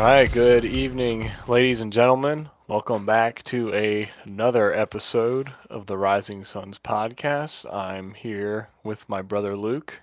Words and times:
All 0.00 0.06
right, 0.06 0.32
good 0.32 0.64
evening, 0.64 1.30
ladies 1.46 1.82
and 1.82 1.92
gentlemen. 1.92 2.48
Welcome 2.68 3.04
back 3.04 3.42
to 3.44 3.70
a, 3.74 4.08
another 4.24 4.72
episode 4.72 5.52
of 5.68 5.88
the 5.88 5.98
Rising 5.98 6.42
Suns 6.42 6.78
podcast. 6.78 7.70
I'm 7.70 8.14
here 8.14 8.70
with 8.82 9.06
my 9.10 9.20
brother 9.20 9.54
Luke, 9.54 10.00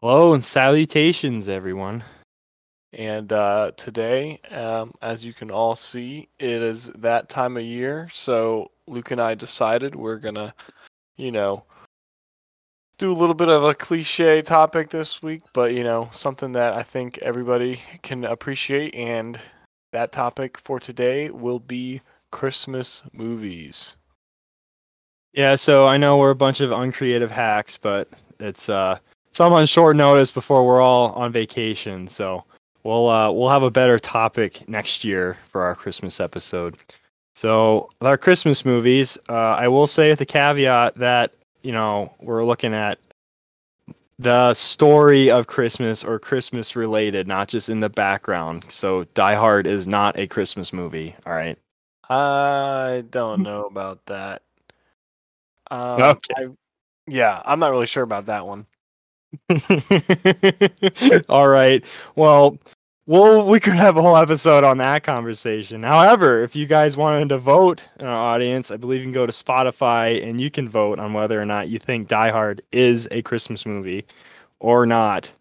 Hello 0.00 0.34
and 0.34 0.44
salutations, 0.44 1.46
everyone. 1.46 2.02
and 2.92 3.32
uh, 3.32 3.70
today, 3.76 4.40
um, 4.50 4.94
as 5.00 5.24
you 5.24 5.32
can 5.32 5.52
all 5.52 5.76
see, 5.76 6.28
it 6.40 6.60
is 6.60 6.86
that 6.96 7.28
time 7.28 7.56
of 7.56 7.62
year. 7.62 8.08
So 8.12 8.72
Luke 8.88 9.12
and 9.12 9.20
I 9.20 9.36
decided 9.36 9.94
we're 9.94 10.16
gonna, 10.16 10.54
you 11.16 11.30
know, 11.30 11.66
do 13.00 13.10
a 13.10 13.14
little 13.14 13.34
bit 13.34 13.48
of 13.48 13.64
a 13.64 13.74
cliche 13.74 14.42
topic 14.42 14.90
this 14.90 15.22
week, 15.22 15.42
but 15.54 15.72
you 15.72 15.82
know, 15.82 16.10
something 16.12 16.52
that 16.52 16.74
I 16.74 16.82
think 16.82 17.16
everybody 17.18 17.80
can 18.02 18.24
appreciate. 18.24 18.94
And 18.94 19.40
that 19.92 20.12
topic 20.12 20.58
for 20.58 20.78
today 20.78 21.30
will 21.30 21.58
be 21.58 22.02
Christmas 22.30 23.02
movies. 23.14 23.96
Yeah, 25.32 25.54
so 25.54 25.86
I 25.86 25.96
know 25.96 26.18
we're 26.18 26.30
a 26.30 26.36
bunch 26.36 26.60
of 26.60 26.72
uncreative 26.72 27.30
hacks, 27.30 27.78
but 27.78 28.08
it's 28.38 28.68
uh 28.68 28.98
some 29.32 29.52
on 29.54 29.64
short 29.64 29.96
notice 29.96 30.30
before 30.30 30.66
we're 30.66 30.82
all 30.82 31.12
on 31.12 31.32
vacation. 31.32 32.06
So 32.06 32.44
we'll 32.84 33.08
uh 33.08 33.32
we'll 33.32 33.48
have 33.48 33.62
a 33.62 33.70
better 33.70 33.98
topic 33.98 34.68
next 34.68 35.04
year 35.04 35.38
for 35.44 35.62
our 35.62 35.74
Christmas 35.74 36.20
episode. 36.20 36.76
So 37.34 37.88
with 37.98 38.08
our 38.08 38.18
Christmas 38.18 38.66
movies, 38.66 39.16
uh, 39.30 39.56
I 39.58 39.68
will 39.68 39.86
say 39.86 40.10
with 40.10 40.18
the 40.18 40.26
caveat 40.26 40.96
that 40.96 41.32
you 41.62 41.72
know 41.72 42.12
we're 42.20 42.44
looking 42.44 42.74
at 42.74 42.98
the 44.18 44.52
story 44.54 45.30
of 45.30 45.46
Christmas 45.46 46.04
or 46.04 46.18
Christmas 46.18 46.76
related, 46.76 47.26
not 47.26 47.48
just 47.48 47.68
in 47.70 47.80
the 47.80 47.88
background. 47.88 48.64
So 48.70 49.04
Die 49.14 49.34
Hard 49.34 49.66
is 49.66 49.86
not 49.86 50.18
a 50.18 50.26
Christmas 50.26 50.72
movie. 50.72 51.14
All 51.26 51.32
right. 51.32 51.58
I 52.08 53.04
don't 53.10 53.42
know 53.42 53.64
about 53.64 54.04
that. 54.06 54.42
Um, 55.70 56.00
Okay. 56.02 56.34
I, 56.36 56.48
yeah, 57.06 57.42
I'm 57.44 57.58
not 57.58 57.70
really 57.70 57.86
sure 57.86 58.02
about 58.02 58.26
that 58.26 58.46
one. 58.46 58.66
All 61.28 61.48
right. 61.48 61.84
Well, 62.16 62.58
well, 63.10 63.44
we 63.44 63.58
could 63.58 63.74
have 63.74 63.96
a 63.96 64.02
whole 64.02 64.16
episode 64.16 64.62
on 64.62 64.78
that 64.78 65.02
conversation. 65.02 65.82
However, 65.82 66.44
if 66.44 66.54
you 66.54 66.64
guys 66.66 66.96
wanted 66.96 67.30
to 67.30 67.38
vote 67.38 67.82
in 67.98 68.06
our 68.06 68.14
audience, 68.14 68.70
I 68.70 68.76
believe 68.76 69.00
you 69.00 69.06
can 69.06 69.12
go 69.12 69.26
to 69.26 69.32
Spotify 69.32 70.24
and 70.24 70.40
you 70.40 70.48
can 70.48 70.68
vote 70.68 71.00
on 71.00 71.12
whether 71.12 71.40
or 71.40 71.44
not 71.44 71.68
you 71.68 71.80
think 71.80 72.06
Die 72.06 72.30
Hard 72.30 72.62
is 72.70 73.08
a 73.10 73.20
Christmas 73.22 73.66
movie 73.66 74.06
or 74.60 74.86
not. 74.86 75.32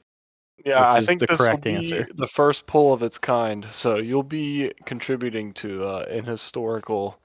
Yeah, 0.65 0.91
I 0.91 1.01
think 1.01 1.19
the 1.19 1.27
this 1.27 1.37
correct 1.37 1.67
answer. 1.67 2.07
the 2.15 2.25
first 2.25 2.65
poll 2.65 2.91
of 2.91 3.03
its 3.03 3.19
kind. 3.19 3.63
So 3.65 3.97
you'll 3.97 4.23
be 4.23 4.73
contributing 4.85 5.53
to 5.53 5.83
uh, 5.83 6.05
an 6.09 6.25
historical 6.25 7.19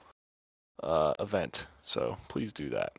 uh, 0.83 1.15
event. 1.21 1.65
So 1.81 2.19
please 2.29 2.53
do 2.53 2.69
that. 2.69 2.93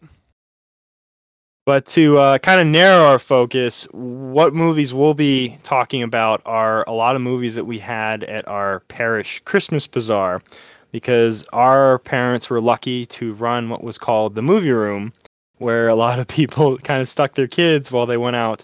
But 1.65 1.87
to 1.87 2.19
uh, 2.19 2.37
kind 2.37 2.61
of 2.61 2.67
narrow 2.67 3.05
our 3.05 3.17
focus, 3.17 3.87
what 3.91 4.53
movies 4.53 4.93
we'll 4.93 5.15
be 5.15 5.57
talking 5.63 6.03
about 6.03 6.43
are 6.45 6.83
a 6.87 6.91
lot 6.91 7.15
of 7.15 7.23
movies 7.23 7.55
that 7.55 7.65
we 7.65 7.79
had 7.79 8.23
at 8.25 8.47
our 8.47 8.81
parish 8.81 9.39
Christmas 9.45 9.87
bazaar, 9.87 10.43
because 10.91 11.43
our 11.53 11.97
parents 11.99 12.51
were 12.51 12.61
lucky 12.61 13.07
to 13.07 13.33
run 13.33 13.69
what 13.69 13.83
was 13.83 13.97
called 13.97 14.35
the 14.35 14.43
movie 14.43 14.71
room, 14.71 15.11
where 15.57 15.87
a 15.87 15.95
lot 15.95 16.19
of 16.19 16.27
people 16.27 16.77
kind 16.83 17.01
of 17.01 17.09
stuck 17.09 17.33
their 17.33 17.47
kids 17.47 17.91
while 17.91 18.05
they 18.05 18.17
went 18.17 18.35
out 18.35 18.63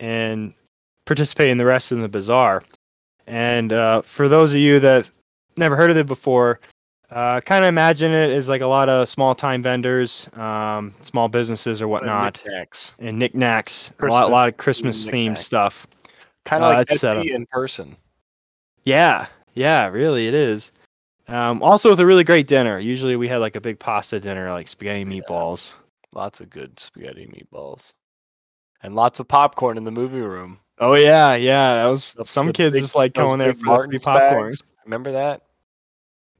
and 0.00 0.54
participated 1.04 1.52
in 1.52 1.58
the 1.58 1.66
rest 1.66 1.92
of 1.92 1.98
the 1.98 2.08
bazaar. 2.08 2.62
And 3.26 3.74
uh, 3.74 4.00
for 4.00 4.26
those 4.26 4.54
of 4.54 4.60
you 4.60 4.80
that 4.80 5.10
never 5.58 5.76
heard 5.76 5.90
of 5.90 5.98
it 5.98 6.06
before, 6.06 6.60
uh, 7.10 7.40
kind 7.40 7.64
of 7.64 7.68
imagine 7.68 8.12
it 8.12 8.30
as 8.30 8.48
like 8.48 8.60
a 8.60 8.66
lot 8.66 8.88
of 8.88 9.08
small 9.08 9.34
time 9.34 9.62
vendors, 9.62 10.28
um, 10.34 10.92
small 11.00 11.28
businesses 11.28 11.80
or 11.80 11.88
whatnot 11.88 12.42
and 12.98 13.18
knickknacks, 13.18 13.92
a 14.00 14.06
lot, 14.06 14.24
a 14.24 14.32
lot 14.32 14.48
of 14.48 14.56
Christmas 14.56 15.08
themed 15.10 15.38
stuff. 15.38 15.86
kind 16.44 16.62
Uh, 16.62 16.66
of 16.68 16.74
like 16.76 16.90
it's 16.90 17.00
set 17.00 17.16
Etsy 17.16 17.30
in 17.34 17.46
person. 17.46 17.96
Yeah, 18.84 19.26
yeah, 19.54 19.88
really, 19.88 20.28
it 20.28 20.34
is. 20.34 20.72
Um, 21.28 21.62
also 21.62 21.90
with 21.90 22.00
a 22.00 22.06
really 22.06 22.24
great 22.24 22.46
dinner. 22.46 22.78
Usually 22.78 23.16
we 23.16 23.28
had 23.28 23.38
like 23.38 23.54
a 23.56 23.60
big 23.60 23.78
pasta 23.78 24.18
dinner, 24.18 24.50
like 24.50 24.66
spaghetti 24.68 25.04
meatballs. 25.04 25.74
Lots 26.14 26.40
of 26.40 26.48
good 26.48 26.80
spaghetti 26.80 27.26
meatballs, 27.26 27.92
and 28.82 28.94
lots 28.94 29.20
of 29.20 29.28
popcorn 29.28 29.76
in 29.76 29.84
the 29.84 29.90
movie 29.90 30.20
room. 30.22 30.58
Oh 30.78 30.94
yeah, 30.94 31.34
yeah. 31.34 31.82
That 31.82 31.90
was 31.90 32.16
some 32.24 32.52
kids 32.52 32.74
big- 32.76 32.82
just 32.82 32.94
like 32.96 33.12
going 33.12 33.38
there 33.38 33.52
for 33.52 33.58
the 33.58 33.60
free 33.60 33.68
Martin's 33.68 34.04
popcorn. 34.04 34.46
bags. 34.46 34.62
Remember 34.84 35.12
that? 35.12 35.42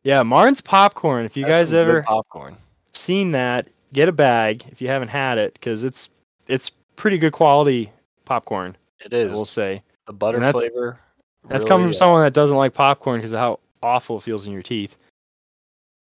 Yeah, 0.03 0.23
Martin's 0.23 0.61
popcorn. 0.61 1.25
If 1.25 1.37
you 1.37 1.45
That's 1.45 1.71
guys 1.71 1.73
ever 1.73 2.03
popcorn? 2.03 2.57
seen 2.93 3.33
that, 3.33 3.71
get 3.93 4.09
a 4.09 4.13
bag 4.13 4.65
if 4.71 4.81
you 4.81 4.89
haven't 4.89 5.09
had 5.09 5.39
it 5.39 5.55
because 5.55 5.85
it's 5.85 6.11
it's 6.47 6.71
pretty 6.97 7.19
good 7.19 7.33
quality 7.33 7.93
popcorn. 8.25 8.77
It 9.05 9.13
is. 9.13 9.33
We'll 9.33 9.45
say. 9.45 9.83
the 10.07 10.13
butter 10.13 10.39
that's- 10.39 10.67
flavor. 10.67 11.01
That's 11.49 11.63
really, 11.63 11.69
coming 11.69 11.87
from 11.87 11.91
uh, 11.93 11.95
someone 11.95 12.23
that 12.25 12.35
doesn't 12.35 12.57
like 12.57 12.75
popcorn 12.75 13.19
because 13.19 13.33
of 13.33 13.39
how 13.39 13.61
awful 13.83 14.19
it 14.19 14.23
feels 14.23 14.47
in 14.47 14.53
your 14.53 14.63
teeth. 14.63 14.97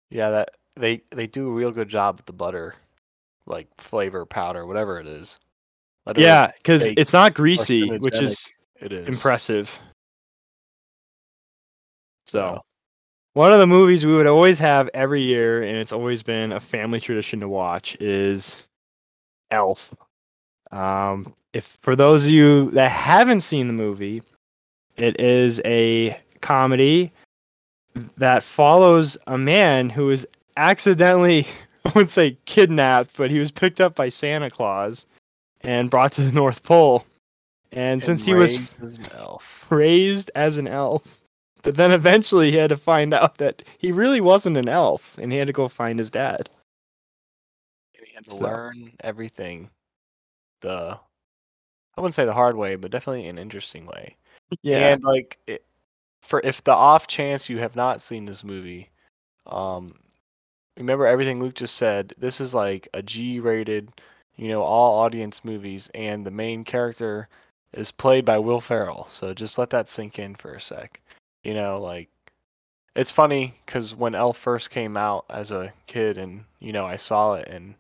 Yeah, 0.09 0.30
that 0.31 0.50
they 0.75 1.02
they 1.12 1.28
do 1.28 1.47
a 1.47 1.52
real 1.52 1.72
good 1.72 1.88
job 1.88 2.18
with 2.18 2.25
the 2.25 2.34
butter, 2.34 2.75
like 3.46 3.68
flavor 3.78 4.25
powder, 4.25 4.66
whatever 4.66 5.00
it 5.00 5.07
is. 5.07 5.38
Let 6.06 6.18
Yeah, 6.18 6.52
because 6.57 6.86
it's 6.86 7.13
not 7.13 7.34
greasy, 7.34 7.97
which 7.97 8.19
is 8.19 8.52
it 8.81 8.91
is 8.91 9.07
impressive. 9.07 9.80
So, 12.25 12.62
one 13.38 13.53
of 13.53 13.59
the 13.59 13.68
movies 13.68 14.03
we 14.03 14.16
would 14.16 14.25
always 14.25 14.58
have 14.58 14.90
every 14.96 15.22
year, 15.22 15.62
and 15.62 15.78
it's 15.78 15.92
always 15.92 16.24
been 16.24 16.52
a 16.52 16.59
family 16.59 17.00
tradition 17.00 17.40
to 17.40 17.48
watch, 17.48 17.96
is 18.00 18.66
Elf. 19.52 19.94
Um, 20.72 21.36
if 21.53 21.78
for 21.84 21.96
those 21.96 22.25
of 22.25 22.31
you 22.31 22.72
that 22.72 22.90
haven't 22.90 23.42
seen 23.42 23.68
the 23.68 23.74
movie, 23.74 24.24
it 24.96 25.20
is 25.20 25.62
a 25.66 26.20
comedy 26.42 27.12
that 28.18 28.42
follows 28.42 29.20
a 29.28 29.38
man 29.38 29.92
who 29.92 30.09
is 30.09 30.28
accidentally, 30.58 31.46
I 31.86 31.90
wouldn't 31.90 32.09
say 32.09 32.40
kidnapped, 32.46 33.16
but 33.18 33.30
he 33.30 33.38
was 33.38 33.52
picked 33.52 33.80
up 33.80 33.94
by 33.94 34.09
Santa 34.09 34.50
Claus 34.50 35.06
and 35.62 35.92
brought 35.92 36.12
to 36.14 36.22
the 36.22 36.31
North 36.31 36.64
Pole. 36.64 37.06
And 37.72 38.02
since 38.02 38.25
he 38.25 38.34
was 38.34 38.58
raised 38.58 38.84
as 38.84 38.98
an 38.98 39.06
elf, 39.16 39.68
raised 39.69 40.31
as 40.34 40.58
an 40.58 40.68
elf. 40.68 41.22
But 41.67 41.75
then 41.75 41.91
eventually 41.91 42.50
he 42.51 42.55
had 42.55 42.69
to 42.69 42.78
find 42.78 43.13
out 43.13 43.39
that 43.39 43.61
he 43.78 43.91
really 43.91 44.22
wasn't 44.22 44.55
an 44.55 44.69
elf 44.69 45.17
and 45.17 45.33
he 45.33 45.38
had 45.38 45.47
to 45.47 45.53
go 45.53 45.67
find 45.67 46.00
his 46.00 46.09
dad. 46.09 46.50
and 47.94 48.05
he 48.07 48.13
had 48.16 48.23
to 48.23 48.35
So- 48.35 48.45
learn 48.45 48.94
everything. 49.01 49.69
The 50.61 50.97
I 51.97 52.00
wouldn't 52.01 52.16
say 52.16 52.23
the 52.23 52.31
hard 52.33 52.56
way, 52.56 52.77
but 52.77 52.89
definitely 52.91 53.27
an 53.27 53.38
interesting 53.38 53.85
way. 53.85 54.16
Yeah. 54.61 54.94
And 54.94 55.03
like, 55.03 55.39
it, 55.45 55.66
for 56.22 56.39
if 56.45 56.63
the 56.63 56.72
off 56.72 57.06
chance 57.06 57.50
you 57.50 57.57
have 57.57 57.75
not 57.75 58.01
seen 58.01 58.23
this 58.23 58.45
movie, 58.45 58.89
um, 59.45 59.94
remember 60.77 61.06
everything 61.06 61.41
Luke 61.41 61.56
just 61.56 61.75
said. 61.75 62.13
This 62.17 62.39
is 62.39 62.53
like 62.53 62.88
a 62.94 63.01
G-rated, 63.01 63.92
you 64.38 64.47
know, 64.47 64.62
all 64.63 65.00
audience 65.00 65.44
movies, 65.44 65.92
and 65.94 66.25
the 66.25 66.31
main 66.31 66.63
character 66.63 67.27
is 67.74 67.92
played 67.92 68.24
by 68.24 68.38
Will 68.38 68.62
Ferrell. 68.62 69.07
So 69.12 69.33
just 69.33 69.57
let 69.57 69.71
that 69.71 69.89
sink 69.89 70.18
in 70.18 70.36
for 70.36 70.53
a 70.53 70.62
sec. 70.62 71.01
You 71.44 71.54
know, 71.54 71.80
like 71.81 72.10
it's 72.95 73.12
funny 73.12 73.56
because 73.66 73.95
when 73.95 74.16
Elf 74.16 74.38
first 74.38 74.69
came 74.69 74.98
out 74.98 75.25
as 75.30 75.51
a 75.51 75.74
kid, 75.86 76.18
and 76.18 76.45
you 76.60 76.74
know, 76.74 76.86
I 76.86 76.98
saw 76.98 77.36
it, 77.36 77.48
and 77.48 77.75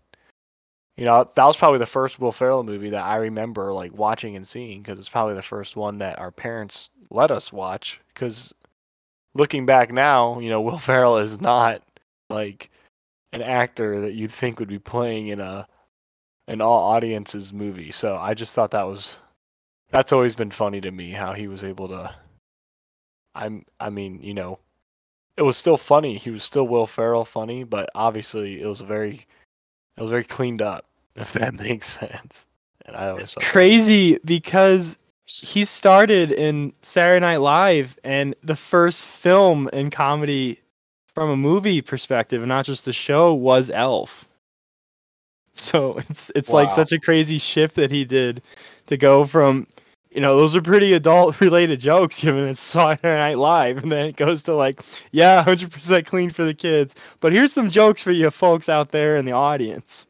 you 0.97 1.05
know, 1.05 1.29
that 1.35 1.45
was 1.45 1.57
probably 1.57 1.79
the 1.79 1.85
first 1.85 2.19
Will 2.19 2.31
Ferrell 2.31 2.63
movie 2.63 2.89
that 2.89 3.05
I 3.05 3.17
remember 3.17 3.71
like 3.71 3.93
watching 3.93 4.35
and 4.35 4.47
seeing 4.47 4.81
because 4.81 4.97
it's 4.97 5.09
probably 5.09 5.35
the 5.35 5.43
first 5.43 5.75
one 5.75 5.99
that 5.99 6.17
our 6.19 6.31
parents 6.31 6.89
let 7.11 7.29
us 7.29 7.53
watch. 7.53 8.01
Because 8.13 8.53
looking 9.35 9.65
back 9.65 9.91
now, 9.91 10.39
you 10.39 10.49
know, 10.49 10.61
Will 10.63 10.79
Ferrell 10.79 11.17
is 11.17 11.39
not 11.39 11.83
like 12.29 12.71
an 13.31 13.41
actor 13.41 14.01
that 14.01 14.13
you'd 14.13 14.31
think 14.31 14.59
would 14.59 14.69
be 14.69 14.79
playing 14.79 15.27
in 15.27 15.39
a 15.39 15.67
an 16.47 16.61
all 16.61 16.91
audiences 16.91 17.53
movie. 17.53 17.91
So 17.91 18.17
I 18.17 18.33
just 18.33 18.53
thought 18.53 18.71
that 18.71 18.87
was 18.87 19.17
that's 19.91 20.11
always 20.11 20.35
been 20.35 20.51
funny 20.51 20.81
to 20.81 20.91
me 20.91 21.11
how 21.11 21.33
he 21.33 21.47
was 21.47 21.63
able 21.63 21.87
to. 21.89 22.15
I'm 23.37 23.65
I 23.79 23.89
mean 23.89 24.21
you 24.21 24.33
know, 24.33 24.59
it 25.37 25.43
was 25.43 25.57
still 25.57 25.77
funny. 25.77 26.17
He 26.17 26.31
was 26.31 26.43
still 26.43 26.67
Will 26.67 26.87
Ferrell 26.87 27.25
funny, 27.25 27.63
but 27.63 27.89
obviously 27.95 28.61
it 28.61 28.65
was 28.65 28.81
very 28.81 29.25
it 29.95 30.01
was 30.01 30.09
very 30.09 30.23
cleaned 30.23 30.61
up, 30.61 30.85
if 31.15 31.33
that 31.33 31.53
makes 31.53 31.97
sense. 31.97 32.45
And 32.85 32.95
I 32.95 33.09
always 33.09 33.23
It's 33.23 33.33
thought 33.35 33.43
that 33.43 33.51
crazy 33.51 34.17
because 34.25 34.97
he 35.25 35.65
started 35.65 36.31
in 36.31 36.73
Saturday 36.81 37.19
Night 37.19 37.37
Live 37.37 37.99
and 38.03 38.33
the 38.43 38.55
first 38.55 39.05
film 39.05 39.69
in 39.73 39.89
comedy 39.89 40.59
from 41.13 41.29
a 41.29 41.35
movie 41.37 41.81
perspective 41.81 42.41
and 42.41 42.49
not 42.49 42.65
just 42.65 42.85
the 42.85 42.93
show 42.93 43.33
was 43.33 43.69
Elf. 43.69 44.25
So 45.59 45.97
it's 46.09 46.31
it's 46.35 46.53
like 46.53 46.69
such 46.69 46.91
a 46.91 46.99
crazy 46.99 47.39
shift 47.39 47.77
that 47.77 47.89
he 47.89 48.05
did 48.05 48.43
to 48.85 48.95
go 48.95 49.25
from 49.25 49.65
you 50.17 50.21
know, 50.21 50.35
those 50.35 50.55
are 50.55 50.63
pretty 50.63 50.93
adult 50.93 51.39
related 51.41 51.79
jokes 51.79 52.19
given 52.19 52.47
it's 52.47 52.59
Saturday 52.59 53.17
Night 53.17 53.37
Live. 53.37 53.83
And 53.83 53.91
then 53.91 54.07
it 54.07 54.15
goes 54.15 54.41
to 54.43 54.55
like, 54.55 54.81
yeah, 55.11 55.43
100% 55.43 56.07
clean 56.07 56.31
for 56.31 56.43
the 56.43 56.55
kids. 56.55 56.95
But 57.19 57.33
here's 57.33 57.53
some 57.53 57.69
jokes 57.69 58.01
for 58.01 58.11
you 58.11 58.31
folks 58.31 58.67
out 58.67 58.89
there 58.89 59.15
in 59.15 59.25
the 59.25 59.33
audience 59.33 60.07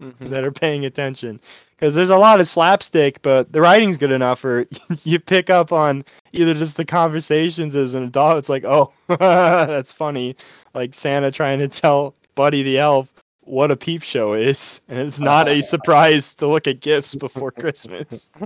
Mhm. 0.00 0.30
that 0.30 0.44
are 0.44 0.52
paying 0.52 0.84
attention. 0.84 1.40
Because 1.70 1.96
there's 1.96 2.10
a 2.10 2.16
lot 2.16 2.38
of 2.38 2.46
slapstick, 2.46 3.20
but 3.22 3.52
the 3.52 3.60
writing's 3.60 3.96
good 3.96 4.12
enough 4.12 4.44
where 4.44 4.66
you 5.04 5.18
pick 5.18 5.50
up 5.50 5.72
on 5.72 6.04
either 6.32 6.54
just 6.54 6.76
the 6.76 6.84
conversations 6.84 7.74
as 7.74 7.94
an 7.94 8.04
adult. 8.04 8.38
It's 8.38 8.48
like, 8.48 8.64
oh, 8.64 8.92
that's 9.08 9.92
funny. 9.92 10.36
Like 10.74 10.94
Santa 10.94 11.32
trying 11.32 11.58
to 11.58 11.66
tell 11.66 12.14
Buddy 12.36 12.62
the 12.62 12.78
elf 12.78 13.11
what 13.42 13.70
a 13.70 13.76
peep 13.76 14.02
show 14.02 14.32
is. 14.34 14.80
And 14.88 14.98
it's 15.00 15.20
not 15.20 15.48
a 15.48 15.60
surprise 15.74 16.34
to 16.36 16.46
look 16.46 16.66
at 16.66 16.80
gifts 16.80 17.14
before 17.14 17.50
Christmas. 17.52 18.30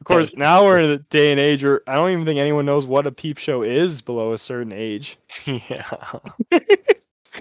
Of 0.00 0.06
course, 0.06 0.34
now 0.36 0.64
we're 0.64 0.78
in 0.78 0.90
the 0.90 0.98
day 1.10 1.30
and 1.30 1.38
age 1.38 1.62
where 1.62 1.80
I 1.86 1.94
don't 1.94 2.10
even 2.10 2.24
think 2.24 2.40
anyone 2.40 2.66
knows 2.66 2.84
what 2.84 3.06
a 3.06 3.12
peep 3.12 3.38
show 3.38 3.62
is 3.62 4.02
below 4.02 4.32
a 4.32 4.38
certain 4.38 4.72
age. 4.72 5.16
yeah, 5.46 5.88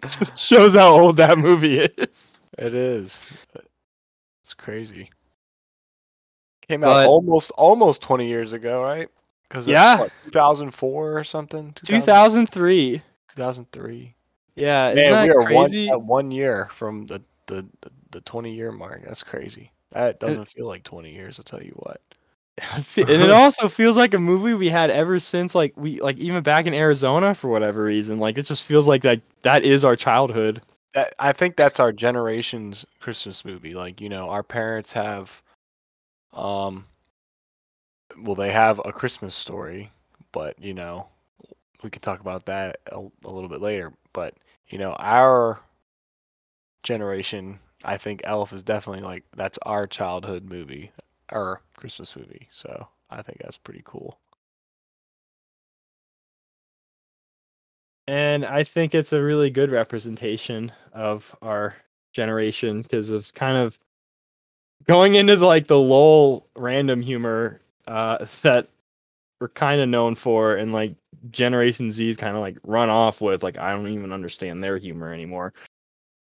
So 0.05 0.21
it 0.21 0.37
shows 0.37 0.75
how 0.75 0.93
old 0.93 1.17
that 1.17 1.39
movie 1.39 1.79
is. 1.79 2.37
it 2.59 2.75
is. 2.75 3.25
It's 4.43 4.53
crazy. 4.53 5.09
Came 6.67 6.83
out 6.83 6.87
But- 6.93 7.07
almost 7.07 7.49
almost 7.57 8.03
20 8.03 8.27
years 8.27 8.53
ago, 8.53 8.83
right? 8.83 9.09
Because 9.49 9.67
Yeah. 9.67 10.05
2004 10.25 11.17
or 11.17 11.23
something. 11.23 11.73
2003. 11.83 13.01
2003. 13.29 14.13
Yeah, 14.55 14.93
Man, 14.93 15.11
that 15.11 15.27
we 15.27 15.33
are 15.33 15.43
crazy? 15.43 15.87
one 15.89 16.07
one 16.07 16.31
year 16.31 16.67
from 16.71 17.05
the 17.05 17.21
the 17.47 17.65
the, 17.81 17.91
the 18.11 18.21
20 18.21 18.53
year 18.53 18.71
mark. 18.71 19.03
That's 19.05 19.23
crazy. 19.23 19.71
That 19.91 20.19
doesn't 20.19 20.45
feel 20.45 20.67
like 20.67 20.83
20 20.83 21.11
years. 21.11 21.39
I'll 21.39 21.43
tell 21.43 21.61
you 21.61 21.73
what. 21.75 22.01
and 22.97 23.09
it 23.09 23.31
also 23.31 23.67
feels 23.67 23.97
like 23.97 24.13
a 24.13 24.19
movie 24.19 24.53
we 24.53 24.69
had 24.69 24.91
ever 24.91 25.19
since 25.19 25.55
like 25.55 25.73
we 25.77 25.99
like 26.01 26.17
even 26.17 26.43
back 26.43 26.65
in 26.65 26.73
Arizona 26.73 27.33
for 27.33 27.49
whatever 27.49 27.83
reason. 27.83 28.19
Like 28.19 28.37
it 28.37 28.43
just 28.43 28.63
feels 28.63 28.87
like 28.87 29.01
that 29.03 29.21
that 29.41 29.63
is 29.63 29.83
our 29.83 29.95
childhood. 29.95 30.61
That 30.93 31.13
I 31.17 31.31
think 31.31 31.55
that's 31.55 31.79
our 31.79 31.91
generation's 31.91 32.85
Christmas 32.99 33.45
movie. 33.45 33.73
Like 33.73 34.01
you 34.01 34.09
know, 34.09 34.29
our 34.29 34.43
parents 34.43 34.93
have, 34.93 35.41
um, 36.33 36.85
well, 38.19 38.35
they 38.35 38.51
have 38.51 38.81
a 38.83 38.91
Christmas 38.91 39.33
story, 39.33 39.91
but 40.31 40.61
you 40.61 40.73
know, 40.73 41.07
we 41.83 41.89
could 41.89 42.01
talk 42.01 42.19
about 42.19 42.45
that 42.45 42.77
a, 42.91 42.99
a 43.23 43.31
little 43.31 43.49
bit 43.49 43.61
later. 43.61 43.93
But 44.13 44.35
you 44.71 44.77
know, 44.77 44.93
our 44.93 45.59
generation, 46.83 47.59
I 47.83 47.97
think 47.97 48.21
Elf 48.23 48.53
is 48.53 48.63
definitely 48.63 49.03
like 49.03 49.23
that's 49.35 49.59
our 49.63 49.87
childhood 49.87 50.45
movie 50.45 50.91
or 51.31 51.61
Christmas 51.75 52.15
movie. 52.15 52.47
So 52.51 52.87
I 53.09 53.21
think 53.21 53.39
that's 53.39 53.57
pretty 53.57 53.81
cool. 53.85 54.19
And 58.07 58.45
I 58.45 58.63
think 58.63 58.93
it's 58.93 59.13
a 59.13 59.21
really 59.23 59.49
good 59.49 59.71
representation 59.71 60.71
of 60.93 61.35
our 61.41 61.75
generation 62.13 62.81
because 62.81 63.09
of 63.09 63.33
kind 63.33 63.57
of 63.57 63.77
going 64.85 65.15
into 65.15 65.35
the, 65.35 65.45
like 65.45 65.67
the 65.67 65.79
lol 65.79 66.47
random 66.55 67.01
humor 67.01 67.61
uh, 67.87 68.25
that 68.41 68.67
we're 69.39 69.49
kind 69.49 69.81
of 69.81 69.89
known 69.89 70.15
for, 70.15 70.55
and 70.55 70.71
like 70.71 70.95
Generation 71.29 71.91
Z's 71.91 72.17
kind 72.17 72.35
of 72.35 72.41
like 72.41 72.57
run 72.63 72.89
off 72.89 73.21
with. 73.21 73.43
Like 73.43 73.57
I 73.57 73.73
don't 73.73 73.87
even 73.87 74.11
understand 74.11 74.63
their 74.63 74.77
humor 74.77 75.13
anymore. 75.13 75.53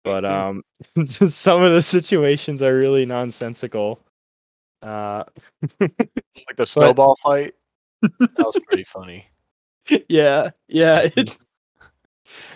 But 0.05 0.25
um, 0.25 0.63
just 1.05 1.39
some 1.41 1.63
of 1.63 1.73
the 1.73 1.83
situations 1.83 2.63
are 2.63 2.77
really 2.77 3.07
nonsensical. 3.07 4.01
Uh, 4.83 5.25
Like 5.81 6.57
the 6.57 6.67
snowball 6.67 7.17
fight. 7.17 7.55
That 8.03 8.39
was 8.39 8.59
pretty 8.69 8.85
funny. 8.93 9.27
yeah, 10.09 10.51
yeah. 10.69 11.09
It, 11.17 11.39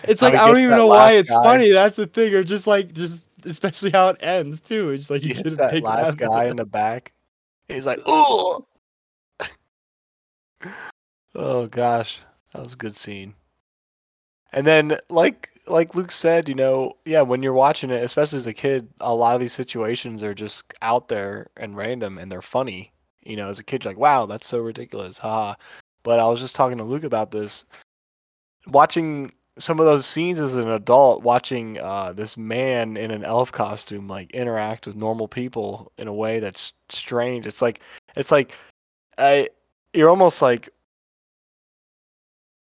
it's 0.03 0.21
like 0.21 0.35
I 0.35 0.47
don't 0.47 0.57
even 0.59 0.71
know 0.71 0.87
why 0.87 1.13
it's 1.13 1.31
guy. 1.31 1.43
funny. 1.43 1.71
That's 1.71 1.95
the 1.95 2.05
thing, 2.05 2.33
or 2.35 2.43
just 2.43 2.67
like 2.67 2.93
just 2.93 3.25
especially 3.45 3.89
how 3.91 4.09
it 4.09 4.17
ends 4.21 4.59
too. 4.59 4.89
It's 4.89 5.09
like 5.09 5.23
you 5.23 5.33
should 5.33 5.57
have 5.57 5.71
picked 5.71 5.85
last 5.85 6.17
guy 6.17 6.45
in 6.45 6.55
the 6.57 6.65
back. 6.65 7.13
He's 7.67 7.85
like, 7.85 7.99
oh, 8.05 8.65
oh 11.35 11.67
gosh, 11.67 12.19
that 12.53 12.63
was 12.63 12.73
a 12.73 12.77
good 12.77 12.95
scene. 12.95 13.35
And 14.51 14.65
then, 14.65 14.97
like 15.09 15.51
like 15.67 15.95
Luke 15.95 16.11
said, 16.11 16.49
you 16.49 16.55
know, 16.55 16.97
yeah, 17.05 17.21
when 17.21 17.43
you're 17.43 17.53
watching 17.53 17.91
it, 17.91 18.03
especially 18.03 18.37
as 18.37 18.47
a 18.47 18.53
kid, 18.53 18.87
a 18.99 19.13
lot 19.13 19.35
of 19.35 19.41
these 19.41 19.53
situations 19.53 20.23
are 20.23 20.33
just 20.33 20.63
out 20.81 21.07
there 21.07 21.47
and 21.57 21.77
random, 21.77 22.17
and 22.17 22.31
they're 22.31 22.41
funny. 22.41 22.91
You 23.23 23.35
know, 23.35 23.49
as 23.49 23.59
a 23.59 23.63
kid, 23.63 23.83
you're 23.83 23.91
like, 23.91 23.99
wow, 23.99 24.25
that's 24.25 24.47
so 24.47 24.59
ridiculous, 24.59 25.19
haha. 25.19 25.55
But 26.03 26.19
I 26.19 26.27
was 26.27 26.39
just 26.39 26.55
talking 26.55 26.77
to 26.79 26.83
Luke 26.83 27.03
about 27.03 27.31
this. 27.31 27.65
Watching 28.67 29.31
some 29.59 29.79
of 29.79 29.85
those 29.85 30.05
scenes 30.05 30.39
as 30.39 30.55
an 30.55 30.69
adult, 30.69 31.21
watching 31.23 31.79
uh, 31.79 32.13
this 32.13 32.37
man 32.37 32.97
in 32.97 33.11
an 33.11 33.23
elf 33.23 33.51
costume 33.51 34.07
like 34.07 34.31
interact 34.31 34.87
with 34.87 34.95
normal 34.95 35.27
people 35.27 35.91
in 35.97 36.07
a 36.07 36.13
way 36.13 36.39
that's 36.39 36.73
strange. 36.89 37.45
It's 37.45 37.61
like 37.61 37.81
it's 38.15 38.31
like 38.31 38.53
I 39.17 39.49
you're 39.93 40.09
almost 40.09 40.41
like 40.41 40.69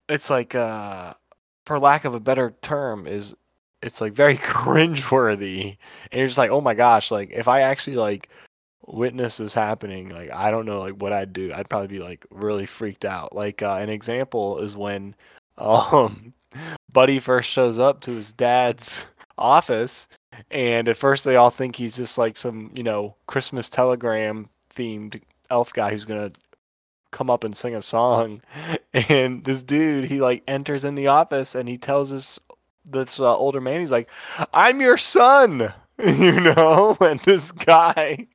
it's 0.09 0.29
like 0.29 0.55
uh 0.55 1.13
for 1.65 1.79
lack 1.79 2.05
of 2.05 2.15
a 2.15 2.19
better 2.19 2.55
term 2.61 3.07
is 3.07 3.35
it's 3.81 4.01
like 4.01 4.13
very 4.13 4.37
cringeworthy. 4.39 5.77
And 6.11 6.19
you're 6.19 6.27
just 6.27 6.37
like 6.37 6.51
oh 6.51 6.61
my 6.61 6.73
gosh 6.73 7.11
like 7.11 7.31
if 7.31 7.47
i 7.47 7.61
actually 7.61 7.95
like 7.95 8.29
witness 8.87 9.37
this 9.37 9.53
happening 9.53 10.09
like 10.09 10.31
i 10.31 10.49
don't 10.49 10.65
know 10.65 10.79
like 10.79 10.95
what 10.95 11.13
i'd 11.13 11.33
do. 11.33 11.53
I'd 11.53 11.69
probably 11.69 11.87
be 11.87 11.99
like 11.99 12.25
really 12.31 12.65
freaked 12.65 13.05
out. 13.05 13.35
Like 13.35 13.61
uh, 13.61 13.77
an 13.79 13.89
example 13.89 14.59
is 14.59 14.75
when 14.75 15.15
um 15.57 16.33
buddy 16.91 17.19
first 17.19 17.49
shows 17.49 17.77
up 17.77 18.01
to 18.01 18.11
his 18.11 18.33
dad's 18.33 19.05
office 19.37 20.07
and 20.51 20.87
at 20.87 20.97
first 20.97 21.23
they 21.23 21.35
all 21.35 21.49
think 21.49 21.75
he's 21.75 21.95
just 21.95 22.17
like 22.17 22.35
some 22.35 22.71
you 22.73 22.83
know 22.83 23.15
christmas 23.27 23.69
telegram 23.69 24.49
themed 24.75 25.21
elf 25.49 25.71
guy 25.73 25.91
who's 25.91 26.05
gonna 26.05 26.31
come 27.11 27.29
up 27.29 27.43
and 27.43 27.55
sing 27.55 27.75
a 27.75 27.81
song 27.81 28.41
and 28.93 29.43
this 29.45 29.63
dude 29.63 30.05
he 30.05 30.19
like 30.21 30.43
enters 30.47 30.85
in 30.85 30.95
the 30.95 31.07
office 31.07 31.55
and 31.55 31.67
he 31.67 31.77
tells 31.77 32.11
this 32.11 32.39
this 32.85 33.19
uh, 33.19 33.35
older 33.35 33.61
man 33.61 33.79
he's 33.79 33.91
like 33.91 34.09
i'm 34.53 34.79
your 34.81 34.97
son 34.97 35.73
you 36.03 36.39
know 36.39 36.95
and 37.01 37.19
this 37.21 37.51
guy 37.51 38.27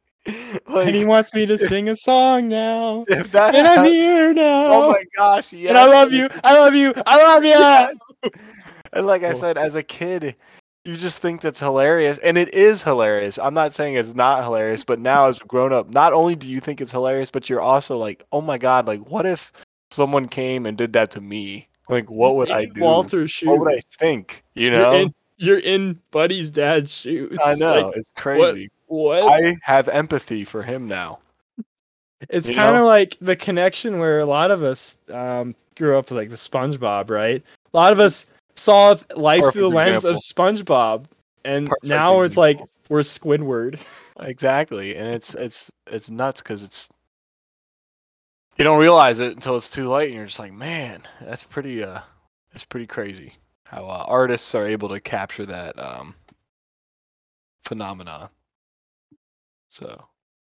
like 0.67 0.87
and 0.87 0.97
he 0.97 1.05
wants 1.05 1.35
me 1.35 1.45
to 1.45 1.59
sing 1.59 1.89
a 1.89 1.95
song 1.95 2.49
now. 2.49 3.05
if 3.09 3.31
that 3.33 3.55
And 3.55 3.67
I'm 3.67 3.85
here 3.85 4.33
now. 4.33 4.67
oh 4.67 4.91
my 4.93 5.05
gosh 5.15 5.53
yes. 5.53 5.69
and 5.69 5.77
I 5.77 5.87
love 5.87 6.15
you. 6.15 6.29
I 6.43 6.59
love 6.59 6.75
you. 6.75 6.95
I 7.05 7.23
love 7.23 7.45
you. 7.45 8.33
And 8.95 9.07
like 9.07 9.23
I 9.23 9.35
said, 9.35 9.59
as 9.59 9.75
a 9.75 9.83
kid, 9.83 10.37
you 10.85 10.97
just 10.97 11.19
think 11.21 11.41
that's 11.41 11.61
hilarious, 11.61 12.19
and 12.19 12.37
it 12.37 12.53
is 12.53 12.83
hilarious. 12.83 13.39
I'm 13.39 13.55
not 13.55 13.75
saying 13.75 13.95
it's 13.95 14.15
not 14.15 14.43
hilarious, 14.43 14.85
but 14.85 14.99
now 15.01 15.29
as 15.29 15.41
a 15.41 15.45
grown 15.45 15.73
up, 15.73 15.89
not 15.89 16.13
only 16.13 16.37
do 16.37 16.47
you 16.47 16.61
think 16.61 16.81
it's 16.81 16.91
hilarious, 16.93 17.31
but 17.31 17.49
you're 17.49 17.61
also 17.61 17.97
like, 17.97 18.23
oh 18.33 18.41
my 18.41 18.59
god, 18.59 18.87
like 18.87 19.01
what 19.09 19.25
if 19.27 19.53
someone 19.91 20.29
came 20.29 20.67
and 20.67 20.77
did 20.77 20.93
that 20.93 21.11
to 21.13 21.21
me? 21.21 21.69
Like, 21.89 22.11
what 22.11 22.37
would 22.37 22.51
I 22.51 22.67
do? 22.67 22.81
Walter's 22.81 23.31
shoes. 23.31 23.49
What 23.49 23.61
would 23.61 23.73
I 23.73 23.79
think? 23.79 24.43
You 24.55 24.71
You're 24.71 24.79
know? 24.81 24.93
in, 24.93 25.15
you're 25.39 25.59
in 25.59 26.01
Buddy's 26.11 26.51
dad's 26.51 26.93
shoes. 26.95 27.39
I 27.43 27.55
know 27.57 27.89
Like, 27.89 27.97
it's 27.97 28.11
crazy. 28.17 28.71
what? 28.87 29.23
I 29.31 29.57
have 29.63 29.89
empathy 29.89 30.45
for 30.45 30.63
him 30.63 30.87
now. 30.87 31.19
It's 32.31 32.51
kind 32.51 32.77
of 32.77 32.85
like 32.87 33.19
the 33.21 33.37
connection 33.37 33.99
where 33.99 34.21
a 34.21 34.25
lot 34.25 34.51
of 34.51 34.63
us 34.63 34.99
um, 35.13 35.55
grew 35.77 35.99
up 35.99 36.09
with, 36.11 36.17
like 36.19 36.31
with 36.31 36.41
SpongeBob, 36.41 37.11
right? 37.11 37.43
A 37.73 37.77
lot 37.77 37.93
of 37.93 38.01
us 38.01 38.27
saw 38.65 38.97
life 39.17 39.53
through 39.53 39.71
the 39.71 39.77
Perfect 39.77 40.05
lens 40.05 40.05
of 40.05 40.17
SpongeBob, 40.17 41.07
and 41.45 41.69
Perfect 41.69 41.85
now 41.85 42.21
it's 42.23 42.37
like 42.37 42.61
we're 42.89 43.01
Squidward. 43.01 43.81
Exactly, 44.21 44.95
and 44.95 45.09
it's 45.09 45.35
it's 45.35 45.73
it's 45.89 46.09
nuts 46.09 46.41
because 46.41 46.63
it's 46.63 46.89
you 48.57 48.63
don't 48.63 48.79
realize 48.79 49.19
it 49.19 49.33
until 49.33 49.57
it's 49.57 49.69
too 49.69 49.89
late, 49.89 50.07
and 50.07 50.15
you're 50.15 50.27
just 50.27 50.39
like, 50.39 50.53
man, 50.53 51.03
that's 51.21 51.43
pretty 51.43 51.83
uh, 51.83 51.99
that's 52.53 52.65
pretty 52.65 52.87
crazy 52.87 53.35
how 53.67 53.87
uh, 53.87 54.05
artists 54.07 54.55
are 54.55 54.67
able 54.69 54.89
to 54.91 55.01
capture 55.01 55.45
that 55.47 55.77
um 55.81 56.15
phenomenon. 57.65 58.29
So, 59.69 60.05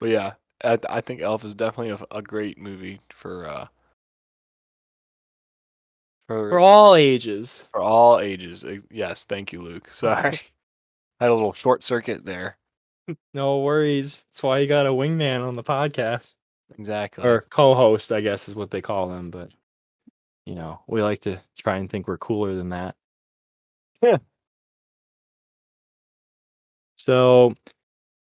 but 0.00 0.10
yeah, 0.10 0.34
I, 0.62 0.78
I 0.90 1.00
think 1.00 1.22
Elf 1.22 1.42
is 1.44 1.54
definitely 1.54 1.96
a, 2.10 2.18
a 2.18 2.20
great 2.20 2.58
movie 2.58 3.00
for 3.10 3.46
uh 3.48 3.68
for 6.26 6.50
For 6.50 6.58
all 6.58 6.94
ages. 6.94 7.68
for 7.72 7.80
all 7.80 8.20
ages. 8.20 8.64
Yes, 8.90 9.24
thank 9.24 9.52
you, 9.52 9.62
Luke. 9.62 9.88
Sorry, 9.90 10.40
I 11.20 11.24
had 11.24 11.30
a 11.30 11.34
little 11.34 11.52
short 11.52 11.84
circuit 11.84 12.24
there. 12.24 12.56
No 13.34 13.60
worries. 13.60 14.24
That's 14.30 14.42
why 14.42 14.58
you 14.58 14.66
got 14.66 14.86
a 14.86 14.90
wingman 14.90 15.46
on 15.46 15.54
the 15.56 15.62
podcast. 15.62 16.34
Exactly. 16.78 17.24
Or 17.24 17.42
co-host, 17.50 18.10
I 18.10 18.20
guess 18.20 18.48
is 18.48 18.56
what 18.56 18.70
they 18.72 18.82
call 18.82 19.08
them, 19.08 19.30
but 19.30 19.54
you 20.44 20.54
know, 20.56 20.80
we 20.88 21.02
like 21.02 21.20
to 21.20 21.40
try 21.56 21.76
and 21.76 21.88
think 21.88 22.08
we're 22.08 22.18
cooler 22.18 22.54
than 22.54 22.70
that. 22.70 22.96
Yeah. 24.02 24.18
So 26.96 27.54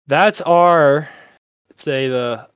that's 0.07 0.41
our 0.43 1.09
let's 1.71 1.83
say 1.83 2.09
the 2.09 2.49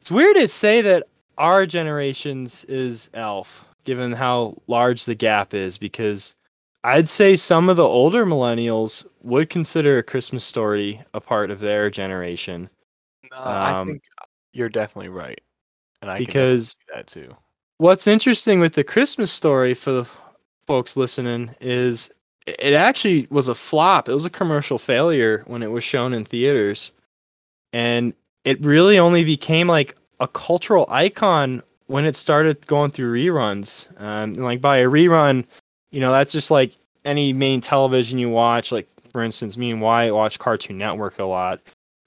It's 0.00 0.10
weird 0.10 0.36
to 0.36 0.48
say 0.48 0.80
that 0.82 1.04
our 1.38 1.66
generation's 1.66 2.64
is 2.64 3.10
Elf, 3.14 3.68
given 3.84 4.12
how 4.12 4.60
large 4.66 5.04
the 5.06 5.14
gap 5.14 5.54
is, 5.54 5.78
because 5.78 6.34
I'd 6.84 7.08
say 7.08 7.36
some 7.36 7.68
of 7.68 7.76
the 7.76 7.84
older 7.86 8.24
millennials 8.26 9.06
would 9.22 9.50
consider 9.50 9.98
a 9.98 10.02
Christmas 10.02 10.44
story 10.44 11.02
a 11.14 11.20
part 11.20 11.50
of 11.50 11.60
their 11.60 11.90
generation. 11.90 12.70
No, 13.30 13.36
I 13.38 13.74
Um, 13.74 13.86
think 13.86 14.02
you're 14.52 14.68
definitely 14.68 15.08
right, 15.08 15.40
and 16.02 16.10
I 16.10 16.20
because 16.20 16.76
can 16.86 16.96
that 16.96 17.06
too. 17.06 17.36
what's 17.78 18.06
interesting 18.06 18.60
with 18.60 18.74
the 18.74 18.84
Christmas 18.84 19.30
story 19.32 19.74
for 19.74 19.92
the 19.92 20.10
folks 20.66 20.96
listening 20.96 21.54
is 21.60 22.10
it 22.46 22.74
actually 22.74 23.26
was 23.30 23.48
a 23.48 23.54
flop. 23.54 24.08
It 24.08 24.12
was 24.14 24.24
a 24.24 24.30
commercial 24.30 24.78
failure 24.78 25.42
when 25.46 25.62
it 25.62 25.70
was 25.70 25.84
shown 25.84 26.12
in 26.12 26.24
theaters. 26.24 26.92
And 27.72 28.14
it 28.44 28.60
really 28.64 28.98
only 28.98 29.24
became 29.24 29.68
like 29.68 29.96
a 30.20 30.28
cultural 30.28 30.86
icon 30.90 31.62
when 31.86 32.04
it 32.04 32.16
started 32.16 32.66
going 32.66 32.90
through 32.90 33.14
reruns. 33.14 33.88
Um, 34.00 34.34
like 34.34 34.60
by 34.60 34.78
a 34.78 34.88
rerun, 34.88 35.44
you 35.90 36.00
know, 36.00 36.12
that's 36.12 36.32
just 36.32 36.50
like 36.50 36.72
any 37.04 37.32
main 37.32 37.60
television 37.60 38.18
you 38.18 38.30
watch. 38.30 38.72
Like, 38.72 38.88
for 39.10 39.22
instance, 39.22 39.56
me 39.56 39.70
and 39.70 39.80
Wyatt 39.80 40.14
watch 40.14 40.38
Cartoon 40.38 40.78
Network 40.78 41.18
a 41.18 41.24
lot. 41.24 41.60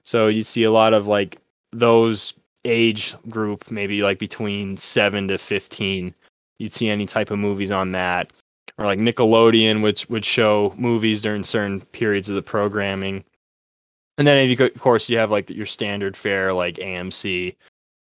So 0.03 0.27
you 0.27 0.43
see 0.43 0.63
a 0.63 0.72
lot 0.72 0.93
of 0.93 1.07
like 1.07 1.38
those 1.72 2.34
age 2.65 3.15
group, 3.29 3.69
maybe 3.72 4.01
like 4.01 4.19
between 4.19 4.77
seven 4.77 5.27
to 5.29 5.38
15. 5.38 6.13
You'd 6.60 6.74
see 6.74 6.89
any 6.89 7.05
type 7.05 7.31
of 7.31 7.39
movies 7.39 7.72
on 7.72 7.91
that. 7.91 8.31
Or 8.77 8.86
like 8.86 9.00
Nickelodeon, 9.00 9.81
which 9.81 10.07
would 10.10 10.25
show 10.25 10.74
movies 10.77 11.24
during 11.24 11.43
certain 11.43 11.81
periods 11.81 12.29
of 12.29 12.36
the 12.36 12.43
programming. 12.43 13.24
And 14.17 14.27
then, 14.27 14.50
of 14.60 14.74
course, 14.79 15.10
you 15.10 15.17
have 15.17 15.31
like 15.31 15.50
your 15.50 15.65
standard 15.65 16.15
fare 16.15 16.53
like 16.53 16.75
AMC, 16.75 17.55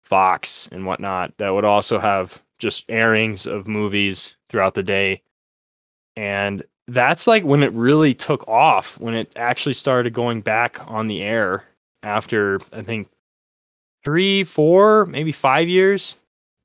Fox, 0.08 0.68
and 0.72 0.86
whatnot 0.86 1.36
that 1.36 1.52
would 1.52 1.66
also 1.66 1.98
have 1.98 2.42
just 2.58 2.84
airings 2.88 3.46
of 3.46 3.68
movies 3.68 4.36
throughout 4.48 4.74
the 4.74 4.82
day. 4.82 5.22
And 6.16 6.64
that's 6.86 7.26
like 7.26 7.44
when 7.44 7.62
it 7.62 7.72
really 7.74 8.14
took 8.14 8.48
off, 8.48 8.98
when 8.98 9.14
it 9.14 9.32
actually 9.36 9.74
started 9.74 10.14
going 10.14 10.40
back 10.40 10.80
on 10.90 11.08
the 11.08 11.22
air 11.22 11.64
after, 12.02 12.58
I 12.72 12.82
think, 12.82 13.08
three, 14.02 14.44
four, 14.44 15.04
maybe 15.06 15.30
five 15.30 15.68
years 15.68 16.16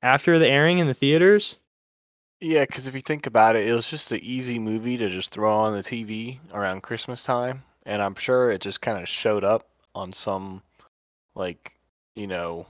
after 0.02 0.38
the 0.38 0.48
airing 0.48 0.78
in 0.78 0.86
the 0.86 0.94
theaters. 0.94 1.58
Yeah, 2.40 2.64
because 2.64 2.86
if 2.86 2.94
you 2.94 3.00
think 3.02 3.26
about 3.26 3.56
it, 3.56 3.66
it 3.66 3.74
was 3.74 3.90
just 3.90 4.10
an 4.12 4.20
easy 4.22 4.58
movie 4.58 4.96
to 4.96 5.10
just 5.10 5.30
throw 5.30 5.54
on 5.54 5.74
the 5.74 5.82
TV 5.82 6.38
around 6.52 6.82
Christmas 6.82 7.22
time, 7.22 7.62
and 7.84 8.02
I'm 8.02 8.14
sure 8.14 8.50
it 8.50 8.60
just 8.60 8.80
kind 8.80 9.00
of 9.00 9.08
showed 9.08 9.44
up 9.44 9.68
on 9.94 10.12
some, 10.12 10.62
like, 11.34 11.72
you 12.16 12.26
know, 12.26 12.66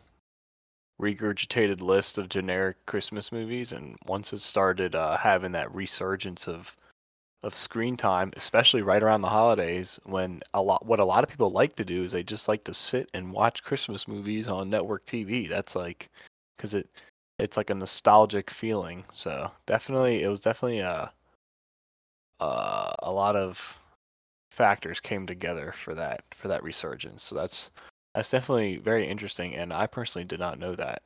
regurgitated 1.01 1.81
list 1.81 2.19
of 2.19 2.29
generic 2.29 2.85
Christmas 2.87 3.33
movies, 3.33 3.73
and 3.73 3.97
once 4.07 4.33
it 4.33 4.41
started 4.41 4.95
uh, 4.95 5.17
having 5.17 5.53
that 5.53 5.75
resurgence 5.75 6.49
of 6.49 6.77
of 7.43 7.55
screen 7.55 7.95
time, 7.97 8.33
especially 8.37 8.81
right 8.81 9.03
around 9.03 9.21
the 9.21 9.29
holidays, 9.29 10.01
when 10.05 10.41
a 10.55 10.63
lot 10.63 10.85
what 10.87 11.01
a 11.01 11.05
lot 11.05 11.23
of 11.25 11.31
people 11.31 11.51
like 11.51 11.77
to 11.77 11.85
do 11.85 12.05
is 12.05 12.13
they 12.13 12.23
just 12.23 12.49
like 12.49 12.65
to 12.65 12.75
sit 12.75 13.11
and 13.15 13.33
watch 13.33 13.63
Christmas 13.63 14.09
movies 14.09 14.49
on 14.49 14.71
network 14.71 15.05
TV. 15.07 15.49
That's 15.49 15.77
like 15.77 16.11
because 16.57 16.75
it 16.75 16.89
it's 17.39 17.57
like 17.57 17.71
a 17.71 17.75
nostalgic 17.75 18.51
feeling. 18.51 19.05
So 19.13 19.51
definitely, 19.67 20.23
it 20.23 20.29
was 20.29 20.41
definitely 20.41 20.81
a 20.81 21.13
uh, 22.41 22.93
a 23.01 23.13
lot 23.13 23.37
of 23.37 23.79
factors 24.51 25.01
came 25.01 25.27
together 25.27 25.73
for 25.73 25.95
that 25.95 26.23
for 26.35 26.49
that 26.49 26.63
resurgence. 26.63 27.23
So 27.25 27.35
that's 27.35 27.71
that's 28.15 28.31
definitely 28.31 28.77
very 28.77 29.09
interesting, 29.09 29.55
and 29.55 29.73
I 29.73 29.87
personally 29.87 30.25
did 30.25 30.41
not 30.41 30.59
know 30.59 30.75
that. 30.75 31.03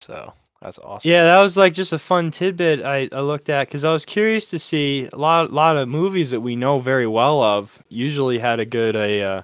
So 0.00 0.32
that's 0.60 0.78
awesome. 0.78 1.10
Yeah, 1.10 1.24
that 1.24 1.42
was 1.42 1.56
like 1.56 1.74
just 1.74 1.92
a 1.92 1.98
fun 1.98 2.30
tidbit 2.30 2.82
I, 2.84 3.08
I 3.12 3.20
looked 3.20 3.48
at 3.48 3.68
because 3.68 3.84
I 3.84 3.92
was 3.92 4.04
curious 4.04 4.50
to 4.50 4.58
see 4.58 5.08
a 5.12 5.16
lot 5.16 5.52
lot 5.52 5.76
of 5.76 5.88
movies 5.88 6.30
that 6.30 6.40
we 6.40 6.56
know 6.56 6.78
very 6.78 7.06
well 7.06 7.42
of 7.42 7.82
usually 7.88 8.38
had 8.38 8.60
a 8.60 8.66
good 8.66 8.96
a 8.96 9.22
uh, 9.22 9.42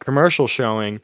commercial 0.00 0.46
showing, 0.46 1.00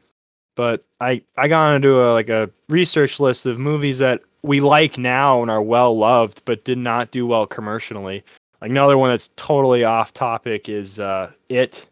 but 0.55 0.85
I 1.01 1.23
I 1.37 1.49
got 1.49 1.75
into 1.75 2.01
a 2.03 2.13
like 2.13 2.29
a 2.29 2.51
research 2.69 3.21
list 3.21 3.47
of 3.47 3.59
movies 3.59 3.99
that 3.99 4.23
we 4.43 4.61
like 4.61 4.97
now 4.97 5.43
and 5.43 5.51
are 5.51 5.63
well 5.63 5.97
loved 5.97 6.43
but 6.45 6.65
did 6.65 6.79
not 6.79 7.11
do 7.11 7.27
well 7.27 7.47
commercially. 7.47 8.25
Like 8.61 8.71
another 8.71 8.97
one 8.97 9.11
that's 9.11 9.29
totally 9.37 9.85
off 9.85 10.13
topic 10.13 10.69
is 10.69 10.99
uh 10.99 11.31
It. 11.49 11.87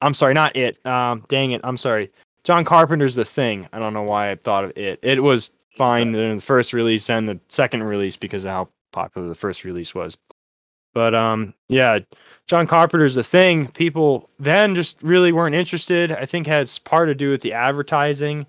I'm 0.00 0.14
sorry, 0.14 0.34
not 0.34 0.56
It. 0.56 0.84
Um, 0.86 1.24
dang 1.28 1.52
it, 1.52 1.60
I'm 1.64 1.76
sorry. 1.76 2.10
John 2.44 2.64
Carpenter's 2.64 3.14
The 3.14 3.24
Thing. 3.24 3.68
I 3.72 3.78
don't 3.78 3.94
know 3.94 4.02
why 4.02 4.30
I 4.30 4.36
thought 4.36 4.64
of 4.64 4.72
It. 4.76 5.00
It 5.02 5.22
was 5.22 5.50
fine 5.70 6.14
in 6.14 6.36
the 6.36 6.42
first 6.42 6.72
release 6.72 7.10
and 7.10 7.28
the 7.28 7.40
second 7.48 7.82
release 7.82 8.16
because 8.16 8.44
of 8.44 8.50
how 8.50 8.68
popular 8.92 9.26
the 9.26 9.34
first 9.34 9.64
release 9.64 9.94
was. 9.94 10.16
But 10.92 11.14
um, 11.14 11.54
yeah, 11.68 11.98
John 12.46 12.66
Carpenter's 12.66 13.16
The 13.16 13.24
Thing. 13.24 13.68
People 13.68 14.30
then 14.38 14.74
just 14.74 15.02
really 15.02 15.32
weren't 15.32 15.54
interested. 15.54 16.12
I 16.12 16.24
think 16.24 16.46
has 16.46 16.78
part 16.78 17.08
to 17.08 17.14
do 17.14 17.30
with 17.30 17.40
the 17.40 17.52
advertising. 17.52 18.46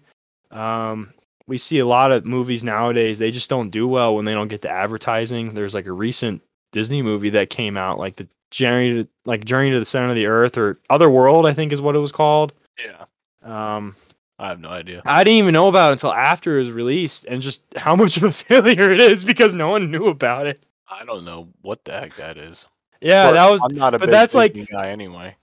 Um, 0.51 1.11
we 1.47 1.57
see 1.57 1.79
a 1.79 1.85
lot 1.85 2.11
of 2.11 2.25
movies 2.25 2.63
nowadays. 2.63 3.17
They 3.17 3.31
just 3.31 3.49
don't 3.49 3.69
do 3.69 3.87
well 3.87 4.15
when 4.15 4.25
they 4.25 4.33
don't 4.33 4.47
get 4.47 4.61
the 4.61 4.71
advertising. 4.71 5.53
There's 5.53 5.73
like 5.73 5.87
a 5.87 5.91
recent 5.91 6.43
Disney 6.71 7.01
movie 7.01 7.29
that 7.31 7.49
came 7.49 7.77
out, 7.77 7.97
like 7.97 8.17
the 8.17 8.27
Journey 8.51 9.03
to 9.03 9.09
like 9.25 9.43
Journey 9.43 9.71
to 9.71 9.79
the 9.79 9.85
Center 9.85 10.09
of 10.09 10.15
the 10.15 10.27
Earth 10.27 10.57
or 10.57 10.79
Other 10.89 11.09
World, 11.09 11.45
I 11.47 11.53
think 11.53 11.73
is 11.73 11.81
what 11.81 11.95
it 11.95 11.99
was 11.99 12.11
called. 12.11 12.53
yeah. 12.83 13.05
Um, 13.45 13.95
I 14.39 14.49
have 14.49 14.59
no 14.59 14.69
idea. 14.69 15.01
I 15.05 15.23
didn't 15.23 15.37
even 15.37 15.53
know 15.53 15.67
about 15.69 15.91
it 15.91 15.93
until 15.93 16.11
after 16.13 16.55
it 16.55 16.59
was 16.59 16.71
released, 16.71 17.25
and 17.25 17.41
just 17.41 17.63
how 17.77 17.95
much 17.95 18.17
of 18.17 18.23
a 18.23 18.31
failure 18.31 18.91
it 18.91 18.99
is 18.99 19.23
because 19.23 19.53
no 19.53 19.69
one 19.69 19.91
knew 19.91 20.07
about 20.07 20.47
it. 20.47 20.65
I 20.89 21.05
don't 21.05 21.23
know 21.25 21.47
what 21.61 21.83
the 21.85 21.93
heck 21.93 22.15
that 22.17 22.37
is. 22.37 22.65
Yeah, 23.01 23.29
Or- 23.29 23.33
that 23.33 23.49
was. 23.49 23.61
I'm 23.63 23.75
not 23.75 23.93
a 23.93 23.99
but 23.99 24.07
big 24.07 24.11
that's 24.11 24.35
like- 24.35 24.69
guy 24.69 24.89
anyway. 24.89 25.35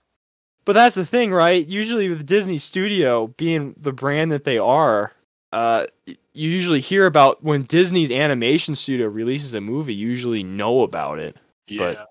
But 0.65 0.73
that's 0.73 0.95
the 0.95 1.05
thing, 1.05 1.33
right? 1.33 1.67
Usually 1.67 2.07
with 2.07 2.25
Disney 2.25 2.57
Studio 2.57 3.27
being 3.35 3.75
the 3.77 3.91
brand 3.91 4.31
that 4.31 4.45
they 4.45 4.57
are, 4.57 5.11
uh, 5.51 5.87
you 6.05 6.15
usually 6.49 6.79
hear 6.79 7.05
about 7.05 7.43
when 7.43 7.63
Disney's 7.63 8.09
animation 8.11 8.73
studio 8.73 9.07
releases 9.07 9.53
a 9.53 9.59
movie. 9.59 9.93
You 9.93 10.07
usually 10.07 10.41
know 10.41 10.83
about 10.83 11.19
it. 11.19 11.35
Yeah. 11.67 12.05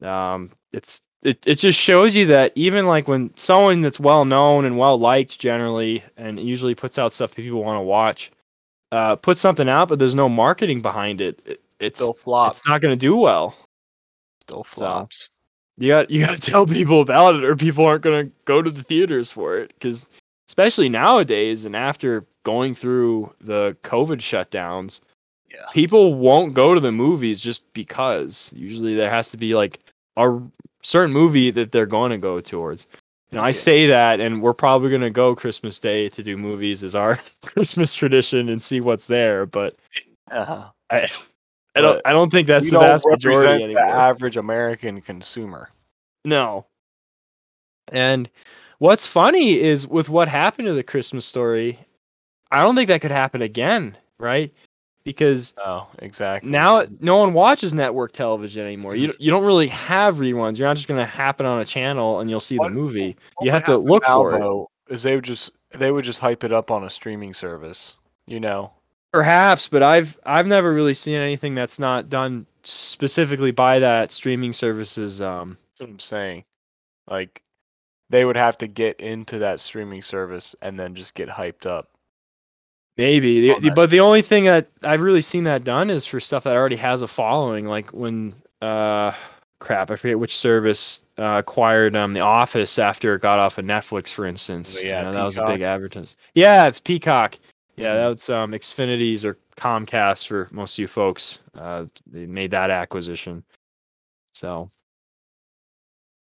um 0.00 0.50
it's 0.72 1.02
it, 1.24 1.42
it 1.46 1.54
just 1.56 1.78
shows 1.78 2.14
you 2.14 2.26
that 2.26 2.52
even 2.54 2.86
like 2.86 3.08
when 3.08 3.34
someone 3.36 3.80
that's 3.80 3.98
well 3.98 4.24
known 4.24 4.64
and 4.64 4.78
well 4.78 4.98
liked 4.98 5.38
generally 5.40 6.04
and 6.16 6.38
usually 6.38 6.74
puts 6.74 6.98
out 6.98 7.12
stuff 7.12 7.30
that 7.30 7.42
people 7.42 7.64
want 7.64 7.76
to 7.76 7.82
watch 7.82 8.30
uh 8.92 9.16
puts 9.16 9.40
something 9.40 9.68
out 9.68 9.88
but 9.88 9.98
there's 9.98 10.14
no 10.14 10.28
marketing 10.28 10.80
behind 10.82 11.20
it, 11.20 11.40
it 11.46 11.60
it's 11.80 11.98
still 11.98 12.12
flops. 12.12 12.58
it's 12.58 12.68
not 12.68 12.80
going 12.80 12.92
to 12.92 12.96
do 13.00 13.16
well 13.16 13.54
Still 14.42 14.62
flops. 14.64 15.28
you 15.78 15.88
got 15.88 16.10
you 16.10 16.24
got 16.24 16.34
to 16.34 16.40
tell 16.50 16.66
people 16.66 17.00
about 17.00 17.34
it 17.34 17.44
or 17.44 17.56
people 17.56 17.84
aren't 17.86 18.02
going 18.02 18.26
to 18.26 18.32
go 18.44 18.60
to 18.62 18.70
the 18.70 18.82
theaters 18.82 19.30
for 19.30 19.56
it 19.58 19.72
cuz 19.80 20.06
especially 20.48 20.88
nowadays 20.90 21.64
and 21.64 21.74
after 21.74 22.26
going 22.44 22.74
through 22.74 23.32
the 23.40 23.74
covid 23.82 24.18
shutdowns 24.18 25.00
Yeah. 25.50 25.64
people 25.72 26.14
won't 26.14 26.52
go 26.52 26.74
to 26.74 26.80
the 26.80 26.92
movies 26.92 27.40
just 27.40 27.62
because 27.72 28.52
usually 28.56 28.94
there 28.94 29.08
has 29.10 29.30
to 29.30 29.38
be 29.38 29.54
like 29.54 29.80
a 30.18 30.38
certain 30.84 31.12
movie 31.12 31.50
that 31.50 31.72
they're 31.72 31.86
going 31.86 32.10
to 32.12 32.18
go 32.18 32.40
towards. 32.40 32.86
And 33.32 33.40
I 33.40 33.50
say 33.50 33.86
that, 33.88 34.20
and 34.20 34.40
we're 34.40 34.52
probably 34.52 34.90
going 34.90 35.00
to 35.02 35.10
go 35.10 35.34
Christmas 35.34 35.80
Day 35.80 36.08
to 36.10 36.22
do 36.22 36.36
movies 36.36 36.84
as 36.84 36.94
our 36.94 37.18
Christmas 37.42 37.92
tradition 37.94 38.48
and 38.48 38.62
see 38.62 38.80
what's 38.80 39.08
there. 39.08 39.44
But 39.46 39.74
Uh-huh. 40.30 40.68
I, 40.90 41.08
I 41.74 41.80
don't, 41.80 42.00
I 42.04 42.12
don't 42.12 42.30
think 42.30 42.46
that's 42.46 42.70
the 42.70 42.78
vast 42.78 43.06
majority 43.08 43.64
anymore. 43.64 43.82
the 43.82 43.88
average 43.90 44.36
American 44.36 45.00
consumer. 45.00 45.70
No. 46.24 46.66
And 47.90 48.30
what's 48.78 49.06
funny 49.06 49.60
is 49.60 49.86
with 49.88 50.08
what 50.08 50.28
happened 50.28 50.66
to 50.66 50.74
the 50.74 50.82
Christmas 50.84 51.26
story, 51.26 51.80
I 52.52 52.62
don't 52.62 52.76
think 52.76 52.88
that 52.88 53.00
could 53.00 53.10
happen 53.10 53.42
again, 53.42 53.96
right? 54.18 54.52
Because 55.04 55.52
Oh, 55.64 55.86
exactly. 55.98 56.50
now 56.50 56.82
no 57.00 57.18
one 57.18 57.34
watches 57.34 57.74
network 57.74 58.12
television 58.12 58.64
anymore. 58.64 58.96
You 58.96 59.12
you 59.18 59.30
don't 59.30 59.44
really 59.44 59.68
have 59.68 60.16
reruns. 60.16 60.58
You're 60.58 60.66
not 60.68 60.76
just 60.76 60.88
gonna 60.88 61.04
happen 61.04 61.44
on 61.44 61.60
a 61.60 61.64
channel 61.64 62.20
and 62.20 62.30
you'll 62.30 62.40
see 62.40 62.56
the 62.56 62.70
movie. 62.70 63.16
You 63.42 63.50
have 63.50 63.64
to 63.64 63.76
look 63.76 64.04
now, 64.04 64.16
for 64.16 64.34
it. 64.36 64.40
though, 64.40 64.70
Is 64.88 65.02
they 65.02 65.14
would 65.14 65.24
just 65.24 65.50
they 65.72 65.90
would 65.92 66.04
just 66.04 66.20
hype 66.20 66.42
it 66.44 66.52
up 66.52 66.70
on 66.70 66.84
a 66.84 66.90
streaming 66.90 67.34
service. 67.34 67.96
You 68.26 68.40
know. 68.40 68.72
Perhaps, 69.12 69.68
but 69.68 69.82
I've 69.82 70.18
I've 70.24 70.46
never 70.46 70.72
really 70.72 70.94
seen 70.94 71.18
anything 71.18 71.54
that's 71.54 71.78
not 71.78 72.08
done 72.08 72.46
specifically 72.62 73.52
by 73.52 73.78
that 73.80 74.10
streaming 74.10 74.52
services. 74.52 75.20
Um, 75.20 75.58
That's 75.74 75.80
what 75.82 75.90
I'm 75.90 75.98
saying. 76.00 76.44
Like 77.08 77.42
they 78.10 78.24
would 78.24 78.36
have 78.36 78.56
to 78.58 78.66
get 78.66 78.98
into 79.00 79.38
that 79.40 79.60
streaming 79.60 80.02
service 80.02 80.56
and 80.62 80.80
then 80.80 80.94
just 80.94 81.14
get 81.14 81.28
hyped 81.28 81.66
up. 81.66 81.90
Maybe, 82.96 83.40
The- 83.40 83.50
On 83.54 83.62
the- 83.62 83.68
that. 83.68 83.74
but 83.76 83.90
the 83.90 84.00
only 84.00 84.22
thing 84.22 84.44
that 84.44 84.68
I've 84.82 85.00
really 85.00 85.22
seen 85.22 85.44
that 85.44 85.64
done 85.64 85.90
is 85.90 86.06
for 86.06 86.20
stuff 86.20 86.44
that 86.44 86.56
already 86.56 86.76
has 86.76 87.02
a 87.02 87.08
following, 87.08 87.66
like 87.66 87.90
when 87.90 88.34
uh, 88.62 89.12
crap, 89.58 89.90
I 89.90 89.96
forget 89.96 90.18
which 90.18 90.36
service 90.36 91.04
uh, 91.18 91.36
acquired 91.38 91.94
um 91.96 92.12
The 92.12 92.20
Office 92.20 92.78
after 92.78 93.14
it 93.14 93.20
got 93.22 93.38
off 93.38 93.58
of 93.58 93.64
Netflix, 93.64 94.08
for 94.12 94.26
instance. 94.26 94.78
Oh, 94.78 94.82
You 94.82 94.88
yeah, 94.88 95.02
know, 95.02 95.12
that 95.12 95.24
was 95.24 95.38
a 95.38 95.44
big 95.44 95.62
advertisement. 95.62 96.16
Yeah, 96.34 96.66
it's 96.66 96.80
Peacock. 96.80 97.36
Yeah, 97.76 97.94
Mhm. 97.94 98.08
that's 98.10 98.30
um 98.30 98.52
Xfinity's 98.52 99.24
or 99.24 99.36
Comcast 99.56 100.26
for 100.26 100.48
most 100.52 100.74
of 100.74 100.78
you 100.80 100.86
folks. 100.88 101.40
Uh, 101.56 101.86
they 102.06 102.26
made 102.26 102.50
that 102.52 102.70
acquisition. 102.70 103.42
So, 104.32 104.70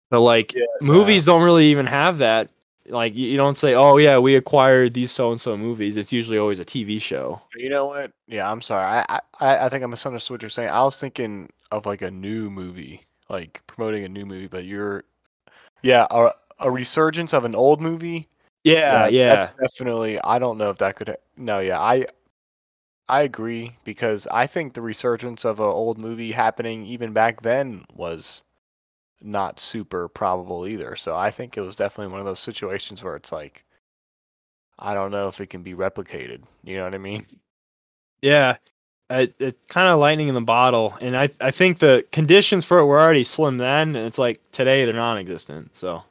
but 0.09 0.21
like 0.21 0.53
Yeah, 0.53 0.65
movies 0.81 1.25
don't 1.25 1.43
really 1.43 1.67
even 1.67 1.85
have 1.85 2.17
that. 2.19 2.49
Like 2.87 3.15
you, 3.15 3.37
don't 3.37 3.55
say, 3.55 3.75
"Oh 3.75 3.97
yeah, 3.97 4.17
we 4.17 4.35
acquired 4.35 4.93
these 4.93 5.11
so 5.11 5.31
and 5.31 5.39
so 5.39 5.55
movies." 5.55 5.95
It's 5.95 6.11
usually 6.11 6.37
always 6.37 6.59
a 6.59 6.65
TV 6.65 7.01
show. 7.01 7.41
You 7.55 7.69
know 7.69 7.85
what? 7.85 8.11
Yeah, 8.27 8.51
I'm 8.51 8.61
sorry. 8.61 8.85
I, 8.85 9.19
I 9.39 9.65
I 9.65 9.69
think 9.69 9.83
I 9.83 9.87
misunderstood 9.87 10.35
what 10.35 10.41
you're 10.41 10.49
saying. 10.49 10.69
I 10.69 10.83
was 10.83 10.99
thinking 10.99 11.49
of 11.71 11.85
like 11.85 12.01
a 12.01 12.11
new 12.11 12.49
movie, 12.49 13.05
like 13.29 13.61
promoting 13.67 14.03
a 14.03 14.09
new 14.09 14.25
movie, 14.25 14.47
but 14.47 14.65
you're, 14.65 15.05
yeah, 15.81 16.07
a, 16.11 16.31
a 16.59 16.69
resurgence 16.69 17.33
of 17.33 17.45
an 17.45 17.55
old 17.55 17.79
movie. 17.79 18.27
Yeah, 18.65 19.07
yeah, 19.07 19.35
That's 19.35 19.49
definitely. 19.51 20.19
I 20.21 20.37
don't 20.39 20.57
know 20.57 20.69
if 20.69 20.77
that 20.79 20.97
could. 20.97 21.15
No, 21.37 21.59
yeah, 21.59 21.79
I 21.79 22.05
I 23.07 23.21
agree 23.21 23.77
because 23.83 24.27
I 24.31 24.47
think 24.47 24.73
the 24.73 24.81
resurgence 24.81 25.45
of 25.45 25.59
an 25.59 25.65
old 25.65 25.97
movie 25.97 26.31
happening 26.31 26.85
even 26.85 27.13
back 27.13 27.41
then 27.41 27.85
was 27.93 28.43
not 29.23 29.59
super 29.59 30.07
probable 30.07 30.67
either. 30.67 30.95
So 30.95 31.15
I 31.15 31.31
think 31.31 31.57
it 31.57 31.61
was 31.61 31.75
definitely 31.75 32.11
one 32.11 32.19
of 32.19 32.25
those 32.25 32.39
situations 32.39 33.03
where 33.03 33.15
it's 33.15 33.31
like, 33.31 33.65
I 34.77 34.93
don't 34.93 35.11
know 35.11 35.27
if 35.27 35.39
it 35.39 35.47
can 35.47 35.63
be 35.63 35.73
replicated. 35.73 36.43
You 36.63 36.77
know 36.77 36.83
what 36.83 36.95
I 36.95 36.99
mean? 36.99 37.25
yeah. 38.21 38.57
It, 39.09 39.35
it's 39.37 39.67
kind 39.67 39.89
of 39.89 39.99
lightning 39.99 40.29
in 40.29 40.33
the 40.33 40.41
bottle, 40.41 40.97
and 41.01 41.15
I 41.15 41.29
I 41.39 41.51
think 41.51 41.77
the 41.79 42.05
conditions 42.11 42.65
for 42.65 42.79
it 42.79 42.85
were 42.85 42.99
already 42.99 43.23
slim 43.23 43.57
then, 43.57 43.95
and 43.95 44.07
it's 44.07 44.17
like 44.17 44.39
today 44.51 44.85
they're 44.85 44.93
non-existent. 44.93 45.75
So. 45.75 46.03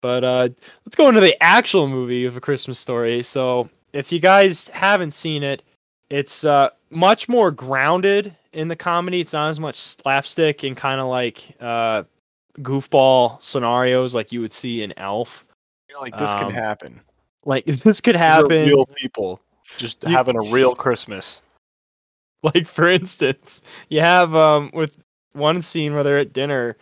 But 0.00 0.24
uh, 0.24 0.48
let's 0.84 0.96
go 0.96 1.08
into 1.08 1.20
the 1.20 1.40
actual 1.42 1.86
movie 1.86 2.24
of 2.24 2.36
A 2.36 2.40
Christmas 2.40 2.78
Story. 2.78 3.22
So, 3.22 3.70
if 3.92 4.10
you 4.10 4.20
guys 4.20 4.68
haven't 4.68 5.12
seen 5.12 5.42
it, 5.42 5.62
it's 6.10 6.44
uh, 6.44 6.70
much 6.90 7.28
more 7.28 7.50
grounded 7.50 8.34
in 8.54 8.68
the 8.68 8.76
comedy. 8.76 9.20
It's 9.20 9.32
not 9.32 9.50
as 9.50 9.60
much 9.60 9.76
slapstick 9.76 10.62
and 10.62 10.76
kind 10.76 11.00
of 11.00 11.08
like 11.08 11.42
uh, 11.60 12.04
goofball 12.60 13.42
scenarios 13.42 14.14
like 14.14 14.32
you 14.32 14.40
would 14.40 14.52
see 14.52 14.82
in 14.82 14.92
Elf. 14.96 15.46
You're 15.88 16.00
like 16.00 16.16
this 16.16 16.30
Um, 16.30 16.46
could 16.46 16.54
happen. 16.56 17.00
Like 17.44 17.64
this 17.66 18.00
could 18.00 18.16
happen. 18.16 18.66
real 18.68 18.86
people 18.96 19.40
just 19.76 20.02
You- 20.04 20.10
having 20.14 20.36
a 20.36 20.50
real 20.50 20.74
Christmas. 20.74 21.42
like 22.42 22.66
for 22.66 22.88
instance, 22.88 23.62
you 23.88 24.00
have 24.00 24.34
um 24.34 24.70
with 24.74 24.98
one 25.32 25.60
scene 25.62 25.94
where 25.94 26.04
they're 26.04 26.18
at 26.18 26.32
dinner 26.32 26.76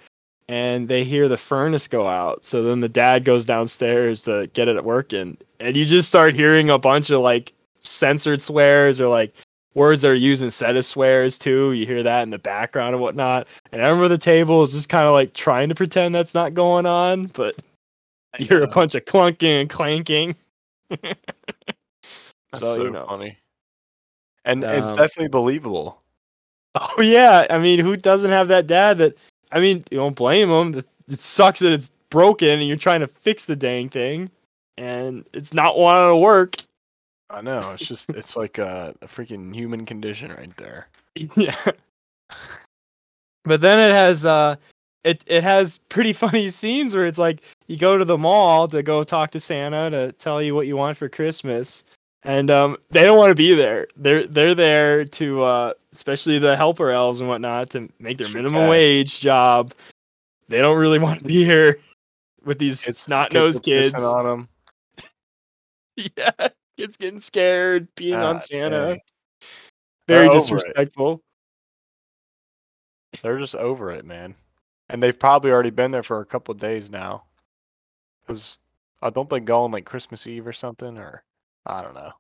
and 0.48 0.88
they 0.88 1.04
hear 1.04 1.28
the 1.28 1.36
furnace 1.36 1.88
go 1.88 2.06
out. 2.06 2.44
So 2.44 2.62
then 2.62 2.80
the 2.80 2.88
dad 2.88 3.24
goes 3.24 3.46
downstairs 3.46 4.24
to 4.24 4.50
get 4.52 4.68
it 4.68 4.84
working, 4.84 5.38
and 5.60 5.76
you 5.76 5.84
just 5.84 6.08
start 6.08 6.34
hearing 6.34 6.68
a 6.68 6.78
bunch 6.78 7.10
of 7.10 7.20
like 7.20 7.52
censored 7.80 8.42
swears 8.42 9.00
or 9.00 9.06
like 9.08 9.32
words 9.74 10.02
that 10.02 10.10
are 10.10 10.14
used 10.14 10.42
instead 10.42 10.76
of 10.76 10.84
swears 10.84 11.38
too. 11.38 11.72
You 11.72 11.86
hear 11.86 12.02
that 12.02 12.22
in 12.22 12.30
the 12.30 12.38
background 12.38 12.94
and 12.94 13.02
whatnot. 13.02 13.46
And 13.72 13.82
I 13.82 13.86
remember 13.88 14.08
the 14.08 14.18
table 14.18 14.62
is 14.62 14.72
just 14.72 14.88
kind 14.88 15.06
of 15.06 15.12
like 15.12 15.32
trying 15.34 15.68
to 15.68 15.74
pretend 15.74 16.14
that's 16.14 16.34
not 16.34 16.54
going 16.54 16.86
on, 16.86 17.26
but 17.26 17.54
you 18.38 18.46
hear 18.46 18.62
a 18.62 18.68
bunch 18.68 18.94
of 18.94 19.04
clunking 19.04 19.60
and 19.62 19.70
clanking. 19.70 20.34
That's 20.90 22.60
so, 22.60 22.76
so, 22.76 22.84
you 22.84 22.90
know. 22.90 23.06
funny. 23.06 23.38
And 24.44 24.64
it's 24.64 24.88
Um, 24.88 24.96
definitely 24.96 25.28
believable. 25.28 25.98
Oh 26.74 27.02
yeah, 27.02 27.46
I 27.50 27.58
mean, 27.58 27.80
who 27.80 27.98
doesn't 27.98 28.30
have 28.30 28.48
that 28.48 28.66
dad? 28.66 28.96
That 28.96 29.14
I 29.50 29.60
mean, 29.60 29.84
you 29.90 29.98
don't 29.98 30.16
blame 30.16 30.48
him. 30.48 30.82
It 31.06 31.20
sucks 31.20 31.60
that 31.60 31.70
it's 31.70 31.90
broken 32.08 32.48
and 32.48 32.66
you're 32.66 32.78
trying 32.78 33.00
to 33.00 33.06
fix 33.06 33.44
the 33.44 33.54
dang 33.54 33.90
thing, 33.90 34.30
and 34.78 35.26
it's 35.34 35.52
not 35.52 35.76
wanting 35.76 36.14
to 36.14 36.16
work. 36.16 36.56
I 37.32 37.40
know. 37.40 37.72
It's 37.72 37.86
just 37.86 38.10
it's 38.10 38.36
like 38.36 38.58
a, 38.58 38.94
a 39.00 39.06
freaking 39.06 39.54
human 39.54 39.86
condition 39.86 40.30
right 40.32 40.54
there. 40.56 40.88
yeah. 41.36 41.56
But 43.44 43.60
then 43.60 43.78
it 43.78 43.92
has 43.92 44.26
uh, 44.26 44.56
it 45.04 45.24
it 45.26 45.42
has 45.42 45.78
pretty 45.88 46.12
funny 46.12 46.48
scenes 46.50 46.94
where 46.94 47.06
it's 47.06 47.18
like 47.18 47.42
you 47.68 47.76
go 47.76 47.98
to 47.98 48.04
the 48.04 48.18
mall 48.18 48.68
to 48.68 48.82
go 48.82 49.02
talk 49.04 49.30
to 49.32 49.40
Santa 49.40 49.90
to 49.90 50.12
tell 50.12 50.42
you 50.42 50.54
what 50.54 50.66
you 50.66 50.76
want 50.76 50.96
for 50.96 51.08
Christmas, 51.08 51.84
and 52.22 52.50
um, 52.50 52.76
they 52.90 53.02
don't 53.02 53.18
want 53.18 53.30
to 53.30 53.34
be 53.34 53.54
there. 53.54 53.86
They're 53.96 54.26
they're 54.26 54.54
there 54.54 55.04
to 55.04 55.42
uh, 55.42 55.72
especially 55.92 56.38
the 56.38 56.56
helper 56.56 56.90
elves 56.90 57.20
and 57.20 57.28
whatnot 57.28 57.70
to 57.70 57.88
make 57.98 58.18
their 58.18 58.28
minimum 58.28 58.68
wage 58.68 59.20
job. 59.20 59.72
They 60.48 60.58
don't 60.58 60.78
really 60.78 60.98
want 61.00 61.20
to 61.20 61.24
be 61.24 61.44
here 61.44 61.78
with 62.44 62.58
these 62.58 62.80
snot 62.96 63.32
nosed 63.32 63.62
kids 63.62 63.94
are 63.94 63.96
kids. 63.96 64.04
pissing 64.04 64.14
on 64.14 64.26
'em. 64.26 64.48
yeah, 66.16 66.48
kids 66.76 66.96
getting 66.96 67.20
scared, 67.20 67.94
peeing 67.94 68.22
Ah, 68.22 68.30
on 68.30 68.40
Santa. 68.40 68.86
dang. 68.86 69.00
Very 70.08 70.28
They're 70.28 70.38
disrespectful. 70.38 71.22
They're 73.22 73.38
just 73.38 73.54
over 73.54 73.90
it, 73.90 74.04
man. 74.04 74.34
And 74.88 75.02
they've 75.02 75.18
probably 75.18 75.50
already 75.50 75.70
been 75.70 75.90
there 75.90 76.02
for 76.02 76.20
a 76.20 76.26
couple 76.26 76.52
of 76.52 76.60
days 76.60 76.90
now. 76.90 77.24
Because 78.22 78.58
I 79.00 79.10
don't 79.10 79.28
they 79.28 79.40
go 79.40 79.62
on 79.62 79.70
like 79.70 79.84
Christmas 79.84 80.26
Eve 80.26 80.46
or 80.46 80.52
something, 80.52 80.98
or 80.98 81.22
I 81.66 81.82
don't 81.82 81.94
know. 81.94 82.12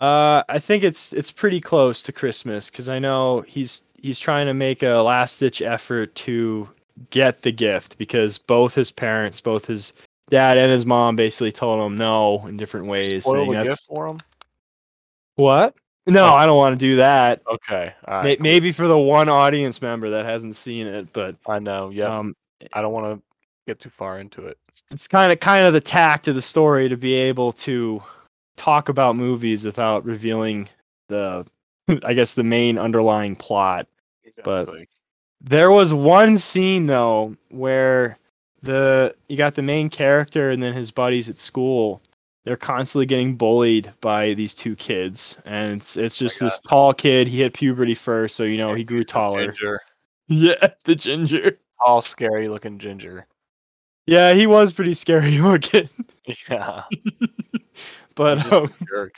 Uh, 0.00 0.42
I 0.48 0.58
think 0.58 0.82
it's 0.82 1.12
it's 1.12 1.30
pretty 1.30 1.60
close 1.60 2.02
to 2.02 2.12
Christmas 2.12 2.70
because 2.70 2.88
I 2.88 2.98
know 2.98 3.42
he's 3.42 3.82
he's 4.00 4.18
trying 4.18 4.46
to 4.46 4.54
make 4.54 4.82
a 4.82 4.96
last 5.02 5.38
ditch 5.38 5.62
effort 5.62 6.14
to 6.16 6.68
get 7.10 7.42
the 7.42 7.52
gift 7.52 7.98
because 7.98 8.38
both 8.38 8.74
his 8.74 8.90
parents, 8.90 9.40
both 9.40 9.66
his 9.66 9.92
dad 10.30 10.58
and 10.58 10.70
his 10.72 10.86
mom, 10.86 11.16
basically 11.16 11.52
told 11.52 11.84
him 11.84 11.96
no 11.96 12.46
in 12.46 12.56
different 12.56 12.86
ways. 12.86 13.24
Spoil 13.24 13.52
the 13.52 13.64
gift 13.64 13.84
for 13.86 14.08
them. 14.08 14.18
what? 15.36 15.74
No, 16.06 16.26
Oh. 16.30 16.34
I 16.34 16.46
don't 16.46 16.56
want 16.56 16.78
to 16.78 16.84
do 16.84 16.96
that. 16.96 17.42
Okay, 17.46 17.94
May- 18.24 18.36
cool. 18.36 18.42
Maybe 18.42 18.72
for 18.72 18.88
the 18.88 18.98
one 18.98 19.28
audience 19.28 19.80
member 19.80 20.10
that 20.10 20.24
hasn't 20.24 20.56
seen 20.56 20.86
it, 20.88 21.12
but 21.12 21.36
I 21.46 21.60
know. 21.60 21.90
Yeah, 21.90 22.18
um, 22.18 22.34
I 22.72 22.82
don't 22.82 22.92
want 22.92 23.16
to 23.16 23.22
get 23.68 23.78
too 23.78 23.90
far 23.90 24.18
into 24.18 24.46
it. 24.46 24.58
it's- 24.68 24.82
it's 24.90 25.06
kind 25.06 25.30
of 25.32 25.38
kind 25.38 25.64
of 25.64 25.72
the 25.72 25.80
tact 25.80 26.26
of 26.26 26.34
the 26.34 26.42
story 26.42 26.88
to 26.88 26.96
be 26.96 27.14
able 27.14 27.52
to 27.52 28.02
talk 28.56 28.88
about 28.88 29.14
movies 29.14 29.64
without 29.64 30.04
revealing 30.04 30.68
the, 31.08 31.46
I 32.04 32.14
guess, 32.14 32.34
the 32.34 32.42
main 32.44 32.78
underlying 32.78 33.36
plot. 33.36 33.86
But- 34.42 34.68
There 35.40 35.70
was 35.70 35.94
one 35.94 36.36
scene 36.38 36.86
though 36.86 37.36
where 37.50 38.18
the 38.62 39.14
you 39.28 39.36
got 39.36 39.54
the 39.54 39.62
main 39.62 39.88
character 39.90 40.50
and 40.50 40.62
then 40.62 40.72
his 40.72 40.90
buddies 40.90 41.28
at 41.28 41.38
school. 41.38 42.02
They're 42.44 42.56
constantly 42.56 43.06
getting 43.06 43.36
bullied 43.36 43.92
by 44.00 44.34
these 44.34 44.52
two 44.52 44.74
kids, 44.74 45.40
and 45.44 45.74
it's 45.74 45.96
it's 45.96 46.18
just 46.18 46.40
this 46.40 46.58
tall 46.60 46.92
kid. 46.92 47.28
He 47.28 47.38
hit 47.38 47.54
puberty 47.54 47.94
first, 47.94 48.34
so 48.34 48.42
you 48.42 48.56
know 48.58 48.74
he 48.74 48.82
grew 48.82 49.04
taller. 49.04 49.46
Ginger, 49.52 49.80
Yeah, 50.28 50.68
the 50.84 50.96
ginger. 50.96 51.58
tall, 51.80 52.02
scary 52.02 52.48
looking 52.48 52.78
ginger. 52.78 53.26
Yeah, 54.06 54.32
he 54.32 54.48
was 54.48 54.72
pretty 54.72 54.94
scary 54.94 55.38
looking, 55.40 55.88
Yeah, 56.48 56.82
but 58.16 58.52
um, 58.52 58.72
jerk. 58.88 59.14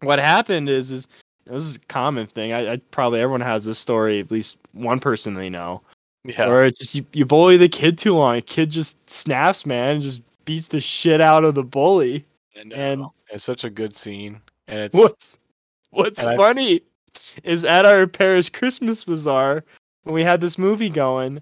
what 0.00 0.18
happened 0.18 0.68
is 0.68 0.90
is 0.90 1.06
this 1.46 1.62
is 1.62 1.76
a 1.76 1.80
common 1.80 2.26
thing. 2.26 2.52
I, 2.52 2.72
I 2.72 2.76
probably 2.90 3.20
everyone 3.20 3.40
has 3.40 3.64
this 3.64 3.78
story. 3.78 4.18
At 4.18 4.32
least 4.32 4.58
one 4.72 4.98
person 4.98 5.34
they 5.34 5.48
know. 5.48 5.82
Yeah, 6.24 6.46
Or 6.48 6.64
it's 6.64 6.78
just 6.78 6.94
you, 6.94 7.04
you 7.12 7.24
bully 7.26 7.56
the 7.56 7.68
kid 7.68 7.98
too 7.98 8.14
long. 8.14 8.36
A 8.36 8.40
kid 8.40 8.70
just 8.70 9.08
snaps, 9.10 9.66
man, 9.66 9.94
and 9.96 10.02
just 10.02 10.22
beats 10.44 10.68
the 10.68 10.80
shit 10.80 11.20
out 11.20 11.44
of 11.44 11.54
the 11.54 11.64
bully. 11.64 12.24
And- 12.54 13.04
it's 13.30 13.44
such 13.44 13.64
a 13.64 13.70
good 13.70 13.96
scene, 13.96 14.40
and 14.68 14.78
it's 14.80 14.94
What's 14.94 15.38
What's 15.90 16.22
And 16.22 16.34
I- 16.34 16.36
funny 16.36 16.82
is 17.44 17.64
at 17.64 17.84
our 17.86 18.06
parish 18.06 18.50
Christmas 18.50 19.04
bazaar 19.04 19.64
when 20.04 20.14
we 20.14 20.22
had 20.22 20.40
this 20.40 20.58
movie 20.58 20.90
going. 20.90 21.40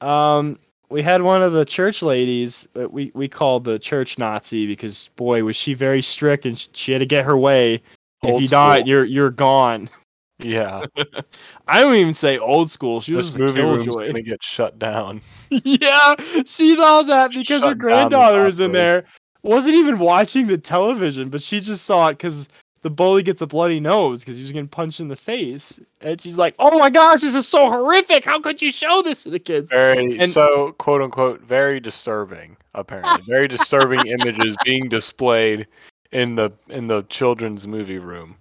Um, 0.00 0.58
we 0.90 1.02
had 1.02 1.22
one 1.22 1.42
of 1.42 1.52
the 1.52 1.64
church 1.64 2.02
ladies 2.02 2.68
that 2.74 2.92
we 2.92 3.10
we 3.14 3.26
called 3.28 3.64
the 3.64 3.78
church 3.80 4.16
Nazi 4.18 4.66
because 4.66 5.10
boy 5.16 5.42
was 5.42 5.56
she 5.56 5.74
very 5.74 6.00
strict 6.02 6.46
and 6.46 6.56
sh- 6.58 6.68
she 6.72 6.92
had 6.92 7.00
to 7.00 7.06
get 7.06 7.24
her 7.24 7.36
way. 7.36 7.82
if 8.22 8.40
you 8.40 8.46
died, 8.48 8.80
school. 8.82 8.88
you're 8.88 9.04
you're 9.04 9.30
gone. 9.30 9.88
yeah. 10.44 10.84
I 11.68 11.80
don't 11.80 11.94
even 11.94 12.14
say 12.14 12.38
old 12.38 12.70
school. 12.70 13.00
She 13.00 13.14
was 13.14 13.34
this 13.34 13.40
just 13.40 13.56
a 13.56 13.62
movie 13.62 13.76
room's 13.76 13.86
gonna 13.86 14.22
get 14.22 14.42
shut 14.42 14.78
down. 14.78 15.20
yeah, 15.50 16.14
she 16.44 16.76
thought 16.76 17.06
that 17.06 17.32
because 17.32 17.62
her 17.62 17.68
Shut 17.68 17.70
the 17.70 17.74
granddaughter 17.74 18.44
was 18.44 18.60
in 18.60 18.72
there. 18.72 19.04
Wasn't 19.42 19.74
even 19.74 19.98
watching 19.98 20.46
the 20.46 20.56
television, 20.56 21.28
but 21.28 21.42
she 21.42 21.60
just 21.60 21.84
saw 21.84 22.08
it 22.08 22.12
because 22.12 22.48
the 22.84 22.90
bully 22.90 23.22
gets 23.22 23.40
a 23.40 23.46
bloody 23.46 23.80
nose 23.80 24.20
because 24.20 24.36
he 24.36 24.42
was 24.42 24.52
getting 24.52 24.68
punched 24.68 25.00
in 25.00 25.08
the 25.08 25.16
face, 25.16 25.80
and 26.02 26.20
she's 26.20 26.38
like, 26.38 26.54
"Oh 26.58 26.78
my 26.78 26.90
gosh, 26.90 27.22
this 27.22 27.34
is 27.34 27.48
so 27.48 27.70
horrific! 27.70 28.24
How 28.24 28.38
could 28.40 28.60
you 28.60 28.70
show 28.70 29.02
this 29.02 29.24
to 29.24 29.30
the 29.30 29.38
kids?" 29.38 29.70
Very 29.70 30.18
And- 30.18 30.30
so 30.30 30.72
quote 30.72 31.02
unquote 31.02 31.40
very 31.40 31.80
disturbing. 31.80 32.56
Apparently, 32.74 33.22
very 33.26 33.48
disturbing 33.48 34.06
images 34.06 34.56
being 34.64 34.88
displayed 34.88 35.66
in 36.12 36.36
the 36.36 36.50
in 36.68 36.86
the 36.86 37.02
children's 37.04 37.66
movie 37.66 37.98
room. 37.98 38.36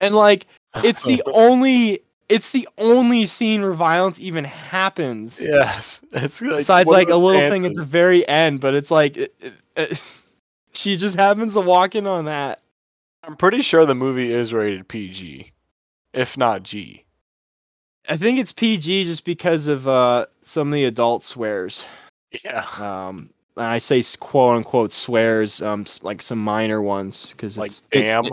And 0.00 0.14
like, 0.14 0.46
it's 0.84 1.04
the 1.04 1.22
only, 1.32 2.00
it's 2.28 2.50
the 2.50 2.68
only 2.78 3.24
scene 3.26 3.62
where 3.62 3.72
violence 3.72 4.20
even 4.20 4.44
happens. 4.44 5.44
yes. 5.44 6.00
It's 6.12 6.40
like, 6.42 6.50
Besides, 6.58 6.90
like 6.90 7.08
a 7.08 7.16
little 7.16 7.48
thing 7.50 7.64
at 7.66 7.74
the 7.74 7.84
very 7.84 8.26
end, 8.28 8.60
but 8.60 8.74
it's 8.74 8.90
like, 8.90 9.16
it, 9.16 9.34
it- 9.40 9.52
it- 9.76 10.22
she 10.74 10.96
just 10.96 11.16
happens 11.16 11.54
to 11.54 11.60
walk 11.60 11.94
in 11.94 12.06
on 12.06 12.26
that. 12.26 12.60
I'm 13.24 13.36
pretty 13.36 13.60
sure 13.62 13.86
the 13.86 13.94
movie 13.94 14.32
is 14.32 14.52
rated 14.52 14.86
PG, 14.88 15.50
if 16.12 16.36
not 16.36 16.62
G. 16.62 17.04
I 18.08 18.16
think 18.16 18.38
it's 18.38 18.52
PG 18.52 19.04
just 19.04 19.24
because 19.24 19.66
of 19.66 19.88
uh, 19.88 20.26
some 20.42 20.68
of 20.68 20.74
the 20.74 20.84
adult 20.84 21.22
swears. 21.24 21.84
Yeah. 22.44 22.64
Um, 22.78 23.30
and 23.56 23.66
I 23.66 23.78
say 23.78 24.02
quote 24.20 24.58
unquote 24.58 24.92
swears, 24.92 25.60
um, 25.62 25.86
like 26.02 26.22
some 26.22 26.38
minor 26.38 26.80
ones 26.82 27.30
because 27.30 27.56
Like 27.58 27.66
it's, 27.68 27.84
it's 27.90 28.12
damn. 28.12 28.24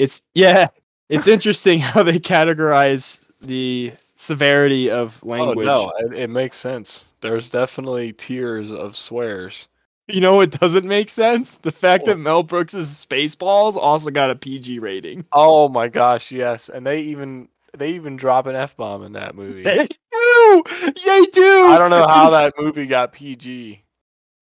it's 0.00 0.22
yeah, 0.34 0.68
it's 1.08 1.28
interesting 1.28 1.78
how 1.78 2.02
they 2.02 2.18
categorize 2.18 3.30
the 3.40 3.92
severity 4.14 4.90
of 4.90 5.22
language. 5.22 5.66
Oh 5.66 5.92
no, 6.00 6.06
it, 6.06 6.18
it 6.18 6.30
makes 6.30 6.56
sense. 6.56 7.12
There's 7.20 7.50
definitely 7.50 8.12
tiers 8.12 8.70
of 8.70 8.96
swears. 8.96 9.68
You 10.08 10.20
know 10.20 10.36
what 10.36 10.52
doesn't 10.52 10.86
make 10.86 11.10
sense? 11.10 11.58
The 11.58 11.72
fact 11.72 12.04
that 12.06 12.18
Mel 12.18 12.44
Brooks' 12.44 12.74
Spaceballs 12.74 13.76
also 13.76 14.10
got 14.10 14.30
a 14.30 14.36
PG 14.36 14.78
rating. 14.78 15.24
Oh 15.32 15.68
my 15.68 15.88
gosh, 15.88 16.30
yes. 16.30 16.68
And 16.68 16.86
they 16.86 17.00
even 17.02 17.48
they 17.76 17.92
even 17.92 18.16
drop 18.16 18.46
an 18.46 18.54
F 18.54 18.76
bomb 18.76 19.02
in 19.02 19.12
that 19.14 19.34
movie. 19.34 19.64
They 19.64 19.86
do. 19.86 20.62
They 20.70 21.20
do. 21.32 21.68
I 21.70 21.76
don't 21.78 21.90
know 21.90 22.06
how 22.06 22.30
that 22.30 22.54
movie 22.58 22.86
got 22.86 23.12
PG. 23.12 23.82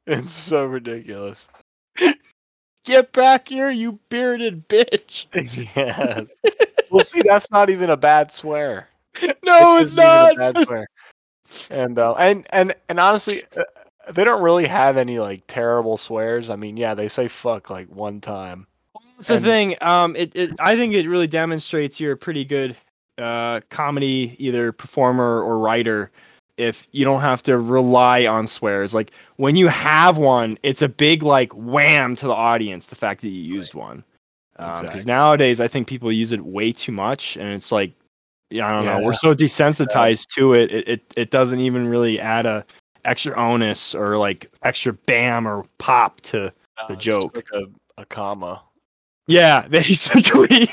It's 0.06 0.32
so 0.32 0.66
ridiculous. 0.66 1.48
Get 2.84 3.12
back 3.12 3.48
here, 3.48 3.70
you 3.70 3.98
bearded 4.10 4.68
bitch. 4.68 5.26
yes. 5.76 6.30
Well, 6.90 7.02
see, 7.02 7.22
that's 7.22 7.50
not 7.50 7.70
even 7.70 7.90
a 7.90 7.96
bad 7.96 8.30
swear. 8.30 8.88
No, 9.42 9.74
Which 9.74 9.82
it's 9.82 9.92
isn't 9.94 9.98
a 9.98 10.34
bad 10.36 10.58
swear. 10.64 10.86
And 11.68 11.98
uh, 11.98 12.14
and 12.14 12.46
and 12.50 12.72
and 12.88 13.00
honestly, 13.00 13.42
uh, 13.56 13.62
they 14.12 14.22
don't 14.22 14.42
really 14.42 14.66
have 14.66 14.96
any 14.96 15.18
like 15.18 15.42
terrible 15.48 15.96
swears. 15.96 16.50
I 16.50 16.56
mean, 16.56 16.76
yeah, 16.76 16.94
they 16.94 17.08
say 17.08 17.26
fuck 17.26 17.68
like 17.68 17.88
one 17.88 18.20
time. 18.20 18.68
That's 19.16 19.26
the 19.28 19.40
thing. 19.40 19.74
Um, 19.80 20.14
it, 20.14 20.36
it 20.36 20.50
I 20.60 20.76
think 20.76 20.94
it 20.94 21.08
really 21.08 21.26
demonstrates 21.26 21.98
you're 21.98 22.12
a 22.12 22.16
pretty 22.16 22.44
good 22.44 22.76
uh 23.18 23.60
comedy 23.70 24.36
either 24.38 24.70
performer 24.70 25.42
or 25.42 25.58
writer 25.58 26.12
if 26.56 26.86
you 26.92 27.04
don't 27.04 27.20
have 27.20 27.42
to 27.44 27.58
rely 27.58 28.26
on 28.26 28.46
swears. 28.46 28.94
Like 28.94 29.10
when 29.36 29.56
you 29.56 29.68
have 29.68 30.18
one, 30.18 30.56
it's 30.62 30.82
a 30.82 30.88
big 30.88 31.22
like 31.22 31.52
wham 31.52 32.14
to 32.16 32.26
the 32.26 32.34
audience. 32.34 32.88
The 32.88 32.96
fact 32.96 33.20
that 33.22 33.28
you 33.28 33.42
used 33.54 33.74
one. 33.74 34.04
Because 34.56 34.82
Exactly. 34.84 35.04
nowadays, 35.12 35.60
I 35.60 35.66
think 35.66 35.88
people 35.88 36.12
use 36.12 36.30
it 36.30 36.40
way 36.40 36.70
too 36.70 36.92
much, 36.92 37.36
and 37.36 37.50
it's 37.50 37.72
like, 37.72 37.92
I 38.52 38.56
don't 38.56 38.84
know. 38.84 39.02
We're 39.02 39.12
so 39.14 39.34
desensitized 39.34 40.28
to 40.36 40.52
it. 40.54 40.72
It, 40.72 40.88
it. 40.88 41.02
it 41.16 41.30
doesn't 41.30 41.58
even 41.58 41.88
really 41.88 42.20
add 42.20 42.46
a 42.46 42.64
extra 43.04 43.34
onus 43.36 43.96
or 43.96 44.16
like 44.16 44.46
extra 44.62 44.92
bam 44.92 45.48
or 45.48 45.64
pop 45.78 46.20
to 46.22 46.52
Uh, 46.78 46.86
The 46.88 46.94
joke. 46.96 47.34
like 47.34 47.48
a, 47.52 47.64
a 48.00 48.04
comma. 48.06 48.62
Yeah, 49.26 49.66
basically. 49.68 50.68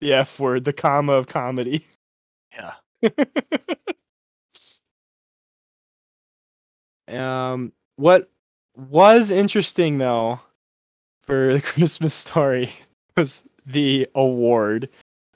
the 0.00 0.12
F 0.12 0.40
word, 0.40 0.64
the 0.64 0.72
comma 0.72 1.12
of 1.12 1.26
comedy. 1.28 1.84
Um, 7.08 7.72
what 7.96 8.30
was 8.76 9.30
interesting 9.30 9.98
though 9.98 10.40
for 11.22 11.52
the 11.54 11.60
Christmas 11.62 12.14
story 12.14 12.70
was 13.16 13.42
the 13.66 14.08
award. 14.14 14.88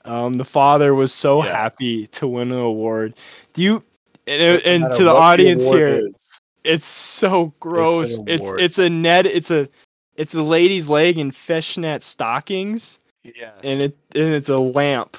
Um, 0.05 0.33
the 0.35 0.45
father 0.45 0.95
was 0.95 1.13
so 1.13 1.43
Yeah. 1.43 1.51
happy 1.51 2.07
to 2.07 2.27
win 2.27 2.51
an 2.51 2.59
award. 2.59 3.15
Do 3.53 3.61
you? 3.61 3.83
And, 4.25 4.61
and 4.65 4.93
to 4.93 5.03
the 5.03 5.11
audience 5.11 5.65
award 5.67 5.79
here, 5.79 6.07
is. 6.07 6.15
it's 6.63 6.87
so 6.87 7.53
gross. 7.59 8.17
It's 8.27 8.45
award. 8.45 8.61
it's 8.61 8.77
a 8.79 8.89
net. 8.89 9.25
It's 9.25 9.51
a 9.51 9.69
it's 10.15 10.33
a 10.33 10.41
lady's 10.41 10.89
leg 10.89 11.17
in 11.17 11.31
fishnet 11.31 12.03
stockings, 12.03 12.99
Yes. 13.23 13.53
and 13.63 13.81
it 13.81 13.97
and 14.15 14.33
it's 14.33 14.49
a 14.49 14.57
lamp. 14.59 15.15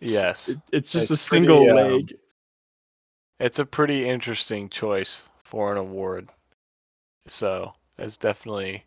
It's- 0.00 0.12
yes. 0.14 0.48
it- 0.48 0.58
it's 0.72 0.90
just 0.92 1.10
It's 1.10 1.20
a 1.20 1.24
single 1.24 1.64
pretty, 1.64 1.70
um, 1.80 1.92
leg. 1.92 2.14
It's 3.38 3.58
a 3.58 3.66
pretty 3.66 4.08
interesting 4.08 4.68
choice 4.68 5.22
for 5.44 5.72
an 5.72 5.78
award. 5.78 6.28
So 7.26 7.72
it's 7.98 8.16
definitely 8.16 8.84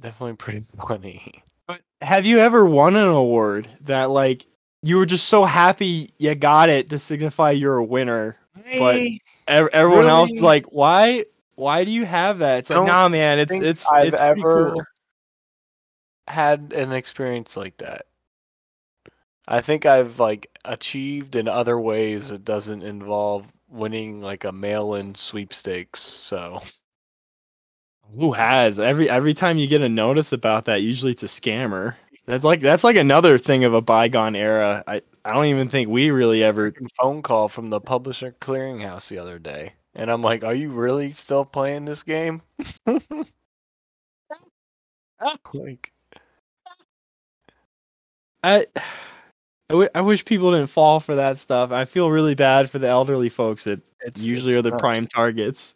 definitely 0.00 0.36
pretty 0.36 0.64
funny. 0.88 1.42
But 1.66 1.80
have 2.02 2.24
you 2.26 2.38
ever 2.38 2.64
won 2.64 2.96
an 2.96 3.08
award 3.08 3.68
that 3.82 4.10
like 4.10 4.46
you 4.82 4.96
were 4.96 5.06
just 5.06 5.28
so 5.28 5.44
happy 5.44 6.08
you 6.18 6.34
got 6.34 6.68
it 6.68 6.88
to 6.90 6.98
signify 6.98 7.50
you're 7.50 7.76
a 7.78 7.84
winner? 7.84 8.36
But 8.78 9.00
Ev- 9.48 9.68
everyone 9.72 10.06
else 10.06 10.32
is 10.32 10.42
like, 10.42 10.66
why? 10.66 11.24
Why 11.54 11.84
do 11.84 11.90
you 11.90 12.04
have 12.04 12.38
that? 12.38 12.58
It's 12.60 12.70
like, 12.70 12.78
Don't 12.78 12.86
nah, 12.86 13.08
man. 13.08 13.38
It's 13.38 13.58
it's 13.60 13.90
I've 13.90 14.08
it's 14.08 14.20
ever 14.20 14.70
cool. 14.72 14.82
had 16.28 16.72
an 16.74 16.92
experience 16.92 17.56
like 17.56 17.76
that. 17.78 18.06
I 19.48 19.60
think 19.62 19.84
I've 19.84 20.20
like 20.20 20.48
achieved 20.64 21.34
in 21.34 21.48
other 21.48 21.78
ways 21.80 22.28
that 22.28 22.44
doesn't 22.44 22.82
involve 22.82 23.46
winning 23.68 24.20
like 24.20 24.44
a 24.44 24.52
mail-in 24.52 25.14
sweepstakes. 25.16 26.00
So 26.00 26.60
Who 28.16 28.32
has 28.32 28.80
every 28.80 29.08
every 29.10 29.34
time 29.34 29.58
you 29.58 29.66
get 29.66 29.82
a 29.82 29.88
notice 29.88 30.32
about 30.32 30.64
that? 30.64 30.82
Usually 30.82 31.12
it's 31.12 31.22
a 31.22 31.26
scammer. 31.26 31.94
That's 32.26 32.44
like 32.44 32.60
that's 32.60 32.84
like 32.84 32.96
another 32.96 33.36
thing 33.38 33.64
of 33.64 33.74
a 33.74 33.82
bygone 33.82 34.34
era. 34.34 34.82
I 34.86 35.02
I 35.24 35.32
don't 35.34 35.46
even 35.46 35.68
think 35.68 35.88
we 35.90 36.10
really 36.10 36.42
ever. 36.42 36.72
phone 36.98 37.22
call 37.22 37.48
from 37.48 37.68
the 37.70 37.80
publisher 37.80 38.34
clearinghouse 38.40 39.08
the 39.08 39.18
other 39.18 39.38
day, 39.38 39.74
and 39.94 40.10
I'm 40.10 40.22
like, 40.22 40.42
"Are 40.42 40.54
you 40.54 40.70
really 40.70 41.12
still 41.12 41.44
playing 41.44 41.84
this 41.84 42.02
game?" 42.02 42.42
like, 45.54 45.92
I. 48.42 48.66
I, 49.70 49.74
w- 49.74 49.90
I 49.94 50.00
wish 50.00 50.24
people 50.24 50.52
didn't 50.52 50.68
fall 50.68 50.98
for 51.00 51.14
that 51.16 51.36
stuff. 51.38 51.70
I 51.72 51.84
feel 51.84 52.10
really 52.10 52.34
bad 52.34 52.70
for 52.70 52.78
the 52.78 52.88
elderly 52.88 53.28
folks 53.28 53.64
that 53.64 53.80
it's 54.00 54.22
usually 54.22 54.52
it's 54.54 54.60
are 54.60 54.62
the 54.62 54.70
nuts. 54.70 54.80
prime 54.80 55.06
targets. 55.06 55.74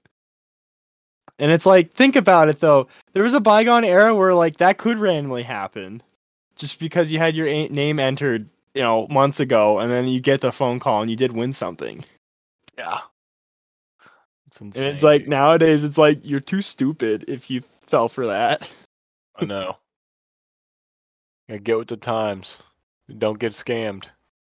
And 1.38 1.50
it's 1.50 1.66
like, 1.66 1.92
think 1.92 2.16
about 2.16 2.48
it 2.48 2.60
though. 2.60 2.88
There 3.12 3.22
was 3.22 3.34
a 3.34 3.40
bygone 3.40 3.84
era 3.84 4.14
where 4.14 4.34
like 4.34 4.58
that 4.58 4.78
could 4.78 4.98
randomly 4.98 5.42
happen, 5.42 6.02
just 6.56 6.78
because 6.80 7.10
you 7.12 7.18
had 7.18 7.36
your 7.36 7.46
a- 7.46 7.68
name 7.68 7.98
entered, 7.98 8.48
you 8.74 8.82
know, 8.82 9.06
months 9.10 9.40
ago, 9.40 9.78
and 9.78 9.90
then 9.90 10.08
you 10.08 10.20
get 10.20 10.40
the 10.40 10.52
phone 10.52 10.78
call 10.78 11.02
and 11.02 11.10
you 11.10 11.16
did 11.16 11.36
win 11.36 11.52
something. 11.52 12.04
Yeah, 12.78 13.00
it's 14.46 14.60
insane. 14.60 14.86
And 14.86 14.94
it's 14.94 15.02
like 15.02 15.22
dude. 15.22 15.30
nowadays, 15.30 15.84
it's 15.84 15.98
like 15.98 16.20
you're 16.22 16.40
too 16.40 16.62
stupid 16.62 17.24
if 17.28 17.50
you 17.50 17.62
fell 17.82 18.08
for 18.08 18.26
that. 18.26 18.70
I 19.36 19.44
know. 19.44 19.76
Gotta 21.48 21.60
get 21.60 21.78
with 21.78 21.88
the 21.88 21.96
times. 21.96 22.58
Don't 23.18 23.38
get 23.38 23.52
scammed. 23.52 24.08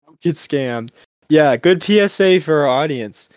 Don't 0.06 0.20
get 0.22 0.36
scammed. 0.36 0.92
Yeah, 1.30 1.56
good 1.58 1.82
PSA 1.82 2.42
for 2.42 2.62
our 2.62 2.68
audience. 2.68 3.30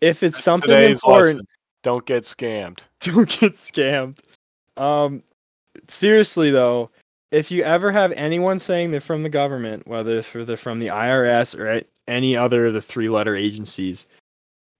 If 0.00 0.22
it's 0.22 0.42
something 0.42 0.70
important, 0.70 1.36
lesson, 1.36 1.46
Don't 1.82 2.06
get 2.06 2.24
scammed. 2.24 2.80
don't 3.00 3.28
get 3.28 3.52
scammed. 3.52 4.20
Um, 4.76 5.22
seriously 5.88 6.50
though, 6.50 6.90
if 7.30 7.50
you 7.50 7.62
ever 7.62 7.92
have 7.92 8.12
anyone 8.12 8.58
saying 8.58 8.90
they're 8.90 9.00
from 9.00 9.22
the 9.22 9.28
government, 9.28 9.86
whether 9.86 10.22
for 10.22 10.44
they're 10.44 10.56
from 10.56 10.78
the 10.78 10.88
IRS 10.88 11.58
or 11.58 11.82
any 12.08 12.36
other 12.36 12.66
of 12.66 12.74
the 12.74 12.82
three-letter 12.82 13.36
agencies, 13.36 14.06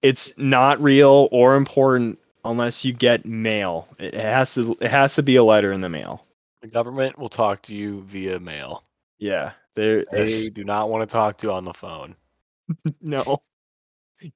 it's 0.03 0.37
not 0.37 0.81
real 0.81 1.29
or 1.31 1.55
important 1.57 2.19
unless 2.45 2.85
you 2.85 2.93
get 2.93 3.25
mail. 3.27 3.87
It 3.99 4.14
has 4.14 4.55
to. 4.55 4.75
It 4.81 4.90
has 4.90 5.14
to 5.16 5.23
be 5.23 5.37
a 5.37 5.45
letter 5.45 5.73
in 5.73 5.81
the 5.81 5.88
mail. 5.88 6.25
The 6.62 6.69
government 6.69 7.19
will 7.19 7.29
talk 7.29 7.62
to 7.62 7.75
you 7.75 8.03
via 8.03 8.40
mail. 8.40 8.85
Yeah, 9.19 9.53
they're 9.74 10.04
They 10.11 10.48
do 10.48 10.64
not 10.64 10.88
want 10.88 11.09
to 11.09 11.12
talk 11.12 11.38
to 11.38 11.48
you 11.48 11.52
on 11.52 11.64
the 11.64 11.74
phone. 11.74 12.16
no. 13.00 13.42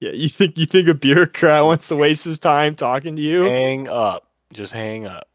Yeah, 0.00 0.12
you 0.12 0.28
think 0.28 0.56
you 0.56 0.66
think 0.66 0.88
a 0.88 0.94
bureaucrat 0.94 1.64
wants 1.64 1.88
to 1.88 1.96
waste 1.96 2.24
his 2.24 2.38
time 2.38 2.74
talking 2.74 3.16
to 3.16 3.22
you? 3.22 3.42
Hang 3.44 3.88
up. 3.88 4.30
Just 4.52 4.72
hang 4.72 5.06
up. 5.06 5.28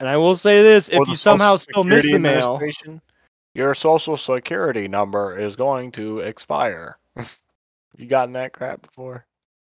And 0.00 0.08
I 0.08 0.16
will 0.16 0.34
say 0.34 0.62
this: 0.62 0.90
Or 0.90 1.02
if 1.02 1.08
you 1.08 1.16
somehow 1.16 1.56
still 1.56 1.84
miss 1.84 2.10
the 2.10 2.18
mail, 2.18 2.60
your 3.54 3.74
social 3.74 4.16
security 4.16 4.88
number 4.88 5.38
is 5.38 5.54
going 5.54 5.92
to 5.92 6.18
expire. 6.20 6.98
you 7.96 8.06
gotten 8.06 8.32
that 8.32 8.52
crap 8.52 8.82
before? 8.82 9.26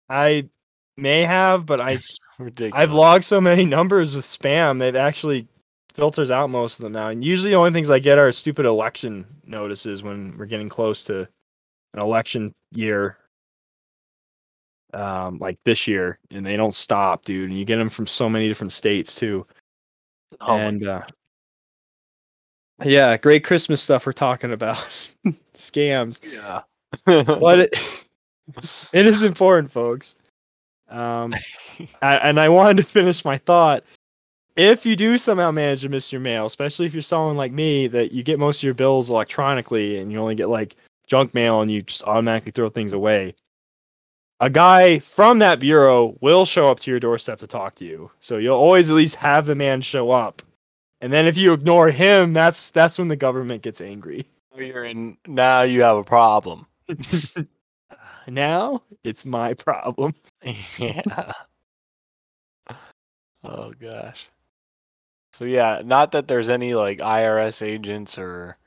I 0.09 0.49
may 0.97 1.23
have, 1.23 1.67
but 1.67 1.81
I 1.81 1.99
ridiculous. 2.39 2.81
I've 2.81 2.93
logged 2.93 3.25
so 3.25 3.41
many 3.41 3.65
numbers 3.65 4.15
with 4.15 4.25
spam, 4.25 4.79
they've 4.79 4.95
actually 4.95 5.49
filters 5.95 6.31
out 6.31 6.51
most 6.51 6.79
of 6.79 6.85
them 6.85 6.93
now. 6.93 7.09
And 7.09 7.25
usually 7.25 7.51
the 7.51 7.57
only 7.57 7.71
things 7.71 7.91
I 7.91 7.99
get 7.99 8.19
are 8.19 8.31
stupid 8.33 8.67
election 8.67 9.27
notices 9.45 10.03
when 10.03 10.37
we're 10.37 10.47
getting 10.47 10.69
close 10.69 11.05
to 11.05 11.29
an 11.95 12.01
election 12.01 12.53
year. 12.73 13.19
Um, 14.95 15.39
like 15.39 15.59
this 15.65 15.89
year, 15.89 16.19
and 16.31 16.45
they 16.45 16.55
don't 16.55 16.75
stop, 16.75 17.25
dude. 17.25 17.49
And 17.49 17.59
you 17.59 17.65
get 17.65 17.79
them 17.79 17.89
from 17.89 18.07
so 18.07 18.29
many 18.29 18.47
different 18.47 18.73
states 18.73 19.15
too. 19.15 19.47
Oh 20.43 20.57
and 20.57 20.87
uh, 20.87 21.03
yeah, 22.85 23.17
great 23.17 23.43
Christmas 23.43 23.83
stuff 23.83 24.05
we're 24.05 24.13
talking 24.13 24.53
about. 24.53 24.77
Scams 25.55 26.21
yeah. 26.31 26.61
but 27.07 27.59
it, 27.59 28.05
it 28.93 29.07
is 29.07 29.25
important, 29.25 29.71
folks. 29.71 30.17
Um, 30.89 31.35
I, 32.03 32.17
and 32.17 32.39
I 32.39 32.49
wanted 32.49 32.79
to 32.79 32.83
finish 32.83 33.25
my 33.25 33.39
thought. 33.39 33.85
If 34.57 34.85
you 34.85 34.97
do 34.97 35.17
somehow 35.17 35.51
manage 35.51 35.83
to 35.83 35.89
miss 35.89 36.13
your 36.13 36.21
mail, 36.21 36.47
especially 36.47 36.87
if 36.87 36.93
you're 36.93 37.03
someone 37.03 37.37
like 37.37 37.53
me 37.53 37.87
that 37.89 38.13
you 38.13 38.23
get 38.23 38.39
most 38.39 38.59
of 38.59 38.65
your 38.65 38.75
bills 38.75 39.09
electronically 39.09 39.99
and 39.99 40.13
you 40.13 40.19
only 40.19 40.35
get 40.35 40.49
like 40.49 40.77
junk 41.07 41.33
mail 41.33 41.63
and 41.63 41.71
you 41.71 41.83
just 41.83 42.05
automatically 42.05 42.53
throw 42.53 42.69
things 42.69 42.93
away, 42.93 43.35
a 44.41 44.51
guy 44.51 44.99
from 44.99 45.39
that 45.39 45.61
bureau 45.61 46.17
will 46.21 46.45
show 46.45 46.71
up 46.71 46.81
to 46.81 46.91
your 46.91 47.01
doorstep 47.01 47.39
to 47.39 47.47
talk 47.47 47.75
to 47.77 47.85
you. 47.85 48.11
So 48.21 48.37
you'll 48.37 48.59
always 48.59 48.91
at 48.91 48.97
least 48.97 49.15
have 49.17 49.47
the 49.47 49.55
man 49.55 49.81
show 49.81 50.11
up. 50.11 50.43
And 51.01 51.13
then 51.13 51.27
if 51.27 51.39
you 51.39 51.53
ignore 51.53 51.91
him, 51.91 52.33
that's 52.33 52.71
that's 52.71 52.99
when 52.99 53.09
the 53.09 53.17
government 53.17 53.63
gets 53.63 53.81
angry. 53.81 54.27
You're 54.57 54.85
in 54.85 55.17
now. 55.27 55.63
You 55.63 55.83
have 55.83 55.97
a 55.97 56.05
problem. 56.05 56.67
now 58.29 58.83
it's 59.03 59.25
my 59.25 59.55
problem. 59.55 60.15
yeah. 60.79 61.33
Oh 63.45 63.73
gosh. 63.81 64.29
So 65.33 65.45
yeah, 65.45 65.83
not 65.85 66.13
that 66.13 66.29
there's 66.29 66.49
any 66.49 66.75
like 66.75 66.99
IRS 66.99 67.63
agents 67.67 68.19
or 68.19 68.59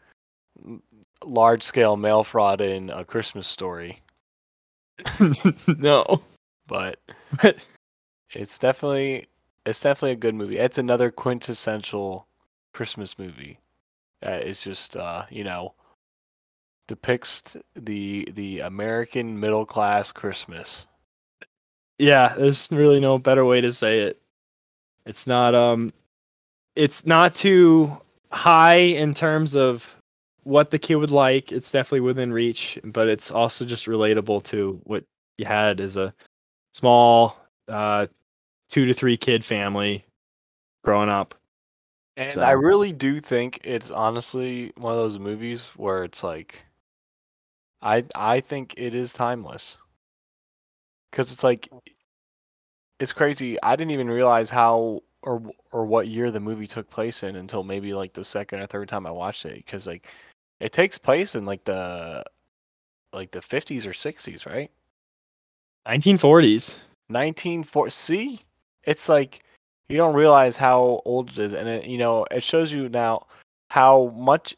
large 1.24 1.64
scale 1.64 1.96
mail 1.96 2.24
fraud 2.24 2.62
in 2.62 2.90
a 2.90 3.06
Christmas 3.06 3.48
story, 3.48 4.02
no. 5.78 6.24
but 6.68 7.00
it's 8.34 8.58
definitely 8.58 9.28
it's 9.66 9.80
definitely 9.80 10.12
a 10.12 10.16
good 10.16 10.36
movie. 10.36 10.58
It's 10.58 10.78
another 10.78 11.12
quintessential 11.12 12.28
Christmas 12.74 13.18
movie. 13.20 13.60
Uh, 14.26 14.32
it's 14.32 14.64
just 14.64 14.98
uh, 14.98 15.26
you 15.30 15.44
know 15.44 15.74
depicts 16.88 17.56
the 17.76 18.28
the 18.34 18.60
American 18.60 19.40
middle 19.40 19.66
class 19.66 20.12
Christmas. 20.12 20.88
yeah, 22.00 22.34
there's 22.36 22.72
really 22.72 23.00
no 23.00 23.20
better 23.20 23.46
way 23.46 23.62
to 23.62 23.72
say 23.72 24.00
it. 24.00 24.20
It's 25.06 25.28
not 25.28 25.54
um 25.54 25.94
it's 26.76 27.06
not 27.06 27.34
too 27.34 27.92
high 28.32 28.76
in 28.76 29.14
terms 29.14 29.56
of 29.56 29.98
what 30.44 30.72
the 30.72 30.80
kid 30.80 30.96
would 30.96 31.12
like. 31.12 31.52
It's 31.52 31.72
definitely 31.72 32.02
within 32.02 32.32
reach, 32.34 32.80
but 32.84 33.08
it's 33.08 33.32
also 33.32 33.66
just 33.66 33.88
relatable 33.88 34.44
to 34.44 34.80
what 34.84 35.04
you 35.38 35.46
had 35.46 35.80
as 35.80 35.98
a 35.98 36.14
small 36.74 37.38
uh 37.68 38.06
two 38.70 38.86
to 38.86 38.94
three 38.94 39.18
kid 39.18 39.44
family 39.44 40.04
growing 40.84 41.10
up. 41.10 41.34
And 42.18 42.32
So- 42.32 42.42
I 42.42 42.52
really 42.52 42.92
do 42.94 43.20
think 43.20 43.60
it's 43.64 43.92
honestly 43.92 44.72
one 44.78 44.94
of 44.94 45.00
those 45.00 45.20
movies 45.20 45.72
where 45.78 46.04
it's 46.04 46.24
like 46.24 46.66
I 47.82 48.04
I 48.16 48.40
think 48.42 48.74
it 48.78 48.94
is 48.94 49.14
timeless. 49.14 49.78
Cuz 51.12 51.32
it's 51.32 51.44
like 51.44 51.70
it's 53.00 53.14
crazy. 53.14 53.62
I 53.64 53.76
didn't 53.76 53.92
even 53.92 54.10
realize 54.10 54.50
how 54.50 55.02
or 55.26 55.42
or 55.72 55.86
what 55.86 56.08
year 56.08 56.32
the 56.32 56.40
movie 56.40 56.68
took 56.68 56.90
place 56.90 57.24
in 57.24 57.36
until 57.36 57.64
maybe 57.64 57.94
like 57.94 58.14
the 58.14 58.24
second 58.24 58.60
or 58.60 58.68
third 58.68 58.88
time 58.88 59.06
I 59.06 59.12
watched 59.12 59.46
it 59.46 59.66
cuz 59.66 59.88
like 59.88 60.08
it 60.60 60.72
takes 60.72 60.98
place 60.98 61.36
in 61.36 61.46
like 61.46 61.64
the 61.66 62.24
like 63.14 63.32
the 63.32 63.40
50s 63.40 63.86
or 63.86 63.92
60s, 63.92 64.46
right? 64.46 64.72
1940s. 65.88 66.80
1940 67.08 67.92
see 67.92 68.40
it's 68.84 69.08
like 69.08 69.44
you 69.90 69.98
don't 69.98 70.16
realize 70.16 70.58
how 70.58 71.02
old 71.06 71.30
it 71.32 71.38
is 71.38 71.54
and 71.54 71.68
it, 71.68 71.86
you 71.86 72.00
know 72.00 72.26
it 72.32 72.42
shows 72.42 72.72
you 72.72 72.90
now 72.90 73.28
how 73.70 74.12
much 74.16 74.56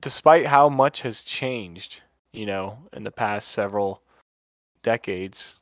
despite 0.00 0.46
how 0.46 0.68
much 0.68 1.02
has 1.02 1.24
changed 1.24 2.02
you 2.32 2.46
know 2.46 2.78
in 2.92 3.02
the 3.02 3.10
past 3.10 3.48
several 3.48 4.00
decades 4.84 5.58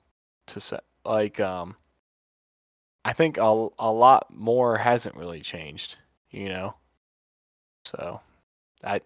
to 0.47 0.61
set 0.61 0.85
like 1.07 1.41
um 1.41 1.75
i 3.05 3.13
think 3.13 3.39
a, 3.39 3.69
a 3.79 3.91
lot 3.91 4.27
more 4.31 4.77
hasn't 4.77 5.15
really 5.17 5.41
changed 5.41 5.97
you 6.31 6.49
know 6.49 6.75
so 7.85 8.21
i 8.85 9.01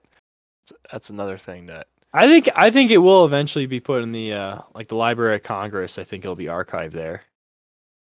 that's 0.91 1.11
another 1.11 1.39
thing 1.39 1.67
that 1.67 1.89
I 2.17 2.29
think 2.29 2.49
I 2.55 2.71
think 2.71 2.93
it 2.93 2.99
will 2.99 3.25
eventually 3.25 3.67
be 3.67 3.81
put 3.81 4.03
in 4.03 4.13
the 4.13 4.33
uh 4.35 4.59
like 4.73 4.87
the 4.87 4.95
Library 4.95 5.35
of 5.35 5.43
Congress. 5.43 5.99
I 5.99 6.05
think 6.05 6.25
it'll 6.25 6.37
be 6.37 6.45
archived 6.45 6.93
there. 6.93 7.25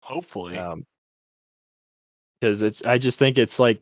hopefully 0.01 0.57
Um, 0.57 0.85
because 2.41 2.61
it's 2.61 2.83
I 2.83 2.97
just 2.97 3.19
think 3.19 3.37
it's 3.37 3.59
like 3.59 3.79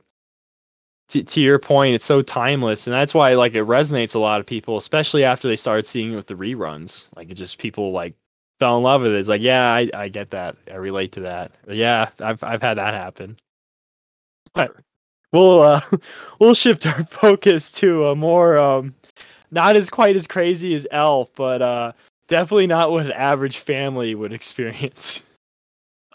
to, 1.09 1.23
to 1.23 1.41
your 1.41 1.57
point, 1.57 1.95
it's 1.95 2.05
so 2.05 2.21
timeless, 2.21 2.85
and 2.85 2.93
that's 2.93 3.15
why 3.15 3.33
like 3.33 3.55
it 3.55 3.65
resonates 3.65 4.13
a 4.13 4.19
lot 4.19 4.39
of 4.39 4.45
people, 4.45 4.77
especially 4.77 5.23
after 5.23 5.47
they 5.47 5.55
started 5.55 5.85
seeing 5.85 6.13
it 6.13 6.15
with 6.15 6.27
the 6.27 6.35
reruns. 6.35 7.07
Like 7.15 7.31
it 7.31 7.35
just 7.35 7.57
people 7.57 7.91
like 7.91 8.13
fell 8.59 8.77
in 8.77 8.83
love 8.83 9.01
with 9.01 9.13
it. 9.13 9.19
It's 9.19 9.29
like, 9.29 9.41
yeah, 9.41 9.73
I, 9.73 9.89
I 9.93 10.09
get 10.09 10.31
that. 10.31 10.55
I 10.71 10.75
relate 10.75 11.13
to 11.13 11.21
that. 11.21 11.51
Yeah, 11.67 12.09
I've 12.19 12.43
I've 12.43 12.61
had 12.61 12.77
that 12.77 12.93
happen. 12.93 13.37
But 14.53 14.75
we'll 15.31 15.61
uh 15.61 15.81
we'll 16.39 16.53
shift 16.53 16.85
our 16.85 17.03
focus 17.05 17.71
to 17.73 18.07
a 18.07 18.15
more 18.15 18.57
um 18.57 18.93
not 19.51 19.75
as 19.75 19.89
quite 19.89 20.15
as 20.15 20.27
crazy 20.27 20.75
as 20.75 20.87
Elf, 20.91 21.31
but 21.35 21.61
uh 21.61 21.91
definitely 22.27 22.67
not 22.67 22.91
what 22.91 23.05
an 23.05 23.11
average 23.13 23.57
family 23.57 24.15
would 24.15 24.33
experience. 24.33 25.23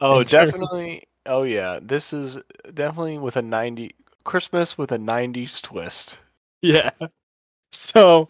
Oh, 0.01 0.23
definitely. 0.23 1.05
Oh 1.27 1.45
yeah, 1.45 1.79
this 1.81 2.13
is 2.13 2.39
definitely 2.75 3.19
with 3.19 3.37
a 3.37 3.43
90 3.43 3.95
Christmas 4.25 4.77
with 4.77 4.93
a 4.93 4.99
90s 4.99 5.63
twist. 5.63 6.19
Yeah. 6.63 6.91
So 7.75 8.29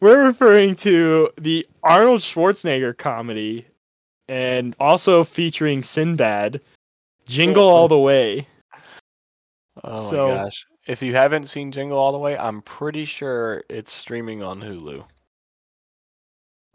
we're 0.00 0.24
referring 0.26 0.74
to 0.76 1.30
the 1.36 1.66
Arnold 1.82 2.20
Schwarzenegger 2.20 2.96
comedy 2.96 3.66
and 4.28 4.74
also 4.80 5.22
featuring 5.22 5.82
Sinbad, 5.82 6.60
Jingle 7.26 7.68
All 7.68 7.88
the 7.88 7.98
Way. 7.98 8.46
Oh 9.84 9.96
So- 9.96 10.28
my 10.30 10.34
gosh. 10.44 10.66
If 10.86 11.02
you 11.02 11.14
haven't 11.14 11.48
seen 11.48 11.72
Jingle 11.72 11.98
All 11.98 12.12
the 12.12 12.18
Way, 12.18 12.38
I'm 12.38 12.62
pretty 12.62 13.04
sure 13.06 13.64
it's 13.68 13.92
streaming 13.92 14.40
on 14.40 14.60
Hulu. 14.60 15.04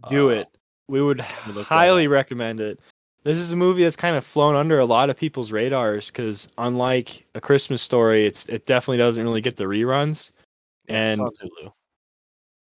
Do 0.09 0.29
Uh, 0.29 0.33
it. 0.33 0.47
We 0.89 1.01
would 1.01 1.19
me 1.19 1.25
look 1.47 1.55
that 1.55 1.63
highly 1.63 2.07
recommend 2.07 2.59
it. 2.59 2.79
This 3.23 3.37
is 3.37 3.53
a 3.53 3.55
movie 3.55 3.83
that's 3.83 3.95
kind 3.95 4.17
of 4.17 4.25
flown 4.25 4.55
under 4.57 4.79
a 4.79 4.85
lot 4.85 5.09
of 5.09 5.15
people's 5.15 5.51
radars 5.53 6.11
because, 6.11 6.49
unlike 6.57 7.25
A 7.35 7.39
Christmas 7.41 7.81
Story, 7.81 8.25
it's 8.25 8.49
it 8.49 8.65
definitely 8.65 8.97
doesn't 8.97 9.23
really 9.23 9.39
get 9.41 9.55
the 9.55 9.63
reruns. 9.65 10.31
yeah, 10.89 11.11
and- 11.11 11.21
on 11.21 11.29
Hulu. 11.41 11.71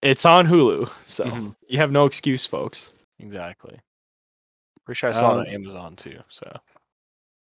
It's 0.05 0.23
on 0.23 0.45
Hulu, 0.45 0.87
so 1.03 1.25
Mhm. 1.25 1.55
you 1.67 1.79
have 1.79 1.91
no 1.91 2.05
excuse, 2.05 2.45
folks. 2.45 2.93
Exactly. 3.17 3.81
Pretty 4.85 4.97
sure 4.99 5.09
I 5.09 5.13
saw 5.13 5.31
Um, 5.31 5.37
it 5.39 5.47
on 5.47 5.53
Amazon 5.55 5.95
too. 5.95 6.21
So. 6.29 6.47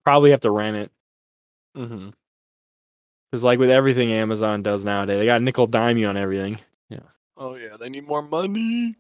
Probably 0.03 0.31
have 0.31 0.39
to 0.41 0.49
rent 0.49 0.75
it. 0.75 0.91
Mm-hmm. 1.75 2.09
Because 3.29 3.43
like 3.43 3.59
with 3.59 3.69
everything 3.69 4.11
Amazon 4.11 4.63
does 4.63 4.85
nowadays, 4.85 5.19
they 5.19 5.27
got 5.27 5.43
nickel 5.43 5.67
dime 5.67 5.99
you 5.99 6.07
on 6.07 6.17
everything. 6.17 6.59
Yeah. 6.89 7.01
Oh 7.35 7.53
yeah, 7.53 7.77
they 7.77 7.89
need 7.89 8.07
more 8.07 8.23
money. 8.23 8.95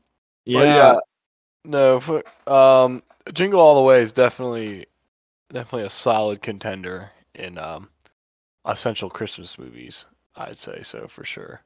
Yeah, 0.45 0.63
yeah, 0.63 0.99
no. 1.65 1.99
For, 1.99 2.23
um, 2.45 3.01
Jingle 3.33 3.59
All 3.59 3.73
the 3.75 3.81
Way 3.81 4.03
is 4.03 4.11
definitely, 4.11 4.85
definitely 5.51 5.87
a 5.87 5.89
solid 5.89 6.43
contender 6.43 7.11
in 7.33 7.57
um, 7.57 7.89
essential 8.65 9.09
Christmas 9.09 9.57
movies. 9.57 10.05
I'd 10.35 10.59
say 10.59 10.83
so 10.83 11.07
for 11.07 11.25
sure. 11.25 11.61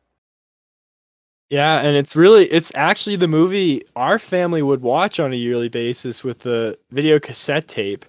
Yeah, 1.51 1.79
and 1.79 1.97
it's 1.97 2.15
really 2.15 2.45
it's 2.45 2.71
actually 2.75 3.17
the 3.17 3.27
movie 3.27 3.83
our 3.97 4.17
family 4.17 4.61
would 4.61 4.81
watch 4.81 5.19
on 5.19 5.33
a 5.33 5.35
yearly 5.35 5.67
basis 5.67 6.23
with 6.23 6.39
the 6.39 6.79
video 6.91 7.19
cassette 7.19 7.67
tape, 7.67 8.05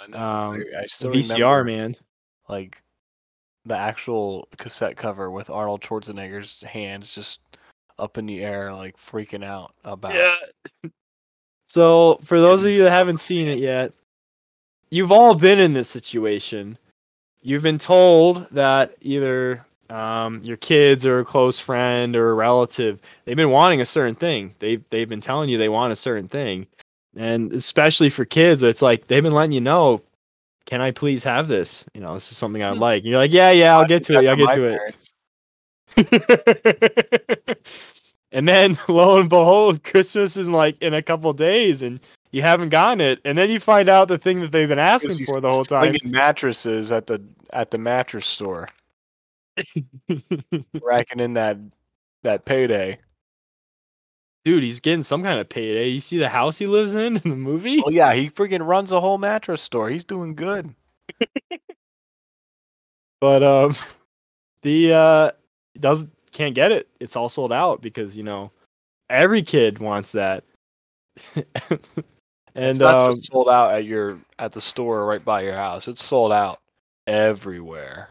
I 0.00 0.08
know, 0.08 0.18
um, 0.18 0.64
I, 0.76 0.80
I 0.80 0.86
still 0.86 1.12
VCR 1.12 1.64
man. 1.64 1.94
like 2.48 2.82
the 3.64 3.76
actual 3.76 4.48
cassette 4.58 4.96
cover 4.96 5.30
with 5.30 5.50
Arnold 5.50 5.82
Schwarzenegger's 5.82 6.60
hands 6.64 7.14
just 7.14 7.38
up 7.96 8.18
in 8.18 8.26
the 8.26 8.42
air, 8.42 8.74
like 8.74 8.96
freaking 8.96 9.46
out 9.46 9.72
about. 9.84 10.14
Yeah. 10.14 10.90
So 11.68 12.18
for 12.24 12.40
those 12.40 12.64
of 12.64 12.72
you 12.72 12.82
that 12.82 12.90
haven't 12.90 13.18
seen 13.18 13.46
it 13.46 13.60
yet, 13.60 13.92
you've 14.90 15.12
all 15.12 15.36
been 15.36 15.60
in 15.60 15.74
this 15.74 15.88
situation. 15.88 16.76
You've 17.40 17.62
been 17.62 17.78
told 17.78 18.48
that 18.50 18.90
either 19.00 19.64
um, 19.90 20.40
your 20.42 20.56
kids 20.56 21.04
or 21.04 21.18
a 21.20 21.24
close 21.24 21.58
friend 21.58 22.14
or 22.16 22.30
a 22.30 22.34
relative 22.34 23.00
they've 23.24 23.36
been 23.36 23.50
wanting 23.50 23.80
a 23.80 23.84
certain 23.84 24.14
thing. 24.14 24.54
They've 24.60 24.82
they've 24.88 25.08
been 25.08 25.20
telling 25.20 25.48
you 25.50 25.58
they 25.58 25.68
want 25.68 25.92
a 25.92 25.96
certain 25.96 26.28
thing, 26.28 26.66
and 27.16 27.52
especially 27.52 28.08
for 28.10 28.24
kids, 28.24 28.62
it's 28.62 28.82
like 28.82 29.06
they've 29.08 29.22
been 29.22 29.32
letting 29.34 29.52
you 29.52 29.60
know. 29.60 30.02
Can 30.66 30.80
I 30.80 30.92
please 30.92 31.24
have 31.24 31.48
this? 31.48 31.84
You 31.94 32.00
know, 32.00 32.14
this 32.14 32.30
is 32.30 32.38
something 32.38 32.62
I'd 32.62 32.74
Hmm. 32.74 32.78
like. 32.80 33.02
And 33.02 33.10
you're 33.10 33.18
like, 33.18 33.32
yeah, 33.32 33.50
yeah, 33.50 33.76
I'll 33.76 33.86
get 33.86 34.04
to 34.04 34.18
it. 34.18 34.28
I'll 34.28 34.36
get 34.36 34.54
to 34.54 34.78
it. 35.96 37.58
and 38.32 38.46
then 38.46 38.78
lo 38.88 39.18
and 39.18 39.28
behold, 39.28 39.82
Christmas 39.82 40.36
is 40.36 40.48
like 40.48 40.80
in 40.82 40.94
a 40.94 41.02
couple 41.02 41.32
days, 41.32 41.82
and 41.82 41.98
you 42.30 42.42
haven't 42.42 42.68
gotten 42.68 43.00
it. 43.00 43.20
And 43.24 43.36
then 43.36 43.50
you 43.50 43.58
find 43.58 43.88
out 43.88 44.06
the 44.08 44.18
thing 44.18 44.40
that 44.40 44.52
they've 44.52 44.68
been 44.68 44.78
asking 44.78 45.24
for 45.26 45.40
the 45.40 45.50
whole 45.50 45.64
time. 45.64 45.96
mattresses 46.04 46.92
at 46.92 47.06
the 47.08 47.20
at 47.52 47.70
the 47.72 47.78
mattress 47.78 48.26
store, 48.26 48.68
racking 50.82 51.20
in 51.20 51.34
that 51.34 51.58
that 52.22 52.44
payday. 52.44 52.98
Dude, 54.44 54.62
he's 54.62 54.80
getting 54.80 55.02
some 55.02 55.22
kind 55.22 55.38
of 55.38 55.48
payday. 55.48 55.88
You 55.88 56.00
see 56.00 56.16
the 56.16 56.28
house 56.28 56.56
he 56.58 56.66
lives 56.66 56.94
in 56.94 57.16
in 57.24 57.30
the 57.30 57.36
movie? 57.36 57.82
Oh 57.84 57.90
yeah, 57.90 58.14
he 58.14 58.30
freaking 58.30 58.66
runs 58.66 58.92
a 58.92 59.00
whole 59.00 59.18
mattress 59.18 59.62
store. 59.62 59.90
He's 59.90 60.04
doing 60.04 60.34
good. 60.34 60.74
But 63.20 63.42
um, 63.42 63.74
the 64.62 64.94
uh, 64.94 65.30
doesn't 65.78 66.10
can't 66.32 66.54
get 66.54 66.72
it. 66.72 66.88
It's 67.00 67.16
all 67.16 67.28
sold 67.28 67.52
out 67.52 67.82
because 67.82 68.16
you 68.16 68.22
know 68.22 68.50
every 69.10 69.42
kid 69.42 69.78
wants 69.78 70.12
that. 70.12 70.42
and 71.36 71.44
it's 72.54 72.80
um, 72.80 73.10
just 73.10 73.30
sold 73.30 73.48
out 73.50 73.72
at 73.72 73.84
your 73.84 74.18
at 74.38 74.52
the 74.52 74.60
store 74.60 75.06
right 75.06 75.24
by 75.24 75.42
your 75.42 75.52
house. 75.52 75.86
It's 75.86 76.02
sold 76.02 76.32
out 76.32 76.60
everywhere. 77.06 78.08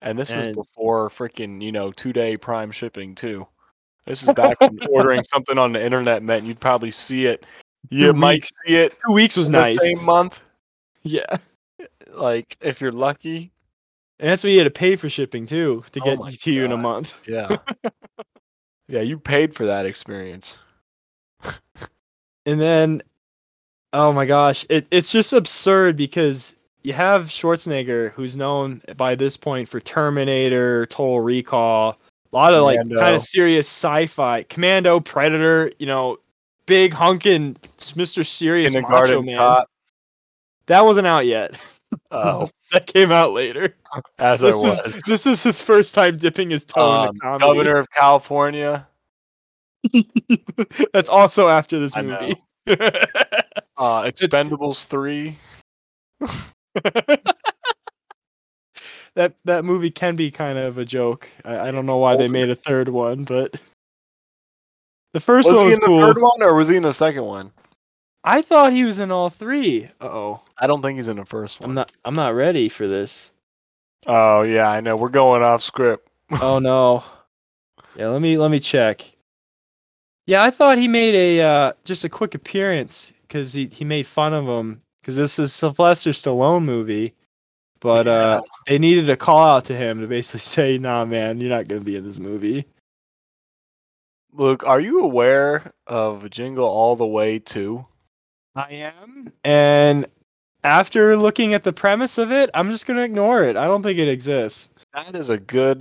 And 0.00 0.18
this 0.18 0.30
is 0.30 0.54
before 0.54 1.08
freaking, 1.08 1.60
you 1.62 1.72
know, 1.72 1.90
two 1.92 2.12
day 2.12 2.36
prime 2.36 2.70
shipping 2.70 3.14
too. 3.14 3.46
This 4.06 4.22
is 4.22 4.32
back 4.34 4.60
when 4.60 4.78
ordering 4.90 5.22
something 5.24 5.58
on 5.58 5.72
the 5.72 5.84
internet 5.84 6.22
meant 6.22 6.46
you'd 6.46 6.60
probably 6.60 6.90
see 6.90 7.26
it. 7.26 7.44
You 7.90 8.12
might 8.12 8.34
weeks. 8.36 8.52
see 8.66 8.76
it 8.76 8.94
two 9.06 9.12
weeks 9.12 9.36
was 9.36 9.50
nice. 9.50 9.84
same 9.84 10.04
month. 10.04 10.42
Yeah, 11.04 11.36
Like 12.12 12.56
if 12.60 12.80
you're 12.80 12.92
lucky. 12.92 13.52
and 14.18 14.28
that's 14.28 14.42
what 14.44 14.50
you 14.50 14.58
had 14.58 14.64
to 14.64 14.70
pay 14.70 14.96
for 14.96 15.08
shipping 15.08 15.46
too 15.46 15.84
to 15.92 16.00
Oh 16.00 16.16
get 16.16 16.40
to 16.40 16.52
you 16.52 16.64
in 16.64 16.72
a 16.72 16.76
month. 16.76 17.22
Yeah. 17.26 17.56
yeah, 18.88 19.00
you 19.00 19.18
paid 19.18 19.54
for 19.54 19.64
that 19.66 19.86
experience. 19.86 20.58
And 22.44 22.60
then, 22.60 23.02
oh 23.92 24.12
my 24.12 24.26
gosh, 24.26 24.66
it, 24.68 24.86
it's 24.90 25.12
just 25.12 25.32
absurd 25.32 25.96
because 25.96 26.56
you 26.88 26.94
have 26.94 27.24
Schwarzenegger, 27.24 28.12
who's 28.12 28.34
known 28.34 28.80
by 28.96 29.14
this 29.14 29.36
point 29.36 29.68
for 29.68 29.78
Terminator, 29.78 30.86
Total 30.86 31.20
Recall, 31.20 31.90
a 32.32 32.36
lot 32.36 32.54
of 32.54 32.62
like 32.62 32.78
kind 32.98 33.14
of 33.14 33.20
serious 33.20 33.68
sci-fi, 33.68 34.42
Commando, 34.44 34.98
Predator, 34.98 35.70
you 35.78 35.84
know, 35.84 36.16
big 36.64 36.94
hunkin' 36.94 37.54
Mr. 37.76 38.24
Serious 38.24 38.74
Macho 38.74 39.20
Man. 39.20 39.36
cop. 39.36 39.68
That 40.64 40.86
wasn't 40.86 41.06
out 41.06 41.26
yet. 41.26 41.58
Oh, 42.10 42.50
that 42.72 42.86
came 42.86 43.10
out 43.10 43.32
later. 43.32 43.74
as 44.18 44.40
This 44.42 44.62
I 44.62 44.66
was 44.68 44.82
was. 44.84 45.02
this 45.06 45.24
was 45.24 45.42
his 45.42 45.62
first 45.62 45.94
time 45.94 46.18
dipping 46.18 46.50
his 46.50 46.62
toe 46.66 46.90
Um, 46.92 47.08
into 47.08 47.20
comedy. 47.20 47.44
Governor 47.46 47.76
of 47.78 47.90
California. 47.90 48.86
That's 50.92 51.08
also 51.08 51.48
after 51.48 51.78
this 51.78 51.96
I 51.96 52.02
movie. 52.02 52.34
Uh, 53.78 54.02
Expendables 54.04 54.84
3. 54.84 55.34
that 59.14 59.34
that 59.44 59.64
movie 59.64 59.90
can 59.90 60.16
be 60.16 60.30
kind 60.30 60.58
of 60.58 60.78
a 60.78 60.84
joke. 60.84 61.28
I, 61.44 61.68
I 61.68 61.70
don't 61.70 61.86
know 61.86 61.98
why 61.98 62.16
they 62.16 62.28
made 62.28 62.50
a 62.50 62.54
third 62.54 62.88
one, 62.88 63.24
but 63.24 63.52
the 65.12 65.20
first 65.20 65.48
Was 65.48 65.54
one 65.54 65.62
he 65.62 65.66
was 65.66 65.74
in 65.74 65.80
the 65.80 65.86
cool. 65.86 66.00
third 66.00 66.20
one 66.20 66.42
or 66.42 66.54
was 66.54 66.68
he 66.68 66.76
in 66.76 66.82
the 66.82 66.92
second 66.92 67.24
one? 67.24 67.52
I 68.24 68.42
thought 68.42 68.72
he 68.72 68.84
was 68.84 68.98
in 68.98 69.10
all 69.10 69.30
three. 69.30 69.90
Uh 70.00 70.08
oh, 70.08 70.40
I 70.58 70.66
don't 70.66 70.82
think 70.82 70.98
he's 70.98 71.08
in 71.08 71.16
the 71.16 71.24
first 71.24 71.60
one. 71.60 71.70
I'm 71.70 71.74
not. 71.74 71.92
I'm 72.04 72.14
not 72.14 72.34
ready 72.34 72.68
for 72.68 72.86
this. 72.86 73.30
Oh 74.06 74.42
yeah, 74.42 74.70
I 74.70 74.80
know. 74.80 74.96
We're 74.96 75.08
going 75.08 75.42
off 75.42 75.62
script. 75.62 76.08
Oh 76.40 76.58
no. 76.62 77.04
Yeah, 77.96 78.08
let 78.08 78.22
me 78.22 78.38
let 78.38 78.50
me 78.50 78.60
check. 78.60 79.02
Yeah, 80.26 80.42
I 80.42 80.50
thought 80.50 80.78
he 80.78 80.88
made 80.88 81.14
a 81.14 81.42
uh, 81.42 81.72
just 81.84 82.04
a 82.04 82.08
quick 82.08 82.34
appearance 82.34 83.12
because 83.22 83.52
he 83.52 83.66
he 83.66 83.84
made 83.84 84.06
fun 84.06 84.34
of 84.34 84.44
him 84.46 84.82
because 85.08 85.16
this 85.16 85.38
is 85.38 85.54
Sylvester 85.54 86.10
Stallone 86.10 86.66
movie, 86.66 87.14
but 87.80 88.06
uh, 88.06 88.42
they 88.66 88.78
needed 88.78 89.08
a 89.08 89.16
call 89.16 89.56
out 89.56 89.64
to 89.64 89.74
him 89.74 90.02
to 90.02 90.06
basically 90.06 90.40
say, 90.40 90.76
"Nah, 90.76 91.06
man, 91.06 91.40
you're 91.40 91.48
not 91.48 91.66
gonna 91.66 91.80
be 91.80 91.96
in 91.96 92.04
this 92.04 92.18
movie." 92.18 92.66
Luke, 94.34 94.66
are 94.66 94.80
you 94.80 95.00
aware 95.00 95.72
of 95.86 96.28
Jingle 96.28 96.66
All 96.66 96.94
the 96.94 97.06
Way 97.06 97.38
2? 97.38 97.86
I 98.54 98.92
am. 99.02 99.32
And 99.44 100.06
after 100.62 101.16
looking 101.16 101.54
at 101.54 101.62
the 101.62 101.72
premise 101.72 102.18
of 102.18 102.30
it, 102.30 102.50
I'm 102.52 102.70
just 102.70 102.86
going 102.86 102.98
to 102.98 103.02
ignore 103.02 103.42
it. 103.44 103.56
I 103.56 103.66
don't 103.66 103.82
think 103.82 103.98
it 103.98 104.08
exists. 104.08 104.84
That 104.92 105.16
is 105.16 105.30
a 105.30 105.38
good 105.38 105.80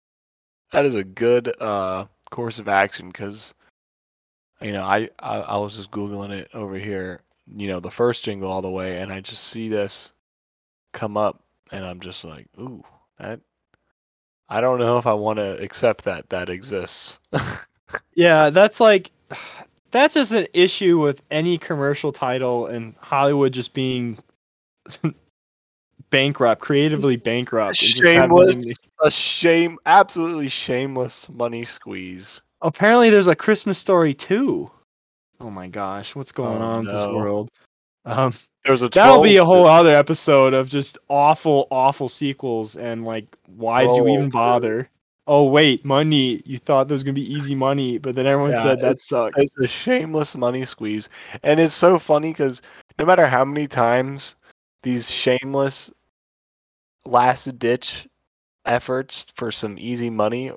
that 0.72 0.86
is 0.86 0.94
a 0.94 1.04
good 1.04 1.54
uh 1.60 2.06
course 2.30 2.58
of 2.58 2.66
action 2.66 3.12
cuz 3.12 3.52
you 4.62 4.72
know, 4.72 4.84
I, 4.84 5.10
I 5.18 5.36
I 5.40 5.56
was 5.58 5.76
just 5.76 5.90
googling 5.90 6.30
it 6.30 6.48
over 6.54 6.78
here, 6.78 7.20
you 7.56 7.68
know, 7.68 7.80
the 7.80 7.90
first 7.90 8.24
Jingle 8.24 8.50
All 8.50 8.62
the 8.62 8.70
Way 8.70 9.00
and 9.00 9.12
I 9.12 9.20
just 9.20 9.44
see 9.44 9.68
this 9.68 10.12
come 10.92 11.16
up 11.16 11.42
and 11.70 11.84
I'm 11.84 12.00
just 12.00 12.24
like, 12.24 12.46
"Ooh, 12.58 12.84
that 13.18 13.40
I 14.48 14.60
don't 14.60 14.78
know 14.78 14.98
if 14.98 15.06
I 15.06 15.12
want 15.14 15.38
to 15.38 15.60
accept 15.62 16.04
that 16.04 16.30
that 16.30 16.48
exists." 16.48 17.18
Yeah, 18.14 18.50
that's 18.50 18.80
like 18.80 19.10
that's 19.90 20.14
just 20.14 20.32
an 20.32 20.46
issue 20.52 21.00
with 21.00 21.22
any 21.30 21.58
commercial 21.58 22.12
title 22.12 22.66
and 22.66 22.94
Hollywood 22.96 23.52
just 23.52 23.74
being 23.74 24.18
bankrupt, 26.10 26.60
creatively 26.60 27.16
bankrupt. 27.24 27.80
and 27.80 27.90
just 27.90 28.02
having 28.02 28.36
shameless, 28.36 28.76
a 29.02 29.10
shame, 29.10 29.78
absolutely 29.86 30.48
shameless 30.48 31.28
money 31.30 31.64
squeeze. 31.64 32.42
Apparently 32.60 33.08
there's 33.08 33.28
a 33.28 33.36
Christmas 33.36 33.78
story 33.78 34.14
too. 34.14 34.70
Oh 35.40 35.50
my 35.50 35.68
gosh, 35.68 36.16
what's 36.16 36.32
going 36.32 36.60
Oh, 36.60 36.64
on 36.64 36.84
with 36.84 36.92
this 36.92 37.06
world? 37.08 37.48
Um 38.04 38.32
There's 38.64 38.82
a 38.82 38.88
That'll 38.88 39.22
be 39.22 39.36
a 39.36 39.44
12 39.44 39.46
whole 39.46 39.66
other 39.66 39.94
episode 39.94 40.54
of 40.54 40.68
just 40.68 40.98
awful, 41.08 41.68
awful 41.70 42.08
sequels 42.08 42.76
and 42.76 43.04
like, 43.04 43.36
why 43.46 43.86
did 43.86 43.96
you 43.96 44.02
Oh, 44.02 44.14
even 44.14 44.24
dude. 44.24 44.32
bother? 44.32 44.88
Oh 45.26 45.48
wait, 45.48 45.84
money. 45.84 46.42
You 46.44 46.58
thought 46.58 46.88
there 46.88 46.94
was 46.94 47.04
gonna 47.04 47.12
be 47.12 47.32
easy 47.32 47.54
money, 47.54 47.98
but 47.98 48.14
then 48.14 48.26
everyone 48.26 48.54
Yeah, 48.54 48.62
said 48.62 48.80
that 48.80 48.98
sucked. 48.98 49.38
It's 49.38 49.56
a 49.58 49.66
shameless 49.66 50.36
money 50.36 50.64
squeeze, 50.64 51.08
and 51.42 51.60
it's 51.60 51.74
so 51.74 51.98
funny 51.98 52.32
because 52.32 52.62
no 52.98 53.04
matter 53.04 53.26
how 53.26 53.44
many 53.44 53.66
times 53.66 54.36
these 54.82 55.10
shameless 55.10 55.92
last 57.04 57.58
ditch 57.58 58.08
efforts 58.64 59.26
for 59.34 59.52
some 59.52 59.78
easy 59.78 60.10
money 60.10 60.50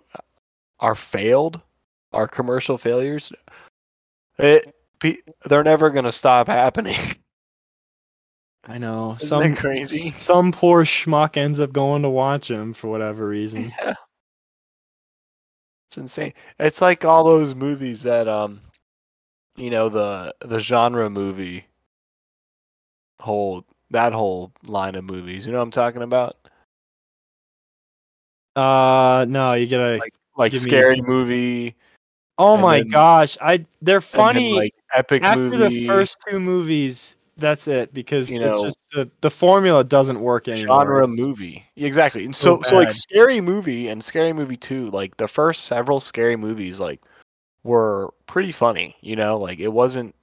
are 0.79 0.95
failed, 0.95 1.61
are 2.13 2.27
commercial 2.27 2.77
failures, 2.77 3.31
it 4.41 4.75
pe- 4.99 5.17
they're 5.45 5.63
never 5.63 5.89
gonna 5.89 6.11
stop 6.11 6.47
happening. 6.47 6.97
I 8.67 8.77
know. 8.77 9.15
Isn't 9.15 9.27
some 9.27 9.41
that 9.41 9.57
crazy? 9.57 10.11
Some 10.19 10.51
poor 10.51 10.83
schmuck 10.83 11.35
ends 11.35 11.59
up 11.59 11.73
going 11.73 12.03
to 12.03 12.09
watch 12.09 12.49
him 12.51 12.73
for 12.73 12.89
whatever 12.89 13.27
reason. 13.27 13.71
Yeah. 13.81 13.95
It's 15.89 15.97
insane. 15.97 16.33
It's 16.59 16.79
like 16.79 17.03
all 17.03 17.23
those 17.23 17.55
movies 17.55 18.03
that 18.03 18.27
um 18.27 18.61
you 19.57 19.69
know 19.71 19.89
the 19.89 20.33
the 20.41 20.59
genre 20.59 21.09
movie 21.09 21.65
whole 23.19 23.65
that 23.89 24.13
whole 24.13 24.51
line 24.67 24.95
of 24.95 25.03
movies. 25.05 25.45
You 25.45 25.51
know 25.53 25.57
what 25.57 25.63
I'm 25.65 25.71
talking 25.71 26.01
about? 26.03 26.37
Uh, 28.55 29.25
no, 29.27 29.53
you 29.53 29.65
get 29.67 29.79
a 29.79 29.97
Like 29.97 30.13
like 30.37 30.51
Give 30.51 30.63
me- 30.63 30.69
scary 30.69 31.01
movie. 31.01 31.75
Oh 32.41 32.53
and 32.53 32.61
my 32.61 32.77
then- 32.79 32.89
gosh, 32.89 33.37
I 33.41 33.65
they're 33.81 33.97
and 33.97 34.03
then, 34.03 34.19
funny. 34.19 34.53
like 34.53 34.75
epic 34.93 35.23
After 35.23 35.43
movie. 35.43 35.57
the 35.57 35.87
first 35.87 36.17
two 36.27 36.39
movies, 36.39 37.15
that's 37.37 37.67
it 37.67 37.93
because 37.93 38.33
You 38.33 38.41
it's 38.43 38.61
just 38.61 38.85
the 38.91 39.09
the 39.21 39.29
formula 39.29 39.83
doesn't 39.83 40.19
work 40.19 40.47
anymore. 40.47 40.81
genre 40.85 41.07
movie. 41.07 41.65
Exactly. 41.75 42.25
And 42.25 42.35
so 42.35 42.61
so 42.63 42.69
so 42.69 42.75
like 42.77 42.91
scary 42.93 43.41
movie 43.41 43.87
and 43.87 44.03
scary 44.03 44.33
movie 44.33 44.57
2, 44.57 44.89
like 44.91 45.17
the 45.17 45.27
first 45.27 45.65
several 45.65 45.99
scary 45.99 46.35
movies 46.35 46.79
like 46.79 47.01
were 47.63 48.13
pretty 48.27 48.51
funny, 48.51 48.95
you 49.01 49.15
know, 49.15 49.37
like 49.37 49.59
it 49.59 49.69
wasn't 49.73 50.13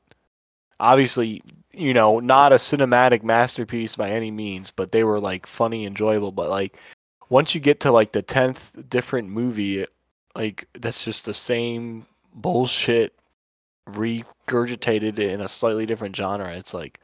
obviously, 0.81 1.43
you 1.73 1.93
know, 1.95 2.21
not 2.21 2.53
a 2.53 2.57
cinematic 2.57 3.23
masterpiece 3.23 3.97
by 3.97 4.11
any 4.11 4.31
means, 4.31 4.71
but 4.71 4.93
they 4.93 5.05
were 5.05 5.21
like 5.21 5.47
funny, 5.47 5.87
enjoyable, 5.87 6.33
but 6.33 6.51
like 6.51 6.77
once 7.31 7.55
you 7.55 7.61
get 7.61 7.81
to 7.81 7.91
like 7.93 8.12
the 8.12 8.23
10th 8.23 8.89
different 8.89 9.29
movie, 9.29 9.85
like 10.39 10.68
that's 10.74 11.05
just 11.05 11.26
the 11.26 11.34
same 11.34 12.07
bullshit 12.32 13.12
regurgitated 13.91 15.18
in 15.18 15.41
a 15.41 15.49
slightly 15.49 15.84
different 15.84 16.14
genre. 16.14 16.57
It's 16.57 16.72
like 16.72 17.01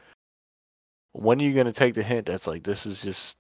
when 1.13 1.41
are 1.41 1.45
you 1.45 1.53
gonna 1.53 1.73
take 1.73 1.95
the 1.95 2.03
hint 2.03 2.27
that's 2.27 2.47
like 2.47 2.63
this 2.63 2.87
is 2.87 3.03
just 3.03 3.37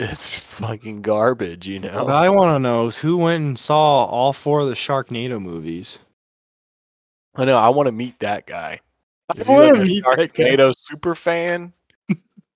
it's 0.00 0.38
fucking 0.54 1.02
garbage, 1.02 1.68
you 1.68 1.78
know? 1.78 2.04
What 2.04 2.14
I 2.14 2.30
want 2.30 2.54
to 2.54 2.58
know 2.58 2.86
is 2.86 2.98
who 2.98 3.18
went 3.18 3.44
and 3.44 3.58
saw 3.58 4.06
all 4.06 4.32
four 4.32 4.60
of 4.60 4.68
the 4.68 4.74
Sharknado 4.74 5.40
movies. 5.40 5.98
I 7.34 7.44
know, 7.44 7.58
I 7.58 7.68
wanna 7.68 7.92
meet 7.92 8.18
that 8.20 8.46
guy. 8.46 8.80
I 9.28 9.42
he 9.42 9.52
wanna 9.52 9.64
like 9.66 9.76
a 9.76 9.84
meet 9.84 10.04
that 10.04 10.32
guy. 10.32 10.44
Sharknado 10.44 10.74
super 10.78 11.14
fan? 11.14 11.74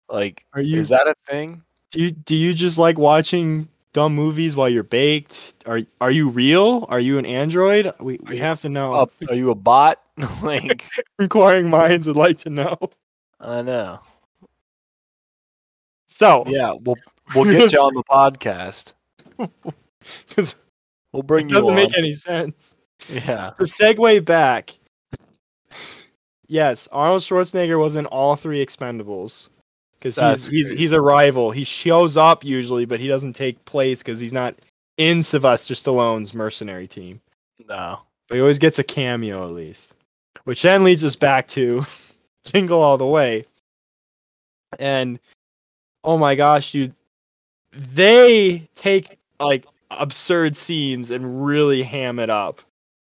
like 0.08 0.46
Are 0.54 0.62
you 0.62 0.80
is 0.80 0.88
that 0.88 1.06
a 1.06 1.14
thing? 1.28 1.62
do 1.90 2.00
you 2.00 2.10
do 2.10 2.34
you 2.34 2.54
just 2.54 2.78
like 2.78 2.98
watching 2.98 3.68
dumb 3.92 4.14
movies 4.14 4.56
while 4.56 4.68
you're 4.68 4.82
baked? 4.82 5.54
Are 5.66 5.80
are 6.00 6.10
you 6.10 6.28
real? 6.28 6.86
Are 6.88 7.00
you 7.00 7.18
an 7.18 7.26
android? 7.26 7.90
We 8.00 8.18
we 8.28 8.38
have 8.38 8.60
to 8.62 8.68
know. 8.68 8.94
Uh, 8.94 9.06
are 9.28 9.34
you 9.34 9.50
a 9.50 9.54
bot? 9.54 10.00
like 10.42 10.84
Inquiring 11.18 11.68
minds 11.70 12.06
would 12.06 12.16
like 12.16 12.38
to 12.38 12.50
know. 12.50 12.76
I 13.40 13.62
know. 13.62 13.98
So 16.06 16.44
Yeah, 16.46 16.72
we'll 16.80 16.96
we'll 17.34 17.44
get 17.44 17.72
you 17.72 17.78
on 17.78 17.94
the 17.94 18.04
podcast. 18.10 18.92
'cause 20.34 20.56
We'll 21.12 21.22
bring 21.22 21.46
it 21.46 21.50
you 21.50 21.54
doesn't 21.56 21.70
on. 21.70 21.76
make 21.76 21.96
any 21.98 22.14
sense. 22.14 22.76
Yeah. 23.08 23.50
to 23.58 23.64
segue 23.64 24.24
back. 24.24 24.78
Yes, 26.46 26.88
Arnold 26.92 27.22
Schwarzenegger 27.22 27.78
was 27.78 27.96
in 27.96 28.06
all 28.06 28.36
three 28.36 28.64
Expendables 28.64 29.50
because 30.02 30.16
he's 30.16 30.46
he's 30.46 30.70
he's 30.70 30.92
a 30.92 31.00
rival. 31.00 31.50
He 31.50 31.64
shows 31.64 32.16
up 32.16 32.44
usually, 32.44 32.84
but 32.84 32.98
he 32.98 33.06
doesn't 33.06 33.34
take 33.34 33.64
place 33.64 34.02
because 34.02 34.18
he's 34.18 34.32
not 34.32 34.54
in 34.96 35.22
Sylvester 35.22 35.74
Stallone's 35.74 36.34
mercenary 36.34 36.88
team. 36.88 37.20
No. 37.68 38.00
But 38.28 38.36
he 38.36 38.40
always 38.40 38.58
gets 38.58 38.78
a 38.78 38.84
cameo 38.84 39.44
at 39.44 39.54
least, 39.54 39.94
which 40.44 40.62
then 40.62 40.84
leads 40.84 41.04
us 41.04 41.16
back 41.16 41.46
to 41.48 41.84
Jingle 42.44 42.82
All 42.82 42.98
the 42.98 43.06
Way. 43.06 43.44
And 44.78 45.20
oh 46.02 46.18
my 46.18 46.34
gosh, 46.34 46.72
dude, 46.72 46.94
they 47.72 48.68
take 48.74 49.18
like 49.38 49.66
absurd 49.90 50.56
scenes 50.56 51.10
and 51.10 51.44
really 51.44 51.82
ham 51.82 52.18
it 52.18 52.30
up. 52.30 52.60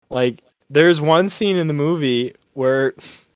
Like 0.09 0.43
there's 0.69 1.01
one 1.01 1.29
scene 1.29 1.57
in 1.57 1.67
the 1.67 1.73
movie 1.73 2.35
where 2.53 2.93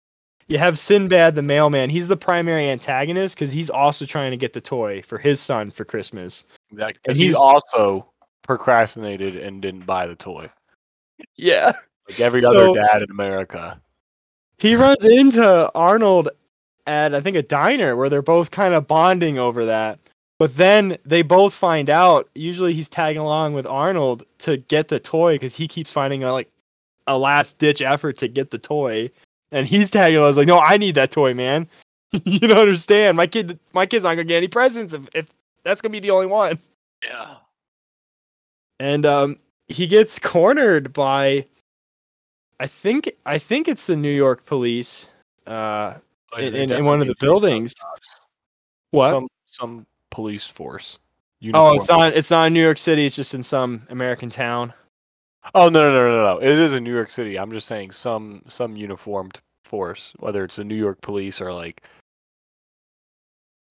you 0.48 0.58
have 0.58 0.78
Sinbad 0.78 1.36
the 1.36 1.42
mailman. 1.42 1.90
He's 1.90 2.08
the 2.08 2.18
primary 2.18 2.70
antagonist 2.70 3.36
because 3.36 3.52
he's 3.52 3.70
also 3.70 4.06
trying 4.06 4.32
to 4.32 4.38
get 4.38 4.54
the 4.54 4.62
toy 4.62 5.02
for 5.02 5.18
his 5.18 5.40
son 5.40 5.72
for 5.72 5.86
Christmas. 5.86 6.46
And 6.72 7.16
he 7.16 7.24
he's- 7.24 7.36
also 7.36 8.08
procrastinated 8.44 9.36
and 9.36 9.62
didn't 9.62 9.86
buy 9.86 10.06
the 10.08 10.16
toy. 10.16 10.50
Yeah. 11.36 11.74
Like 12.10 12.20
every 12.20 12.42
So- 12.42 12.74
other 12.74 12.80
dad 12.80 13.02
in 13.02 13.10
America. 13.12 13.82
He 14.58 14.76
runs 14.76 15.04
into 15.04 15.70
Arnold 15.76 16.30
at 16.88 17.14
I 17.16 17.20
think 17.22 17.36
a 17.36 17.42
diner 17.42 17.96
where 17.96 18.08
they're 18.10 18.22
both 18.22 18.52
kind 18.52 18.74
of 18.74 18.88
bonding 18.88 19.38
over 19.40 19.66
that. 19.66 20.00
But 20.38 20.56
then 20.58 20.98
they 21.06 21.22
both 21.24 21.54
find 21.54 21.90
out. 21.90 22.30
Usually 22.36 22.74
he's 22.74 22.90
tagging 22.90 23.22
along 23.22 23.54
with 23.54 23.66
Arnold 23.66 24.24
to 24.40 24.58
get 24.58 24.90
the 24.90 25.00
toy 25.00 25.36
because 25.36 25.56
he 25.56 25.68
keeps 25.68 25.92
finding 25.92 26.24
a, 26.24 26.32
like 26.32 26.50
a 27.08 27.18
last 27.18 27.58
ditch 27.58 27.82
effort 27.82 28.18
to 28.20 28.28
get 28.28 28.52
the 28.52 28.58
toy, 28.58 29.10
and 29.56 29.66
he's 29.66 29.90
tagging 29.90 30.18
along. 30.18 30.30
He's 30.30 30.38
like, 30.38 30.48
"No, 30.48 30.60
I 30.60 30.78
need 30.78 30.96
that 30.96 31.12
toy, 31.12 31.34
man. 31.34 31.68
you 32.26 32.40
don't 32.40 32.58
understand. 32.58 33.16
My 33.16 33.26
kid, 33.26 33.58
my 33.74 33.86
kid's 33.86 34.04
not 34.04 34.12
gonna 34.16 34.26
get 34.26 34.38
any 34.38 34.50
presents 34.50 34.94
if, 34.94 35.08
if 35.16 35.30
that's 35.64 35.82
gonna 35.82 35.94
be 35.94 36.02
the 36.02 36.12
only 36.12 36.28
one." 36.28 36.60
Yeah. 37.04 37.36
and 38.80 39.06
um, 39.06 39.40
he 39.68 39.88
gets 39.88 40.18
cornered 40.20 40.92
by, 40.92 41.46
I 42.60 42.68
think, 42.68 43.12
I 43.26 43.38
think 43.38 43.68
it's 43.68 43.86
the 43.86 43.96
New 43.96 44.10
York 44.12 44.46
police, 44.46 45.10
uh, 45.48 45.96
in, 46.38 46.56
in, 46.56 46.72
in 46.72 46.86
one 46.86 47.00
of 47.00 47.08
the 47.08 47.16
buildings. 47.20 47.74
What? 48.92 49.12
Some 49.12 49.28
some 49.48 49.86
police 50.12 50.46
force. 50.46 51.00
oh, 51.54 51.76
it's 51.76 51.88
not. 51.88 52.14
It's 52.14 52.32
not 52.32 52.48
in 52.48 52.54
New 52.54 52.64
York 52.64 52.78
City. 52.78 53.06
It's 53.06 53.16
just 53.16 53.34
in 53.34 53.44
some 53.44 53.88
American 53.90 54.30
town. 54.30 54.74
Oh 55.54 55.70
no 55.70 55.92
no 55.92 55.94
no 55.94 56.10
no 56.10 56.34
no! 56.34 56.42
It 56.42 56.58
is 56.60 56.74
in 56.74 56.84
New 56.84 56.94
York 56.94 57.12
City. 57.12 57.38
I'm 57.38 57.52
just 57.52 57.68
saying 57.68 57.92
some 57.92 58.42
some 58.48 58.76
uniformed 58.76 59.40
force, 59.66 60.14
whether 60.20 60.44
it's 60.44 60.56
the 60.58 60.64
New 60.64 60.76
York 60.76 61.02
police 61.02 61.42
or 61.42 61.52
like. 61.54 61.82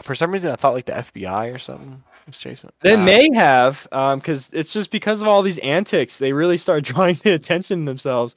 For 0.02 0.14
some 0.16 0.32
reason, 0.32 0.50
I 0.50 0.56
thought 0.56 0.74
like 0.74 0.86
the 0.86 0.92
FBI 0.92 1.54
or 1.54 1.58
something 1.58 2.02
was 2.26 2.36
chasing. 2.36 2.70
They 2.80 2.96
Nah. 2.96 3.04
may 3.04 3.32
have, 3.34 3.86
because 3.90 4.50
it's 4.52 4.72
just 4.72 4.90
because 4.90 5.22
of 5.22 5.28
all 5.28 5.40
these 5.40 5.58
antics, 5.58 6.18
they 6.18 6.32
really 6.32 6.56
start 6.56 6.82
drawing 6.90 7.14
the 7.22 7.32
attention 7.32 7.84
themselves. 7.84 8.34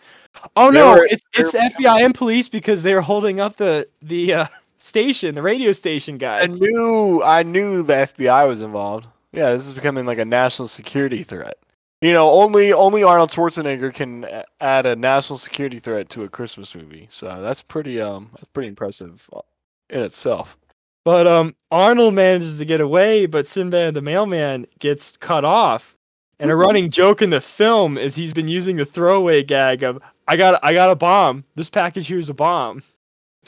Oh 0.56 0.72
They 0.72 0.78
no, 0.78 0.92
were- 0.92 1.08
it's 1.10 1.26
it's 1.34 1.54
FBI 1.56 2.06
and 2.06 2.14
police 2.14 2.48
because 2.48 2.84
they're 2.84 3.02
holding 3.02 3.40
up 3.40 3.58
the 3.58 3.88
the 4.04 4.34
uh, 4.36 4.46
station, 4.78 5.34
the 5.34 5.42
radio 5.42 5.72
station 5.72 6.20
guy. 6.20 6.42
I 6.42 6.46
knew 6.48 7.24
I 7.24 7.42
knew 7.42 7.82
the 7.82 7.94
FBI 7.94 8.48
was 8.48 8.62
involved. 8.62 9.08
Yeah, 9.34 9.52
this 9.54 9.66
is 9.66 9.74
becoming 9.74 10.06
like 10.06 10.20
a 10.20 10.26
national 10.26 10.68
security 10.68 11.24
threat. 11.24 11.58
You 12.02 12.14
know, 12.14 12.30
only 12.30 12.72
only 12.74 13.02
Arnold 13.04 13.32
Schwarzenegger 13.32 13.92
can 13.92 14.28
add 14.62 14.86
a 14.86 14.96
national 14.96 15.40
security 15.40 15.80
threat 15.80 16.10
to 16.10 16.24
a 16.24 16.30
Christmas 16.30 16.76
movie. 16.76 17.08
So 17.10 17.42
that's 17.42 17.64
pretty 17.64 18.00
um 18.00 18.30
that's 18.34 18.48
pretty 18.54 18.70
impressive 18.70 19.28
uh, 19.34 19.42
in 19.90 20.02
itself. 20.02 20.58
But 21.04 21.26
um, 21.26 21.56
Arnold 21.72 22.14
manages 22.14 22.58
to 22.60 22.66
get 22.66 22.82
away, 22.82 23.26
but 23.26 23.48
Sinbad 23.48 23.94
the 23.94 24.02
mailman 24.02 24.68
gets 24.80 25.16
cut 25.18 25.46
off. 25.46 25.96
And 26.40 26.52
a 26.52 26.56
running 26.56 26.92
joke 26.92 27.24
in 27.24 27.32
the 27.32 27.42
film 27.42 27.98
is 27.98 28.14
he's 28.14 28.34
been 28.34 28.48
using 28.48 28.76
the 28.76 28.86
throwaway 28.86 29.42
gag 29.42 29.82
of 29.82 30.04
"I 30.28 30.38
got 30.38 30.60
I 30.64 30.74
got 30.74 30.92
a 30.92 30.96
bomb. 30.96 31.46
This 31.56 31.70
package 31.70 32.08
here 32.08 32.20
is 32.20 32.30
a 32.30 32.34
bomb." 32.34 32.84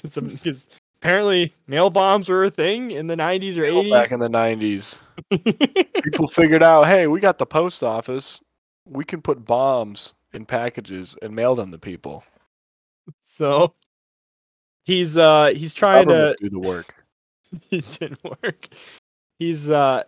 It's 0.02 0.18
because 0.18 0.70
apparently 1.02 1.54
mail 1.68 1.90
bombs 1.90 2.30
were 2.30 2.46
a 2.46 2.50
thing 2.50 2.92
in 2.92 3.08
the 3.08 3.16
90s 3.16 3.58
or 3.58 3.64
80s 3.64 3.90
Back 3.92 4.08
80s. 4.08 4.14
in 4.14 4.20
the 4.20 4.30
'90s, 4.30 5.00
people 6.04 6.28
figured 6.28 6.64
out, 6.64 6.88
hey, 6.88 7.08
we 7.08 7.20
got 7.20 7.38
the 7.38 7.46
post 7.46 7.84
office. 7.84 8.42
We 8.86 9.06
can 9.06 9.22
put 9.22 9.46
bombs 9.46 10.14
in 10.34 10.46
packages 10.46 11.16
and 11.22 11.34
mail 11.34 11.56
them 11.56 11.72
to 11.72 11.78
people. 11.78 12.24
so 13.22 13.74
he's 14.86 15.18
uh 15.18 15.54
he's 15.56 15.74
trying 15.74 16.08
to 16.08 16.36
do 16.40 16.50
the 16.50 16.60
work. 16.60 16.94
it 17.72 17.88
didn't 18.00 18.24
work. 18.24 18.68
He's 19.40 19.70
uh 19.70 20.04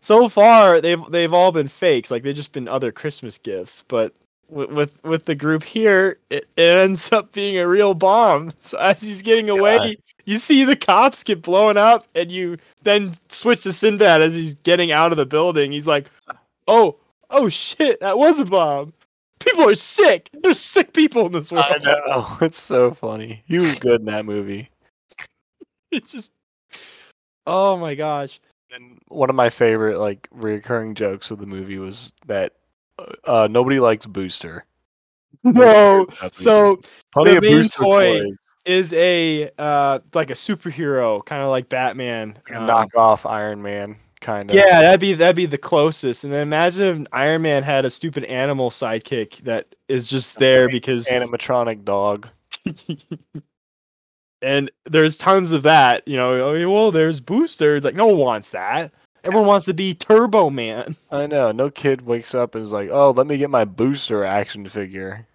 so 0.00 0.28
far 0.28 0.80
they've 0.80 1.04
they've 1.10 1.34
all 1.34 1.52
been 1.52 1.68
fakes, 1.68 2.10
like 2.10 2.22
they've 2.22 2.34
just 2.34 2.52
been 2.52 2.68
other 2.68 2.90
Christmas 2.92 3.38
gifts, 3.38 3.84
but 3.88 4.14
with 4.50 4.70
with, 4.70 5.04
with 5.04 5.24
the 5.24 5.34
group 5.34 5.62
here, 5.62 6.18
it, 6.30 6.48
it 6.56 6.62
ends 6.62 7.12
up 7.12 7.32
being 7.32 7.58
a 7.58 7.66
real 7.66 7.94
bomb. 7.94 8.52
So 8.60 8.78
as 8.78 9.02
he's 9.02 9.22
getting 9.22 9.48
away, 9.48 9.96
you 10.26 10.36
see 10.36 10.64
the 10.64 10.76
cops 10.76 11.24
get 11.24 11.42
blown 11.42 11.76
up, 11.76 12.06
and 12.14 12.30
you 12.30 12.58
then 12.82 13.12
switch 13.28 13.62
to 13.62 13.72
Sinbad 13.72 14.20
as 14.22 14.34
he's 14.34 14.54
getting 14.56 14.92
out 14.92 15.12
of 15.12 15.16
the 15.16 15.26
building. 15.26 15.72
He's 15.72 15.86
like, 15.86 16.10
"Oh, 16.68 16.96
oh 17.30 17.48
shit, 17.48 18.00
that 18.00 18.18
was 18.18 18.38
a 18.38 18.44
bomb. 18.44 18.92
People 19.40 19.68
are 19.68 19.74
sick. 19.74 20.28
There's 20.42 20.60
sick 20.60 20.92
people 20.92 21.26
in 21.26 21.32
this 21.32 21.50
world." 21.50 21.66
I 21.68 21.78
know 21.78 22.00
oh, 22.06 22.38
it's 22.42 22.60
so 22.60 22.92
funny. 22.92 23.42
He 23.46 23.58
was 23.58 23.78
good 23.78 24.00
in 24.00 24.06
that 24.06 24.24
movie. 24.24 24.70
It's 25.92 26.12
just, 26.12 26.30
oh 27.48 27.76
my 27.76 27.96
gosh. 27.96 28.38
And 28.72 29.00
one 29.08 29.28
of 29.28 29.34
my 29.34 29.50
favorite 29.50 29.98
like 29.98 30.28
recurring 30.30 30.94
jokes 30.94 31.32
of 31.32 31.40
the 31.40 31.46
movie 31.46 31.78
was 31.78 32.12
that 32.26 32.52
uh, 33.24 33.48
nobody 33.50 33.80
likes 33.80 34.06
Booster. 34.06 34.64
No, 35.42 36.06
so 36.32 36.80
plenty 37.12 37.34
the 37.34 37.40
main 37.40 37.50
Booster 37.52 37.82
toy 37.82 38.20
toys 38.20 38.36
is 38.64 38.92
a 38.92 39.50
uh 39.58 40.00
like 40.14 40.30
a 40.30 40.34
superhero, 40.34 41.24
kind 41.24 41.42
of 41.42 41.48
like 41.48 41.68
Batman. 41.68 42.34
um, 42.54 42.66
knock 42.66 42.94
off 42.96 43.24
Iron 43.26 43.62
Man 43.62 43.96
kind 44.20 44.50
of. 44.50 44.56
yeah, 44.56 44.80
that'd 44.82 45.00
be 45.00 45.14
that'd 45.14 45.36
be 45.36 45.46
the 45.46 45.58
closest. 45.58 46.24
And 46.24 46.32
then 46.32 46.42
imagine 46.42 47.02
if 47.02 47.08
Iron 47.12 47.42
Man 47.42 47.62
had 47.62 47.84
a 47.84 47.90
stupid 47.90 48.24
animal 48.24 48.70
sidekick 48.70 49.38
that 49.38 49.74
is 49.88 50.08
just 50.08 50.38
there 50.38 50.68
because 50.68 51.08
animatronic 51.08 51.84
dog. 51.84 52.28
and 54.42 54.70
there's 54.84 55.16
tons 55.16 55.52
of 55.52 55.62
that. 55.62 56.06
You 56.06 56.16
know, 56.16 56.54
oh, 56.54 56.70
well, 56.70 56.90
there's 56.90 57.20
Booster. 57.20 57.76
It's 57.76 57.84
like 57.84 57.96
no 57.96 58.06
one 58.06 58.18
wants 58.18 58.50
that. 58.50 58.92
Everyone 59.24 59.46
wants 59.46 59.66
to 59.66 59.74
be 59.74 59.94
Turbo 59.94 60.50
Man. 60.50 60.96
I 61.10 61.26
know. 61.26 61.52
No 61.52 61.70
kid 61.70 62.02
wakes 62.02 62.34
up 62.34 62.54
and 62.54 62.62
is 62.62 62.72
like, 62.72 62.88
"Oh, 62.90 63.10
let 63.10 63.26
me 63.26 63.36
get 63.38 63.50
my 63.50 63.64
Booster 63.64 64.24
action 64.24 64.68
figure." 64.68 65.26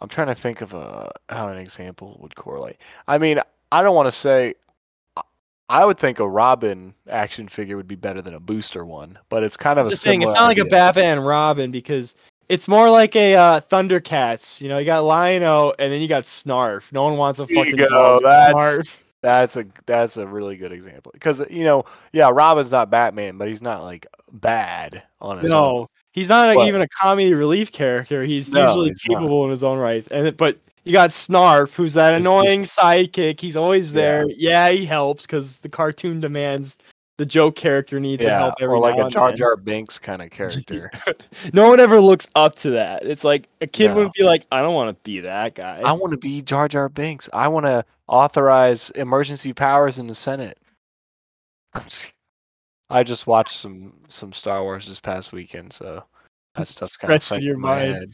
I'm 0.00 0.08
trying 0.08 0.26
to 0.26 0.34
think 0.34 0.60
of 0.60 0.74
a 0.74 1.10
how 1.30 1.48
an 1.48 1.56
example 1.58 2.18
would 2.20 2.34
correlate. 2.36 2.76
I 3.08 3.16
mean, 3.18 3.40
I 3.72 3.82
don't 3.82 3.94
want 3.94 4.06
to 4.08 4.12
say. 4.12 4.54
I- 5.68 5.84
would 5.84 5.98
think 5.98 6.20
a 6.20 6.28
Robin 6.28 6.94
action 7.08 7.48
figure 7.48 7.76
would 7.76 7.88
be 7.88 7.96
better 7.96 8.22
than 8.22 8.34
a 8.34 8.40
Booster 8.40 8.84
one, 8.84 9.18
but 9.30 9.42
it's 9.42 9.56
kind 9.56 9.78
of 9.80 9.86
That's 9.86 10.00
a 10.00 10.04
the 10.04 10.10
thing. 10.10 10.22
It's 10.22 10.34
not 10.34 10.46
like 10.46 10.58
a 10.58 10.60
idea. 10.60 10.70
Batman 10.70 11.20
Robin 11.20 11.70
because 11.72 12.14
it's 12.48 12.68
more 12.68 12.88
like 12.88 13.16
a 13.16 13.34
uh, 13.34 13.60
Thundercats. 13.60 14.60
You 14.62 14.68
know, 14.68 14.78
you 14.78 14.84
got 14.86 15.02
Lion-O 15.02 15.74
and 15.78 15.92
then 15.92 16.00
you 16.00 16.06
got 16.06 16.22
Snarf. 16.22 16.92
No 16.92 17.02
one 17.02 17.16
wants 17.16 17.40
a 17.40 17.46
fucking 17.48 17.74
go, 17.76 17.88
dog 17.88 18.20
that's- 18.22 18.54
Snarf. 18.54 18.98
That's 19.22 19.56
a 19.56 19.66
that's 19.86 20.16
a 20.18 20.26
really 20.26 20.56
good 20.56 20.72
example 20.72 21.10
because 21.12 21.42
you 21.50 21.64
know, 21.64 21.84
yeah, 22.12 22.28
Robin's 22.32 22.70
not 22.70 22.90
Batman, 22.90 23.38
but 23.38 23.48
he's 23.48 23.62
not 23.62 23.82
like 23.82 24.06
bad 24.32 25.02
on 25.20 25.38
his 25.38 25.50
own. 25.52 25.60
No, 25.82 25.90
he's 26.12 26.28
not 26.28 26.54
But- 26.54 26.68
even 26.68 26.82
a 26.82 26.88
comedy 26.88 27.32
relief 27.34 27.72
character. 27.72 28.22
He's 28.24 28.52
No, 28.52 28.66
usually 28.66 28.88
he's 28.90 29.02
not. 29.08 29.18
capable 29.18 29.44
in 29.44 29.50
his 29.50 29.64
own 29.64 29.78
right. 29.78 30.06
And 30.10 30.36
but 30.36 30.58
you 30.84 30.92
got 30.92 31.10
Snarf, 31.10 31.74
who's 31.74 31.94
that 31.94 32.14
annoying 32.14 32.62
sidekick. 32.62 33.40
He's 33.40 33.56
always 33.56 33.92
Yeah. 33.92 34.00
there. 34.00 34.26
Yeah, 34.36 34.68
he 34.70 34.84
helps 34.86 35.22
because 35.26 35.58
the 35.58 35.68
cartoon 35.68 36.20
demands 36.20 36.78
the 37.18 37.26
joke 37.26 37.56
character 37.56 37.98
needs 37.98 38.22
to 38.22 38.28
Yeah, 38.28 38.38
help 38.38 38.54
every 38.60 38.74
or 38.74 38.78
like 38.78 38.98
a 38.98 39.08
Jar. 39.08 39.32
Jar 39.32 39.56
Binks 39.56 39.98
kind 39.98 40.20
of 40.22 40.30
character. 40.32 40.90
No 41.52 41.68
one 41.68 41.80
ever 41.80 42.00
looks 42.00 42.28
up 42.34 42.56
to 42.56 42.70
that. 42.70 43.04
It's 43.04 43.24
like 43.24 43.48
a 43.60 43.66
kid 43.66 43.88
No. 43.88 43.94
wouldn't 43.96 44.14
be 44.14 44.22
like, 44.22 44.46
I 44.52 44.60
don't 44.62 44.74
want 44.74 44.88
to 44.90 44.96
be 45.02 45.20
that 45.20 45.54
guy. 45.54 45.80
I 45.84 45.92
want 45.92 46.10
to 46.12 46.18
be 46.18 46.42
Jar 46.42 46.68
Jar 46.68 46.88
Binks. 46.88 47.28
I 47.32 47.48
want 47.48 47.66
to 47.66 47.84
authorize 48.08 48.90
emergency 48.90 49.52
powers 49.52 49.98
in 49.98 50.06
the 50.06 50.14
Senate. 50.14 50.58
Just- 51.84 52.12
I 52.88 53.02
just 53.02 53.26
watched 53.26 53.56
some 53.58 53.94
some 54.06 54.32
Star 54.32 54.62
Wars 54.62 54.86
this 54.86 55.00
past 55.00 55.32
weekend, 55.32 55.72
so 55.72 56.04
that 56.54 56.68
stuff's 56.68 56.96
kind 56.96 57.12
of 57.12 57.32
in 57.32 57.42
your 57.42 57.54
in 57.56 57.60
my 57.60 57.68
mind. 57.80 57.94
head. 57.94 58.12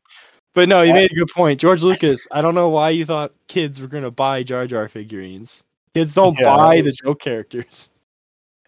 But 0.55 0.70
no, 0.70 0.80
you 0.80 0.94
made 0.94 1.12
a 1.12 1.14
good 1.14 1.28
point. 1.28 1.61
George 1.61 1.82
Lucas, 1.82 2.26
I 2.32 2.40
don't 2.40 2.55
know 2.55 2.70
why 2.70 2.88
you 2.88 3.05
thought 3.05 3.34
kids 3.48 3.82
were 3.82 3.86
going 3.86 4.03
to 4.05 4.11
buy 4.11 4.42
Jar 4.42 4.66
Jar 4.66 4.88
figurines. 4.88 5.62
Kids 5.92 6.14
don't 6.14 6.38
Yeah, 6.40 6.57
buy 6.57 6.80
the 6.80 6.90
joke 7.05 7.20
characters. 7.20 7.90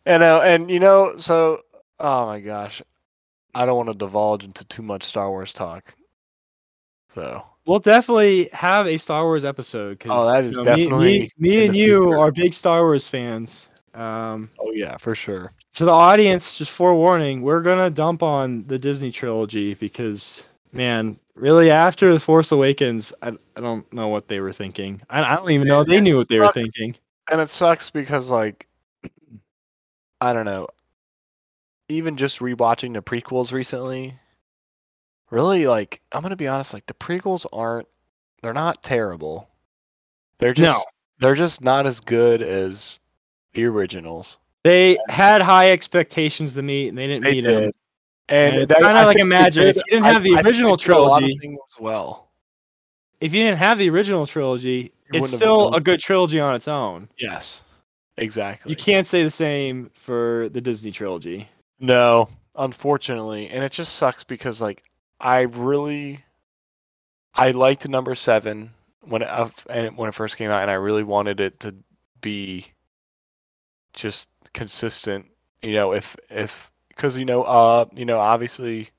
And 0.06 0.22
uh, 0.22 0.40
and 0.42 0.70
you 0.70 0.78
know, 0.80 1.16
so 1.16 1.60
oh 2.00 2.26
my 2.26 2.40
gosh, 2.40 2.82
I 3.54 3.64
don't 3.66 3.76
want 3.76 3.90
to 3.92 3.98
divulge 3.98 4.44
into 4.44 4.64
too 4.64 4.82
much 4.82 5.02
Star 5.04 5.30
Wars 5.30 5.52
talk. 5.52 5.94
So 7.10 7.44
We'll 7.66 7.78
definitely 7.78 8.50
have 8.52 8.86
a 8.86 8.98
Star 8.98 9.24
Wars 9.24 9.42
episode. 9.44 9.98
'cause, 9.98 10.10
Oh, 10.12 10.30
that 10.30 10.44
is 10.44 10.52
you 10.52 10.58
know, 10.58 10.64
me- 10.64 10.82
definitely 10.84 11.18
me, 11.38 11.48
me, 11.48 11.56
in 11.62 11.66
and 11.68 11.76
you 11.76 12.02
future. 12.02 12.18
are 12.18 12.30
big 12.30 12.52
Star 12.52 12.82
Wars 12.82 13.08
fans. 13.08 13.70
Um, 13.94 14.50
oh 14.58 14.72
yeah, 14.72 14.96
for 14.98 15.14
sure. 15.14 15.52
to 15.74 15.84
the 15.86 15.90
audience, 15.92 16.58
just 16.58 16.70
forewarning, 16.72 17.40
we're 17.42 17.62
gonna 17.62 17.88
dump 17.90 18.22
on 18.22 18.64
the 18.66 18.78
Disney 18.78 19.10
trilogy 19.10 19.74
because, 19.74 20.46
man, 20.72 21.18
really 21.36 21.70
after 21.70 22.12
the 22.12 22.20
Force 22.20 22.52
Awakens, 22.52 23.14
I, 23.22 23.28
I 23.56 23.60
don't 23.60 23.90
know 23.94 24.08
what 24.08 24.28
they 24.28 24.40
were 24.40 24.52
thinking. 24.52 25.00
I, 25.08 25.22
I 25.22 25.36
don't 25.36 25.50
even 25.50 25.66
know 25.68 25.84
they 25.84 26.00
knew 26.00 26.16
what 26.16 26.28
they 26.28 26.40
were 26.40 26.52
thinking. 26.52 26.94
And 27.30 27.40
it 27.40 27.48
sucks 27.48 27.88
because 27.88 28.30
like 28.30 28.66
I 30.24 30.32
don't 30.32 30.46
know. 30.46 30.68
Even 31.90 32.16
just 32.16 32.38
rewatching 32.38 32.94
the 32.94 33.02
prequels 33.02 33.52
recently, 33.52 34.14
really 35.30 35.66
like 35.66 36.00
I'm 36.12 36.22
gonna 36.22 36.34
be 36.36 36.48
honest, 36.48 36.72
like 36.72 36.86
the 36.86 36.94
prequels 36.94 37.44
aren't 37.52 37.88
they're 38.42 38.54
not 38.54 38.82
terrible. 38.82 39.50
They're 40.38 40.54
No. 40.56 40.64
just 40.72 40.86
they're 41.18 41.34
just 41.34 41.62
not 41.62 41.86
as 41.86 42.00
good 42.00 42.40
as 42.40 43.00
the 43.52 43.66
originals. 43.66 44.38
They 44.62 44.96
had 45.10 45.42
high 45.42 45.70
expectations 45.72 46.54
to 46.54 46.62
meet, 46.62 46.88
and 46.88 46.96
they 46.96 47.06
didn't 47.06 47.24
They 47.24 47.32
meet 47.32 47.44
them. 47.44 47.62
did. 47.64 47.74
And, 48.30 48.54
And 48.54 48.62
it's 48.70 48.80
kinda 48.82 49.04
like 49.04 49.18
imagine 49.18 49.66
if 49.66 49.76
you 49.76 49.82
didn't 49.90 50.04
have 50.04 50.22
the 50.22 50.36
I 50.36 50.40
original 50.40 50.76
they 50.78 50.84
did 50.84 50.92
a 50.96 50.98
lot 51.00 51.22
of 51.22 51.28
trilogy- 51.28 51.58
well. 51.78 52.28
If 53.20 53.34
you 53.34 53.42
didn't 53.42 53.58
have 53.58 53.76
the 53.78 53.90
original 53.90 54.26
trilogy, 54.26 54.92
it's 55.12 55.30
still 55.30 55.72
a 55.74 55.80
good 55.82 56.00
trilogy 56.00 56.40
on 56.40 56.54
its 56.54 56.66
own. 56.66 57.10
Yes. 57.18 57.62
Exactly. 58.16 58.70
You 58.70 58.76
can't 58.76 59.06
say 59.06 59.22
the 59.22 59.30
same 59.30 59.90
for 59.94 60.48
the 60.50 60.60
Disney 60.60 60.92
trilogy. 60.92 61.48
No, 61.80 62.28
unfortunately, 62.54 63.48
and 63.48 63.64
it 63.64 63.72
just 63.72 63.96
sucks 63.96 64.24
because 64.24 64.60
like 64.60 64.84
I 65.20 65.40
really, 65.40 66.24
I 67.34 67.50
liked 67.50 67.88
number 67.88 68.14
seven 68.14 68.70
when 69.00 69.22
it 69.22 69.28
and 69.68 69.96
when 69.96 70.08
it 70.08 70.14
first 70.14 70.36
came 70.36 70.50
out, 70.50 70.62
and 70.62 70.70
I 70.70 70.74
really 70.74 71.02
wanted 71.02 71.40
it 71.40 71.60
to 71.60 71.74
be 72.20 72.66
just 73.92 74.28
consistent. 74.52 75.26
You 75.62 75.72
know, 75.72 75.92
if 75.92 76.16
if 76.30 76.70
because 76.88 77.16
you 77.16 77.24
know, 77.24 77.42
uh, 77.42 77.86
you 77.94 78.04
know, 78.04 78.20
obviously, 78.20 78.90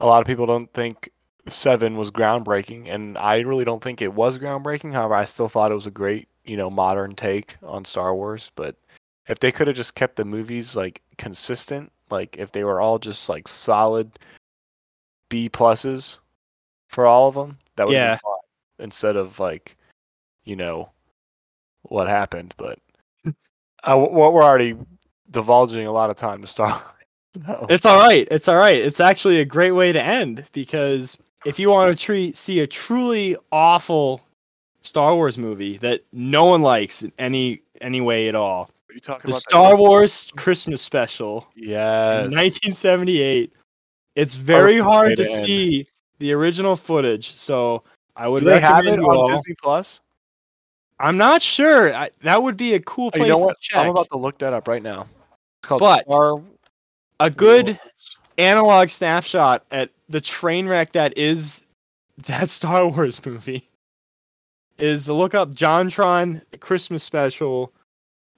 a 0.00 0.06
lot 0.06 0.20
of 0.20 0.26
people 0.26 0.46
don't 0.46 0.72
think 0.72 1.10
seven 1.48 1.96
was 1.96 2.10
groundbreaking, 2.10 2.92
and 2.92 3.16
I 3.16 3.38
really 3.38 3.64
don't 3.64 3.82
think 3.82 4.02
it 4.02 4.12
was 4.14 4.38
groundbreaking. 4.38 4.92
However, 4.92 5.14
I 5.14 5.24
still 5.24 5.48
thought 5.48 5.72
it 5.72 5.76
was 5.76 5.86
a 5.86 5.90
great, 5.90 6.28
you 6.48 6.56
know, 6.56 6.70
modern 6.70 7.14
take 7.14 7.56
on 7.62 7.84
Star 7.84 8.14
Wars, 8.14 8.50
but 8.54 8.76
if 9.28 9.38
they 9.38 9.52
could 9.52 9.66
have 9.66 9.76
just 9.76 9.94
kept 9.94 10.16
the 10.16 10.24
movies 10.24 10.74
like 10.74 11.02
consistent, 11.18 11.92
like 12.10 12.36
if 12.38 12.52
they 12.52 12.64
were 12.64 12.80
all 12.80 12.98
just 12.98 13.28
like 13.28 13.46
solid 13.46 14.18
B 15.28 15.50
pluses 15.50 16.20
for 16.88 17.06
all 17.06 17.28
of 17.28 17.34
them, 17.34 17.58
that 17.76 17.86
would 17.86 17.92
Yeah. 17.92 18.12
been 18.12 18.18
fun. 18.18 18.38
Instead 18.78 19.16
of 19.16 19.38
like, 19.38 19.76
you 20.44 20.56
know, 20.56 20.90
what 21.82 22.08
happened. 22.08 22.54
But 22.56 22.78
uh, 23.84 23.98
what 23.98 24.32
we're 24.32 24.42
already 24.42 24.76
divulging 25.30 25.86
a 25.86 25.92
lot 25.92 26.10
of 26.10 26.16
time 26.16 26.40
to 26.40 26.46
start. 26.46 26.82
So, 27.46 27.66
It's 27.68 27.84
all 27.84 27.98
right. 27.98 28.26
It's 28.30 28.48
all 28.48 28.56
right. 28.56 28.78
It's 28.78 29.00
actually 29.00 29.40
a 29.40 29.44
great 29.44 29.72
way 29.72 29.92
to 29.92 30.02
end 30.02 30.44
because 30.52 31.18
if 31.44 31.58
you 31.58 31.68
want 31.68 31.90
to 31.96 32.02
treat 32.02 32.34
see 32.36 32.60
a 32.60 32.66
truly 32.66 33.36
awful 33.52 34.22
Star 34.82 35.14
Wars 35.14 35.38
movie 35.38 35.76
that 35.78 36.02
no 36.12 36.44
one 36.46 36.62
likes 36.62 37.02
in 37.02 37.12
any 37.18 37.62
any 37.80 38.00
way 38.00 38.28
at 38.28 38.34
all, 38.34 38.70
are 38.88 38.94
you 38.94 39.00
talking 39.00 39.22
the 39.24 39.32
about 39.32 39.40
Star 39.42 39.76
Wars 39.76 40.28
Christmas 40.36 40.80
special 40.82 41.46
Yes. 41.54 42.22
1978. 42.32 43.54
It's 44.16 44.34
very 44.34 44.74
Perfect 44.74 44.84
hard 44.84 45.16
to 45.16 45.22
end. 45.22 45.30
see 45.46 45.86
the 46.18 46.32
original 46.32 46.76
footage, 46.76 47.34
so 47.34 47.82
I 48.16 48.26
would 48.28 48.40
Do 48.40 48.46
they 48.46 48.60
have 48.60 48.84
it 48.86 48.98
on 48.98 49.30
Disney 49.30 49.54
Plus? 49.62 50.00
I'm 50.98 51.16
not 51.16 51.40
sure. 51.40 51.94
I, 51.94 52.10
that 52.22 52.42
would 52.42 52.56
be 52.56 52.74
a 52.74 52.80
cool 52.80 53.06
Oh, 53.08 53.10
place 53.10 53.28
you 53.28 53.34
know 53.34 53.38
what? 53.38 53.54
to 53.60 53.68
check. 53.68 53.78
I'm 53.84 53.90
about 53.90 54.08
to 54.10 54.18
look 54.18 54.38
that 54.38 54.52
up 54.52 54.66
right 54.66 54.82
now. 54.82 55.02
It's 55.62 55.68
called 55.68 55.80
But- 55.80 56.04
Star 56.08 56.40
a 57.20 57.30
good 57.30 57.66
Wars. 57.66 57.78
analog 58.38 58.88
snapshot 58.88 59.64
at 59.70 59.90
the 60.08 60.20
train 60.20 60.66
wreck 60.66 60.92
that 60.92 61.16
is 61.16 61.64
that 62.26 62.50
Star 62.50 62.88
Wars 62.88 63.24
movie 63.24 63.68
is 64.78 65.04
to 65.06 65.12
look 65.12 65.34
up 65.34 65.50
JonTron 65.52 66.42
Christmas 66.60 67.02
special 67.02 67.72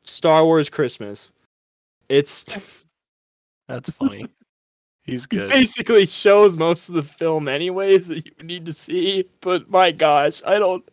Star 0.05 0.45
Wars 0.45 0.69
Christmas. 0.69 1.33
It's 2.09 2.45
That's 3.69 3.91
funny. 3.91 4.27
He's 5.05 5.27
good. 5.27 5.49
basically 5.49 6.07
shows 6.07 6.57
most 6.57 6.89
of 6.89 6.95
the 6.95 7.03
film 7.03 7.49
anyways 7.49 8.09
that 8.09 8.25
you 8.27 8.45
need 8.45 8.67
to 8.67 8.73
see, 8.73 9.29
but 9.41 9.69
my 9.71 9.91
gosh, 9.93 10.43
I 10.47 10.59
don't 10.59 10.87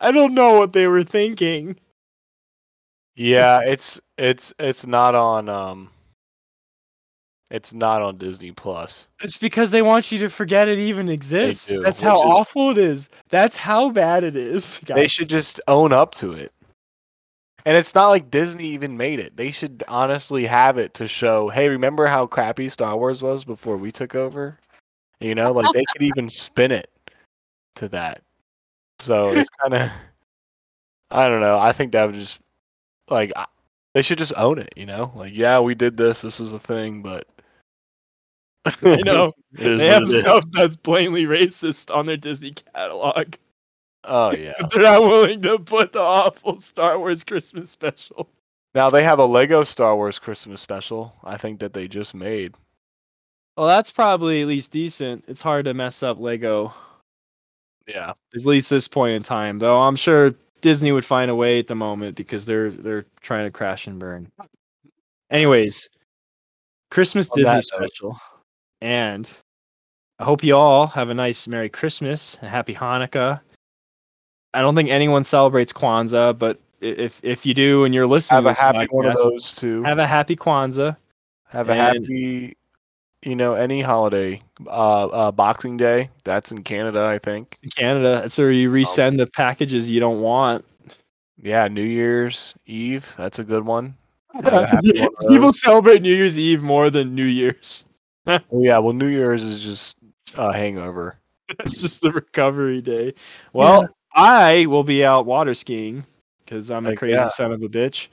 I 0.00 0.12
don't 0.12 0.34
know 0.34 0.58
what 0.58 0.72
they 0.72 0.86
were 0.86 1.04
thinking. 1.04 1.76
Yeah, 3.16 3.58
it's 3.66 4.00
it's 4.16 4.54
it's 4.58 4.86
not 4.86 5.14
on 5.14 5.48
um 5.48 5.90
it's 7.50 7.72
not 7.72 8.02
on 8.02 8.18
Disney 8.18 8.52
Plus. 8.52 9.08
It's 9.20 9.38
because 9.38 9.70
they 9.70 9.82
want 9.82 10.12
you 10.12 10.18
to 10.18 10.28
forget 10.28 10.68
it 10.68 10.78
even 10.78 11.08
exists. 11.08 11.72
That's 11.82 12.00
how 12.00 12.20
how 12.20 12.28
is- 12.28 12.34
awful 12.34 12.70
it 12.70 12.78
is. 12.78 13.08
That's 13.28 13.56
how 13.56 13.90
bad 13.90 14.24
it 14.24 14.36
is. 14.36 14.80
They 14.86 15.06
should 15.08 15.28
just 15.28 15.60
own 15.68 15.92
up 15.92 16.14
to 16.16 16.32
it. 16.32 16.52
And 17.64 17.76
it's 17.76 17.94
not 17.94 18.08
like 18.08 18.30
Disney 18.30 18.66
even 18.68 18.96
made 18.96 19.18
it. 19.18 19.36
They 19.36 19.50
should 19.50 19.82
honestly 19.88 20.46
have 20.46 20.78
it 20.78 20.94
to 20.94 21.08
show, 21.08 21.48
hey, 21.48 21.68
remember 21.68 22.06
how 22.06 22.26
crappy 22.26 22.68
Star 22.68 22.96
Wars 22.96 23.20
was 23.20 23.44
before 23.44 23.76
we 23.76 23.92
took 23.92 24.14
over? 24.14 24.58
You 25.20 25.34
know, 25.34 25.52
like 25.52 25.72
they 25.74 25.84
could 25.92 26.02
even 26.02 26.28
spin 26.30 26.70
it 26.72 26.90
to 27.76 27.88
that. 27.88 28.22
So 29.00 29.28
it's 29.30 29.50
kind 29.62 29.74
of 29.74 29.90
I 31.10 31.28
don't 31.28 31.40
know. 31.40 31.58
I 31.58 31.72
think 31.72 31.92
that 31.92 32.04
would 32.06 32.14
just 32.14 32.38
like 33.08 33.32
I- 33.36 33.46
they 33.94 34.02
should 34.02 34.18
just 34.18 34.34
own 34.36 34.58
it, 34.58 34.72
you 34.76 34.84
know? 34.86 35.10
Like, 35.14 35.32
yeah, 35.34 35.58
we 35.60 35.74
did 35.74 35.96
this. 35.96 36.20
This 36.20 36.38
was 36.38 36.52
a 36.52 36.58
thing, 36.58 37.02
but 37.02 37.26
I 38.82 38.96
know. 38.96 39.32
They 39.52 39.86
have 39.88 40.02
it 40.02 40.08
is. 40.08 40.18
stuff 40.20 40.44
that's 40.52 40.76
blatantly 40.76 41.24
racist 41.24 41.94
on 41.94 42.06
their 42.06 42.16
Disney 42.16 42.52
catalog. 42.74 43.34
Oh 44.04 44.32
yeah. 44.34 44.54
They're 44.70 44.82
not 44.82 45.02
willing 45.02 45.40
to 45.42 45.58
put 45.58 45.92
the 45.92 46.00
awful 46.00 46.60
Star 46.60 46.98
Wars 46.98 47.24
Christmas 47.24 47.70
special. 47.70 48.28
Now 48.74 48.90
they 48.90 49.02
have 49.02 49.18
a 49.18 49.24
Lego 49.24 49.64
Star 49.64 49.96
Wars 49.96 50.18
Christmas 50.18 50.60
special. 50.60 51.14
I 51.24 51.36
think 51.36 51.60
that 51.60 51.72
they 51.72 51.88
just 51.88 52.14
made. 52.14 52.54
Well, 53.56 53.66
that's 53.66 53.90
probably 53.90 54.42
at 54.42 54.48
least 54.48 54.72
decent. 54.72 55.24
It's 55.26 55.42
hard 55.42 55.64
to 55.64 55.74
mess 55.74 56.02
up 56.04 56.20
Lego, 56.20 56.72
Yeah. 57.88 58.12
at 58.34 58.44
least 58.44 58.70
this 58.70 58.86
point 58.86 59.14
in 59.14 59.22
time. 59.24 59.58
Though 59.58 59.78
I'm 59.80 59.96
sure 59.96 60.32
Disney 60.60 60.92
would 60.92 61.04
find 61.04 61.30
a 61.30 61.34
way 61.34 61.58
at 61.58 61.66
the 61.66 61.74
moment 61.74 62.16
because 62.16 62.44
they're 62.46 62.70
they're 62.70 63.06
trying 63.20 63.46
to 63.46 63.50
crash 63.50 63.86
and 63.86 63.98
burn. 63.98 64.30
Anyways, 65.30 65.90
Christmas 66.90 67.30
On 67.30 67.38
Disney 67.38 67.60
special. 67.62 68.10
note. 68.10 68.18
Special, 68.80 68.94
and 68.94 69.28
I 70.18 70.24
hope 70.24 70.42
you 70.42 70.56
all 70.56 70.88
have 70.88 71.10
a 71.10 71.14
nice 71.14 71.46
Merry 71.46 71.68
Christmas, 71.68 72.38
a 72.42 72.48
Happy 72.48 72.74
Hanukkah. 72.74 73.40
I 74.54 74.60
don't 74.60 74.74
think 74.74 74.88
anyone 74.88 75.24
celebrates 75.24 75.72
Kwanzaa, 75.72 76.38
but 76.38 76.58
if 76.80 77.22
if 77.24 77.44
you 77.44 77.54
do 77.54 77.84
and 77.84 77.94
you're 77.94 78.06
listening, 78.06 78.36
Have 78.36 78.44
to 78.44 78.48
a 78.48 78.50
this 78.50 78.58
happy 78.58 78.86
one 78.90 79.06
of 79.06 79.16
those 79.16 79.54
too. 79.54 79.82
Have 79.84 79.98
a 79.98 80.06
happy 80.06 80.36
Kwanzaa. 80.36 80.96
Have 81.48 81.68
a 81.68 81.72
and- 81.72 82.02
happy, 82.04 82.56
you 83.22 83.36
know, 83.36 83.54
any 83.54 83.82
holiday. 83.82 84.42
Uh, 84.66 85.06
uh, 85.06 85.30
Boxing 85.32 85.76
Day. 85.76 86.10
That's 86.24 86.50
in 86.50 86.62
Canada, 86.62 87.04
I 87.04 87.18
think. 87.18 87.56
in 87.62 87.70
Canada. 87.70 88.20
That's 88.22 88.36
where 88.38 88.50
you 88.50 88.70
resend 88.70 89.18
the 89.18 89.26
packages 89.26 89.90
you 89.90 90.00
don't 90.00 90.20
want. 90.20 90.64
Yeah, 91.40 91.68
New 91.68 91.84
Year's 91.84 92.54
Eve. 92.66 93.14
That's 93.16 93.38
a 93.38 93.44
good 93.44 93.64
one. 93.64 93.96
Have 94.34 94.46
a 94.46 94.66
happy 94.66 94.92
one 95.00 95.28
People 95.28 95.52
celebrate 95.52 96.02
New 96.02 96.12
Year's 96.14 96.38
Eve 96.38 96.62
more 96.62 96.90
than 96.90 97.14
New 97.14 97.24
Year's. 97.24 97.84
Oh, 98.52 98.62
yeah, 98.62 98.78
well, 98.78 98.92
New 98.92 99.06
Year's 99.06 99.42
is 99.42 99.62
just 99.62 99.96
a 100.36 100.52
hangover. 100.52 101.18
It's 101.60 101.80
just 101.80 102.02
the 102.02 102.12
recovery 102.12 102.82
day. 102.82 103.14
Well, 103.54 103.88
I 104.12 104.66
will 104.66 104.84
be 104.84 105.02
out 105.02 105.24
water 105.24 105.54
skiing 105.54 106.04
because 106.44 106.70
I'm 106.70 106.84
a 106.84 106.90
Heck 106.90 106.98
crazy 106.98 107.14
yeah. 107.14 107.28
son 107.28 107.52
of 107.52 107.62
a 107.62 107.68
bitch 107.68 108.08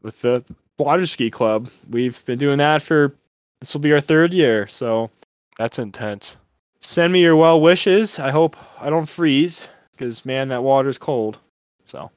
with 0.00 0.18
the 0.22 0.42
water 0.78 1.04
ski 1.04 1.30
club. 1.30 1.68
We've 1.90 2.24
been 2.24 2.38
doing 2.38 2.56
that 2.56 2.80
for 2.80 3.14
this 3.60 3.74
will 3.74 3.82
be 3.82 3.92
our 3.92 4.00
third 4.00 4.32
year. 4.32 4.66
So 4.66 5.10
That's 5.58 5.78
intense. 5.78 6.38
send 6.78 7.12
me 7.12 7.20
your 7.20 7.36
well 7.36 7.60
wishes. 7.60 8.18
I 8.18 8.30
hope 8.30 8.56
I 8.80 8.88
don't 8.88 9.06
freeze 9.06 9.68
because 9.92 10.24
man, 10.24 10.48
that 10.48 10.62
water's 10.62 10.96
cold. 10.96 11.38
So 11.84 12.10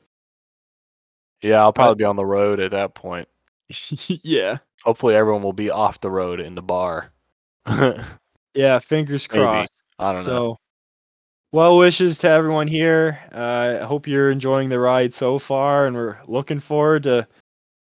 Yeah, 1.41 1.59
I'll 1.59 1.73
probably 1.73 1.95
be 1.95 2.05
on 2.05 2.15
the 2.15 2.25
road 2.25 2.61
at 2.61 2.71
that 2.71 2.93
point. 2.93 3.27
yeah, 4.23 4.59
Hopefully, 4.83 5.15
everyone 5.15 5.43
will 5.43 5.53
be 5.53 5.69
off 5.69 6.01
the 6.01 6.09
road 6.09 6.39
in 6.39 6.55
the 6.55 6.61
bar. 6.61 7.12
I 7.65 8.03
yeah. 8.53 8.79
Fingers 8.79 9.27
Maybe. 9.31 9.41
crossed. 9.41 9.83
don't 9.99 10.13
know. 10.13 10.21
so, 10.21 10.57
well 11.51 11.77
wishes 11.77 12.17
to 12.19 12.29
everyone 12.29 12.67
here. 12.67 13.19
Uh, 13.31 13.79
I 13.81 13.85
hope 13.85 14.07
you're 14.07 14.31
enjoying 14.31 14.69
the 14.69 14.79
ride 14.79 15.13
so 15.13 15.39
far, 15.39 15.85
and 15.85 15.95
we're 15.95 16.17
looking 16.27 16.59
forward 16.59 17.03
to 17.03 17.27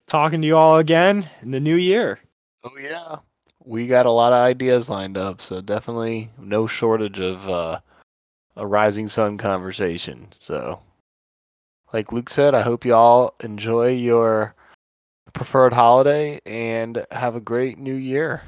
talking 0.08 0.42
to 0.42 0.48
you 0.48 0.58
all 0.58 0.78
again 0.78 1.30
in 1.42 1.52
the 1.52 1.60
new 1.60 1.76
year. 1.76 2.20
Oh 2.64 2.78
yeah, 2.80 3.18
we 3.64 3.88
got 3.88 4.06
a 4.06 4.12
lot 4.12 4.34
of 4.34 4.40
ideas 4.40 4.90
lined 4.90 5.18
up, 5.18 5.42
so 5.42 5.62
definitely 5.62 6.30
no 6.38 6.68
shortage 6.68 7.20
of 7.20 7.48
uh, 7.48 7.80
a 8.56 8.68
rising 8.68 9.08
sun 9.08 9.38
conversation. 9.38 10.28
So, 10.40 10.80
like 11.94 12.12
Luke 12.12 12.30
said, 12.30 12.54
I 12.54 12.62
hope 12.62 12.86
you 12.86 12.94
all 12.94 13.36
enjoy 13.42 13.90
your 13.90 14.56
preferred 15.34 15.74
holiday 15.74 16.40
and 16.46 17.06
have 17.12 17.36
a 17.36 17.42
great 17.42 17.78
new 17.78 17.96
year. 17.96 18.44